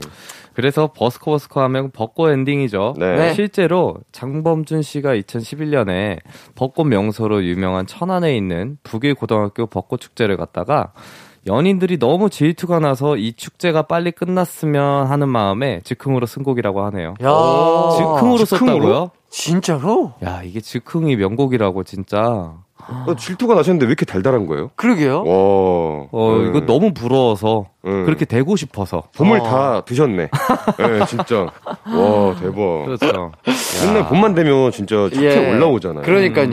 그래서 0.53 0.91
버스커 0.93 1.31
버스커 1.31 1.61
하면 1.63 1.89
벚꽃 1.91 2.31
엔딩이죠. 2.31 2.95
네. 2.97 3.15
네. 3.15 3.33
실제로 3.33 3.95
장범준 4.11 4.81
씨가 4.81 5.15
2011년에 5.15 6.19
벚꽃 6.55 6.85
명소로 6.87 7.45
유명한 7.45 7.85
천안에 7.87 8.35
있는 8.35 8.77
북일 8.83 9.15
고등학교 9.15 9.67
벚꽃 9.67 10.01
축제를 10.01 10.35
갔다가 10.35 10.91
연인들이 11.47 11.97
너무 11.99 12.29
질투가 12.29 12.79
나서 12.79 13.17
이 13.17 13.33
축제가 13.33 13.83
빨리 13.83 14.11
끝났으면 14.11 15.07
하는 15.07 15.29
마음에 15.29 15.81
즉흥으로 15.83 16.25
쓴 16.25 16.43
곡이라고 16.43 16.83
하네요. 16.85 17.15
야. 17.21 17.95
즉흥으로 17.97 18.37
즉흥으로? 18.45 18.45
썼다고요? 18.45 19.11
진짜로? 19.29 20.13
야, 20.23 20.41
이게 20.43 20.59
즉흥이 20.59 21.15
명곡이라고 21.15 21.83
진짜. 21.83 22.53
어, 23.07 23.15
질투가 23.15 23.55
나셨는데 23.55 23.85
왜 23.85 23.89
이렇게 23.89 24.05
달달한 24.05 24.45
거예요? 24.45 24.71
그러게요. 24.75 25.23
와. 25.23 25.23
어, 26.11 26.37
네. 26.41 26.49
이거 26.49 26.65
너무 26.65 26.93
부러워서 26.93 27.65
네. 27.81 28.03
그렇게 28.03 28.25
되고 28.25 28.55
싶어서. 28.55 29.03
봄을 29.15 29.39
어. 29.39 29.43
다 29.43 29.81
드셨네. 29.81 30.29
네, 30.77 31.05
진짜. 31.07 31.47
와, 31.65 32.35
대박. 32.39 32.85
그렇죠. 32.85 33.31
맨날 33.85 34.07
봄만 34.07 34.35
되면 34.35 34.71
진짜 34.71 35.09
차트에 35.09 35.47
예. 35.47 35.51
올라오잖아요. 35.51 36.03
그러니까요. 36.03 36.47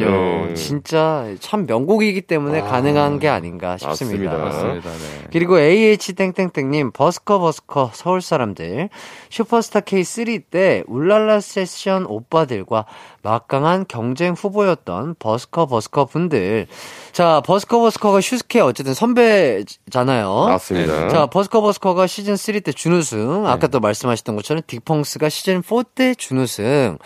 네. 0.46 0.54
진짜 0.54 1.26
참 1.40 1.66
명곡이기 1.66 2.22
때문에 2.22 2.60
아. 2.60 2.64
가능한 2.64 3.18
게 3.18 3.28
아닌가 3.28 3.76
싶습니다. 3.76 4.36
맞습니다. 4.38 4.44
맞습니다. 4.44 4.90
네. 4.90 5.26
그리고 5.32 5.58
AH땡땡땡님, 5.58 6.92
버스커 6.92 7.40
버스커 7.40 7.90
서울 7.92 8.20
사람들, 8.20 8.88
슈퍼스타 9.30 9.80
K3 9.80 10.42
때 10.50 10.84
울랄라 10.86 11.40
세션 11.40 12.06
오빠들과 12.06 12.86
막강한 13.22 13.86
경쟁 13.88 14.34
후보였던 14.34 15.16
버스커 15.18 15.66
버스커 15.66 16.04
분 16.04 16.25
들. 16.28 16.66
자, 17.12 17.40
버스커 17.46 17.80
버스커가 17.80 18.20
슈스케 18.20 18.60
어쨌든 18.60 18.92
선배잖아요. 18.92 20.46
맞습니다. 20.48 21.08
자, 21.08 21.26
버스커 21.26 21.60
버스커가 21.62 22.06
시즌 22.06 22.36
3 22.36 22.60
때 22.60 22.72
준우승. 22.72 23.46
아까 23.46 23.66
또 23.68 23.80
말씀하셨던 23.80 24.36
것처럼 24.36 24.62
딕펑스가 24.62 25.30
시즌 25.30 25.62
4 25.62 25.82
때 25.94 26.14
준우승. 26.14 26.98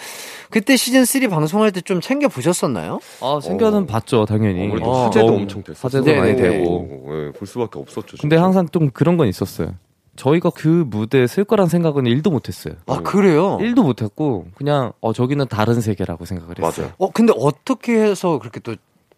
그때 0.51 0.77
시즌 0.77 1.05
3 1.05 1.29
방송할 1.29 1.73
때 1.73 1.81
좀 1.81 2.01
챙겨 2.01 2.29
보셨었나요? 2.29 3.01
아, 3.21 3.41
생겨는 3.43 3.83
어. 3.83 3.87
봤죠, 3.87 4.25
당연히. 4.27 4.69
우리 4.69 4.83
어. 4.83 5.05
화제도 5.07 5.27
너무 5.27 5.39
엄청 5.39 5.63
됐었어. 5.63 5.87
화제도 5.89 6.05
네네네. 6.05 6.21
많이 6.21 6.37
되고. 6.37 7.07
예, 7.11 7.33
볼 7.39 7.49
수밖에 7.49 7.79
없었죠. 7.79 8.17
근데 8.21 8.37
진짜. 8.37 8.43
항상 8.45 8.69
좀 8.69 8.91
그런 8.91 9.17
건 9.17 9.27
있었어요. 9.29 9.75
저희가 10.17 10.51
그 10.51 10.85
무대에 10.89 11.27
쓸 11.27 11.45
거란 11.45 11.69
생각은 11.69 12.05
1도 12.05 12.31
못 12.31 12.49
했어요. 12.49 12.75
아, 12.87 13.01
그래요? 13.01 13.57
1도 13.59 13.83
못 13.83 14.03
했고, 14.03 14.47
그냥, 14.55 14.93
어, 15.01 15.13
저기는 15.15 15.47
다른 15.49 15.81
세계라고 15.81 16.27
생각을 16.27 16.57
했어요. 16.59 16.87
맞아요. 16.87 16.95
어, 16.99 17.11
근데 17.11 17.33
어떻게 17.39 17.95
해서 17.95 18.39
그렇게 18.39 18.61
또 18.61 18.75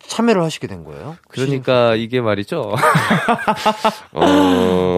참여를 0.07 0.43
하시게 0.43 0.67
된 0.67 0.85
거예요? 0.85 1.17
그러니까 1.29 1.95
이게 1.95 2.21
말이죠. 2.21 2.75
어, 4.13 4.25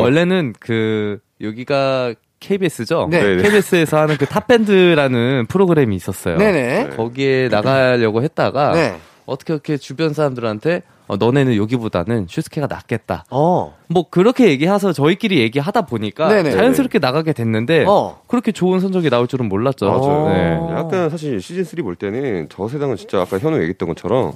원래는 0.01 0.55
그, 0.59 1.21
여기가 1.41 2.15
KBS죠? 2.41 3.09
네. 3.11 3.21
네네. 3.21 3.43
KBS에서 3.43 3.99
하는 3.99 4.17
그 4.17 4.27
탑밴드라는 4.27 5.47
프로그램이 5.47 5.97
있었어요. 5.97 6.37
네네. 6.37 6.91
거기에 6.97 7.49
나가려고 7.49 8.23
했다가, 8.23 8.73
네. 8.73 8.97
어떻게 9.27 9.53
어떻게 9.55 9.77
주변 9.77 10.13
사람들한테, 10.13 10.83
어, 11.07 11.17
너네는 11.17 11.57
여기보다는 11.57 12.27
슈스케가 12.29 12.67
낫겠다. 12.67 13.25
어. 13.31 13.77
뭐 13.89 14.09
그렇게 14.09 14.49
얘기해서 14.49 14.93
저희끼리 14.93 15.39
얘기하다 15.41 15.83
보니까 15.83 16.29
네네. 16.29 16.53
자연스럽게 16.53 16.99
나가게 16.99 17.35
됐는데 17.35 17.85
어. 17.87 18.23
그렇게 18.27 18.53
좋은 18.53 18.81
성적이 18.81 19.11
나올 19.11 19.27
줄은 19.27 19.49
몰랐죠. 19.49 19.87
맞아요. 19.87 20.29
네. 20.29 20.75
약간 20.75 21.11
사실 21.11 21.41
시즌 21.43 21.63
3 21.65 21.85
볼 21.85 21.95
때는 21.97 22.49
저 22.49 22.69
세상은 22.69 22.97
진짜 22.97 23.21
아까 23.21 23.39
현우 23.39 23.57
얘기했던 23.57 23.89
것처럼 23.89 24.33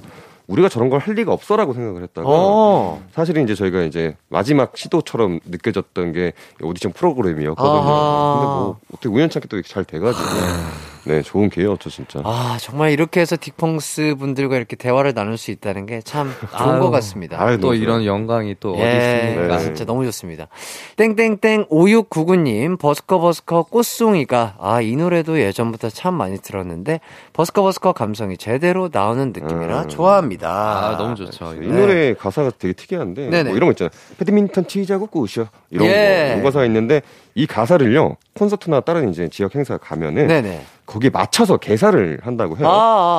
우리가 0.49 0.67
저런 0.67 0.89
걸 0.89 0.99
할 0.99 1.13
리가 1.15 1.31
없어라고 1.31 1.73
생각을 1.73 2.03
했다가 2.03 2.27
어. 2.29 3.01
사실은 3.13 3.43
이제 3.45 3.55
저희가 3.55 3.83
이제 3.83 4.15
마지막 4.27 4.75
시도처럼 4.75 5.39
느껴졌던 5.45 6.11
게 6.11 6.33
오디션 6.61 6.91
프로그램이었거든요. 6.91 7.71
아하. 7.79 8.33
근데 8.33 8.45
뭐 8.47 8.79
어떻게 8.93 9.07
우연찮게 9.09 9.47
또 9.47 9.55
이렇게 9.57 9.69
잘 9.71 9.85
돼가지고 9.85 10.23
네 11.09 11.23
좋은 11.23 11.49
기회였죠 11.49 11.89
진짜. 11.89 12.21
아, 12.23 12.57
정말 12.61 12.91
이렇게 12.91 13.19
해서 13.19 13.35
딕펑스 13.35 14.19
분들과 14.19 14.57
이렇게 14.57 14.75
대화를 14.75 15.15
나눌 15.15 15.37
수 15.37 15.49
있다는 15.49 15.87
게 15.87 16.01
참 16.03 16.31
좋은 16.57 16.75
아유. 16.75 16.79
것 16.81 16.91
같습니다. 16.91 17.41
아유, 17.41 17.59
또 17.59 17.73
이런. 17.73 18.05
영광이 18.05 18.57
또 18.59 18.73
어디 18.73 18.81
예, 18.83 19.29
있습니까? 19.31 19.57
네. 19.57 19.63
진짜 19.63 19.85
너무 19.85 20.05
좋습니다. 20.05 20.47
땡땡땡 20.97 21.65
5699님, 21.65 22.77
버스커 22.79 23.19
버스커 23.19 23.63
꽃송이가, 23.63 24.55
아, 24.59 24.81
이 24.81 24.95
노래도 24.95 25.39
예전부터 25.39 25.89
참 25.89 26.13
많이 26.13 26.37
들었는데, 26.37 26.99
버스커 27.33 27.63
버스커 27.63 27.93
감성이 27.93 28.37
제대로 28.37 28.89
나오는 28.91 29.33
느낌이라 29.33 29.81
음. 29.83 29.89
좋아합니다. 29.89 30.49
아 30.49 30.97
너무 30.97 31.15
좋죠. 31.15 31.55
이 31.55 31.67
노래 31.67 32.13
가사가 32.13 32.51
되게 32.59 32.73
특이한데 32.73 33.29
네네. 33.29 33.49
뭐 33.49 33.57
이런 33.57 33.67
거 33.67 33.71
있잖아요. 33.71 33.89
배드민턴 34.17 34.67
치자고 34.67 35.07
꾸셔 35.07 35.47
이런 35.71 35.87
예. 35.87 36.35
거 36.37 36.43
가사 36.43 36.65
있는데 36.65 37.01
이 37.39 37.47
가사를요 37.47 38.17
콘서트나 38.33 38.81
다른 38.81 39.09
이제 39.09 39.29
지역 39.29 39.55
행사 39.55 39.77
가면은 39.77 40.27
네네. 40.27 40.61
거기에 40.85 41.09
맞춰서 41.09 41.55
개사를 41.55 42.19
한다고 42.21 42.57
해요. 42.57 42.67
아, 42.67 42.71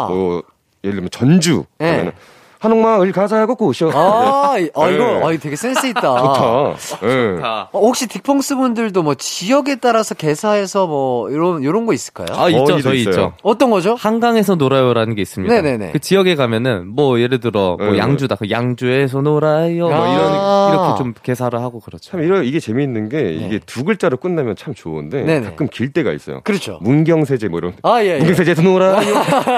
아. 0.09 0.13
뭐 0.13 0.43
예를 0.85 0.97
들면 0.97 1.09
전주 1.11 1.65
네. 1.79 1.91
가면은 1.91 2.13
한옥마을 2.61 3.11
가자고 3.13 3.57
꾸셔. 3.57 3.91
아, 3.93 4.57
이- 4.59 4.69
아, 4.77 4.89
이거, 4.89 5.05
네. 5.05 5.21
아, 5.25 5.39
되게 5.41 5.57
센스 5.57 5.87
있다. 5.87 6.01
좋다. 6.01 6.75
예. 7.05 7.39
어, 7.43 7.69
혹시 7.73 8.07
딕펑스 8.07 8.57
분들도 8.57 9.03
뭐 9.03 9.15
지역에 9.15 9.77
따라서 9.77 10.15
개사해서 10.15 10.87
뭐 10.87 11.31
이런 11.31 11.63
이런 11.63 11.87
거 11.87 11.93
있을까요? 11.95 12.27
아 12.39 12.49
있죠, 12.51 12.65
거기도 12.65 12.81
저희 12.91 13.01
있어요. 13.01 13.11
있죠. 13.15 13.33
어떤 13.43 13.71
거죠? 13.71 13.95
한강에서 13.99 14.57
놀아요라는 14.57 15.15
게 15.15 15.23
있습니다. 15.23 15.53
네네네. 15.55 15.93
그 15.93 15.99
지역에 16.01 16.35
가면은 16.35 16.89
뭐 16.95 17.19
예를 17.19 17.41
들어 17.41 17.77
뭐 17.79 17.93
네. 17.93 17.99
양주다, 17.99 18.37
그 18.37 18.51
양주에서 18.51 19.23
놀아요, 19.23 19.89
뭐 19.89 19.95
아. 20.05 20.15
이런 20.15 20.75
이렇게 20.75 20.99
좀 20.99 21.15
개사를 21.23 21.59
하고 21.59 21.81
그렇죠. 21.81 22.11
참 22.11 22.23
이런 22.23 22.45
이게 22.45 22.61
재미있는 22.61 23.09
게 23.09 23.33
이게 23.33 23.59
두 23.65 23.85
글자로 23.85 24.19
끝나면 24.19 24.55
참 24.57 24.75
좋은데 24.75 25.23
네네. 25.23 25.47
가끔 25.47 25.67
길 25.69 25.93
때가 25.95 26.13
있어요. 26.13 26.41
그렇죠. 26.45 26.79
문경세제 26.83 27.49
뭐 27.49 27.59
이런 27.59 27.73
아, 27.83 28.03
예, 28.03 28.09
예. 28.15 28.19
문경세제에서 28.19 28.61
놀아요. 28.63 28.93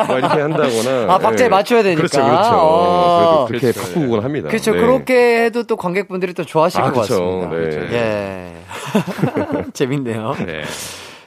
뭐 0.06 0.18
이렇게 0.18 0.40
한다거나. 0.40 1.12
아, 1.14 1.18
박자에 1.18 1.46
예. 1.46 1.48
맞춰야 1.48 1.82
되니까. 1.82 1.96
그렇죠, 1.98 2.22
그렇죠. 2.24 2.50
어. 2.52 2.91
그래도 3.46 3.46
그렇게 3.46 3.72
바꾸곤 3.72 4.24
합니다. 4.24 4.48
그렇죠. 4.48 4.72
네. 4.72 4.80
그렇게 4.80 5.44
해도 5.44 5.64
또 5.64 5.76
관객분들이 5.76 6.34
또 6.34 6.44
좋아하실 6.44 6.80
아, 6.80 6.92
것 6.92 7.02
그쵸. 7.02 7.40
같습니다. 7.48 7.88
네. 7.88 7.94
예. 7.96 9.62
재밌네요. 9.72 10.34
네. 10.46 10.62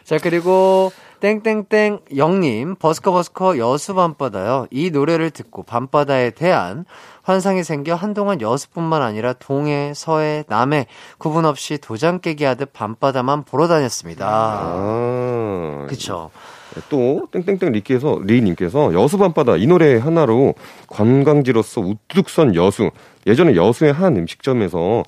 자, 0.04 0.18
그리고 0.22 0.92
땡땡땡 1.20 2.00
영님, 2.18 2.76
버스커 2.76 3.12
버스커 3.12 3.58
여수 3.58 3.96
밤바다요. 3.96 4.68
이 4.70 4.92
노래를 4.92 5.32
듣고 5.32 5.64
밤바다에 5.64 6.32
대한 6.32 6.86
환상이 7.24 7.64
생겨 7.64 7.96
한동안 7.96 8.42
여수뿐만 8.42 9.02
아니라 9.02 9.34
동해, 9.34 9.94
서해, 9.96 10.44
남해 10.48 10.86
구분 11.18 11.46
없이 11.46 11.80
도장 11.80 12.20
깨기 12.20 12.44
하듯 12.44 12.74
밤바다만 12.74 13.44
보러 13.44 13.68
다녔습니다. 13.68 14.28
아. 14.30 15.86
그쵸. 15.90 16.30
또 16.90 17.28
땡땡땡 17.32 17.72
리께서 17.72 18.20
리님께서 18.24 18.94
여수 18.94 19.18
밤바다 19.18 19.58
이 19.58 19.68
노래 19.68 19.98
하나로 19.98 20.56
관광지로서 20.88 21.82
우뚝 21.82 22.30
선 22.30 22.56
여수 22.56 22.92
예전에 23.28 23.56
여수의 23.56 23.94
한 23.94 24.16
음식점에서 24.18 25.04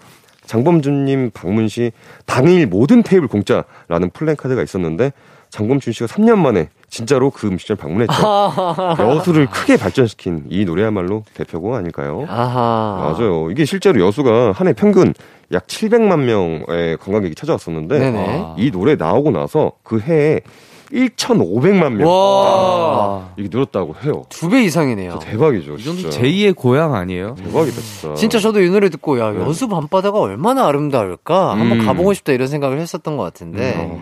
장범준님 0.45 1.31
방문 1.33 1.67
시 1.67 1.91
당일 2.25 2.67
모든 2.67 3.03
테이블 3.03 3.27
공짜라는 3.27 4.11
플랜카드가 4.13 4.63
있었는데 4.63 5.11
장범준 5.49 5.93
씨가 5.93 6.07
3년 6.07 6.37
만에 6.37 6.69
진짜로 6.89 7.29
그 7.31 7.47
음식점 7.47 7.77
방문했죠. 7.77 8.13
여수를 8.99 9.47
크게 9.47 9.77
발전시킨 9.77 10.45
이 10.49 10.63
노래야말로 10.65 11.23
대표곡 11.33 11.73
아닐까요? 11.73 12.25
아하. 12.29 13.13
맞아요. 13.17 13.49
이게 13.51 13.65
실제로 13.65 13.99
여수가 14.05 14.53
한 14.53 14.67
해 14.67 14.73
평균 14.73 15.13
약 15.53 15.67
700만 15.67 16.19
명의 16.23 16.97
관광객이 16.97 17.35
찾아왔었는데 17.35 17.99
네네. 17.99 18.53
이 18.57 18.71
노래 18.71 18.95
나오고 18.95 19.31
나서 19.31 19.73
그 19.83 19.99
해에 19.99 20.41
1,500만 20.91 21.93
명 21.93 22.07
와. 22.07 23.29
이게 23.37 23.49
늘었다고 23.51 23.95
해요. 24.03 24.23
두 24.29 24.49
배 24.49 24.63
이상이네요. 24.63 25.19
대박이죠. 25.19 25.75
이 25.75 25.83
정도 25.83 26.01
진짜. 26.09 26.19
제2의 26.21 26.55
고향 26.55 26.93
아니에요? 26.95 27.35
대박이다 27.35 27.81
진짜. 27.81 28.15
진짜 28.15 28.39
저도 28.39 28.61
이 28.61 28.69
노래 28.69 28.89
듣고 28.89 29.19
야 29.19 29.33
여수 29.35 29.67
밤바다가 29.67 30.19
얼마나 30.19 30.65
아름다울까 30.67 31.51
한번 31.51 31.81
음. 31.81 31.85
가보고 31.85 32.13
싶다 32.13 32.31
이런 32.33 32.47
생각을 32.47 32.79
했었던 32.79 33.17
것 33.17 33.23
같은데 33.23 33.75
음. 33.75 34.01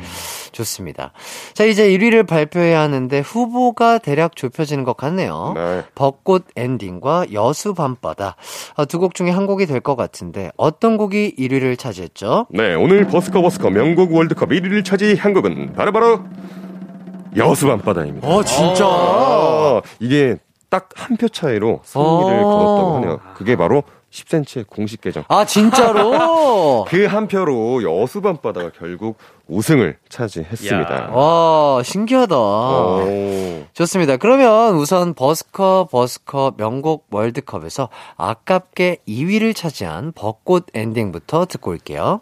좋습니다. 0.52 1.12
자 1.54 1.66
이제 1.66 1.90
1위를 1.90 2.26
발표해야 2.26 2.80
하는데 2.80 3.20
후보가 3.20 3.98
대략 3.98 4.36
좁혀지는 4.38 4.84
것 4.86 4.96
같네요. 4.96 5.52
네. 5.56 5.84
벚꽃 5.96 6.46
엔딩과 6.56 7.26
여수 7.34 7.74
밤바다 7.74 8.36
아, 8.76 8.86
두곡 8.86 9.16
중에 9.16 9.32
한 9.32 9.46
곡이 9.48 9.66
될 9.66 9.82
것 9.82 9.96
같은데 9.98 10.52
어떤 10.58 10.98
곡이 10.98 11.36
1위를 11.38 11.78
차지했죠? 11.78 12.48
네, 12.50 12.74
오늘 12.74 13.06
버스커 13.08 13.42
버스커 13.42 13.70
명곡 13.70 14.14
월드컵 14.14 14.50
1위를 14.50 14.84
차지한 14.86 15.34
곡은 15.34 15.74
바로바로 15.74 16.22
여수 17.38 17.68
밤바다입니다. 17.68 18.28
어 18.28 18.44
진짜 18.44 18.86
아, 18.88 19.82
이게 20.00 20.38
딱 20.70 20.90
한 20.96 21.18
표 21.18 21.28
차이로 21.30 21.82
승리를 21.84 22.44
어. 22.44 22.44
거뒀다고 22.44 22.96
하네요. 22.96 23.20
그게 23.36 23.56
바로 23.56 23.84
10cm의 24.12 24.68
공식 24.68 25.02
계정. 25.02 25.24
아 25.28 25.46
진짜로 25.46 26.86
그 26.90 27.06
한 27.08 27.28
표로 27.28 27.84
여수 27.84 28.22
밤바다가 28.22 28.72
결국 28.78 29.18
우승을 29.48 29.98
차지했습니다. 30.10 31.10
와 31.12 31.84
신기하다. 31.84 32.36
오. 32.36 33.64
좋습니다. 33.74 34.18
그러면 34.18 34.76
우선 34.76 35.14
버스커 35.14 35.88
버스커 35.92 36.54
명곡 36.58 37.08
월드컵에서 37.12 37.90
아깝게 38.18 39.00
2위를 39.08 39.56
차지한 39.56 40.14
벚꽃 40.14 40.68
엔딩부터 40.74 41.46
듣고 41.46 41.72
올게요. 41.72 42.22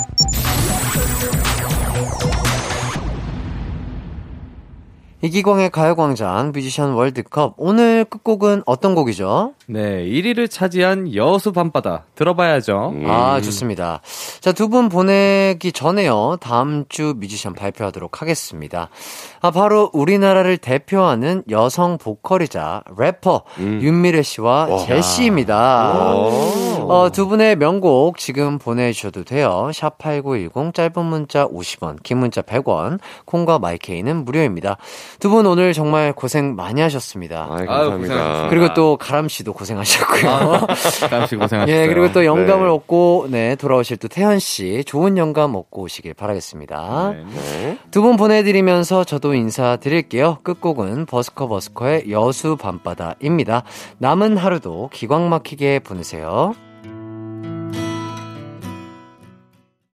이기광의 5.23 5.69
가요광장 5.69 6.51
뮤지션 6.51 6.93
월드컵 6.93 7.53
오늘 7.57 8.05
끝곡은 8.05 8.63
어떤 8.65 8.95
곡이죠? 8.95 9.53
네, 9.67 10.03
1위를 10.03 10.49
차지한 10.49 11.13
여수 11.13 11.51
밤바다 11.51 12.05
들어봐야죠. 12.15 12.95
아 13.05 13.39
좋습니다. 13.41 14.01
자 14.39 14.51
두 14.51 14.67
분 14.67 14.89
보내기 14.89 15.73
전에요 15.73 16.37
다음 16.41 16.85
주 16.89 17.13
뮤지션 17.17 17.53
발표하도록 17.53 18.19
하겠습니다. 18.21 18.89
아 19.43 19.49
바로 19.49 19.89
우리나라를 19.93 20.57
대표하는 20.57 21.43
여성 21.49 21.97
보컬이자 21.97 22.83
래퍼 22.95 23.41
윤미래 23.59 24.21
씨와 24.21 24.85
제시입니다. 24.85 25.93
어, 25.95 27.09
두 27.11 27.27
분의 27.27 27.55
명곡 27.55 28.17
지금 28.17 28.59
보내주셔도 28.59 29.23
돼요. 29.23 29.69
샵8910 29.73 30.73
짧은 30.73 31.05
문자 31.05 31.47
50원, 31.47 32.03
긴 32.03 32.17
문자 32.17 32.41
100원, 32.41 32.99
콩과 33.25 33.59
마이케이는 33.59 34.25
무료입니다. 34.25 34.77
두 35.19 35.31
분 35.31 35.45
오늘 35.45 35.71
정말 35.73 36.11
고생 36.11 36.55
많이 36.57 36.81
하셨습니다. 36.81 37.47
아이, 37.49 37.65
감사합니다. 37.65 38.47
그리고 38.49 38.73
또 38.73 38.97
가람 38.97 39.29
씨도 39.29 39.53
고생하셨고요. 39.53 40.67
잠시 41.09 41.37
고생하셨어요. 41.37 41.67
예, 41.73 41.87
그리고 41.87 42.11
또 42.11 42.25
영감을 42.25 42.67
네. 42.67 42.73
얻고 42.73 43.27
네 43.29 43.55
돌아오실 43.55 43.95
또 43.97 44.07
태현 44.09 44.39
씨 44.39 44.83
좋은 44.85 45.17
영감 45.17 45.55
얻고 45.55 45.83
오시길 45.83 46.13
바라겠습니다. 46.15 47.13
네. 47.33 47.77
두분 47.91 48.17
보내드리면서 48.17 49.05
저도 49.05 49.30
인사드릴게요. 49.33 50.39
끝곡은 50.43 51.05
버스커 51.05 51.47
버스커의 51.47 52.11
여수 52.11 52.55
밤바다입니다. 52.57 53.63
남은 53.97 54.37
하루도 54.37 54.89
기광 54.91 55.29
막히게 55.29 55.79
보내세요. 55.79 56.53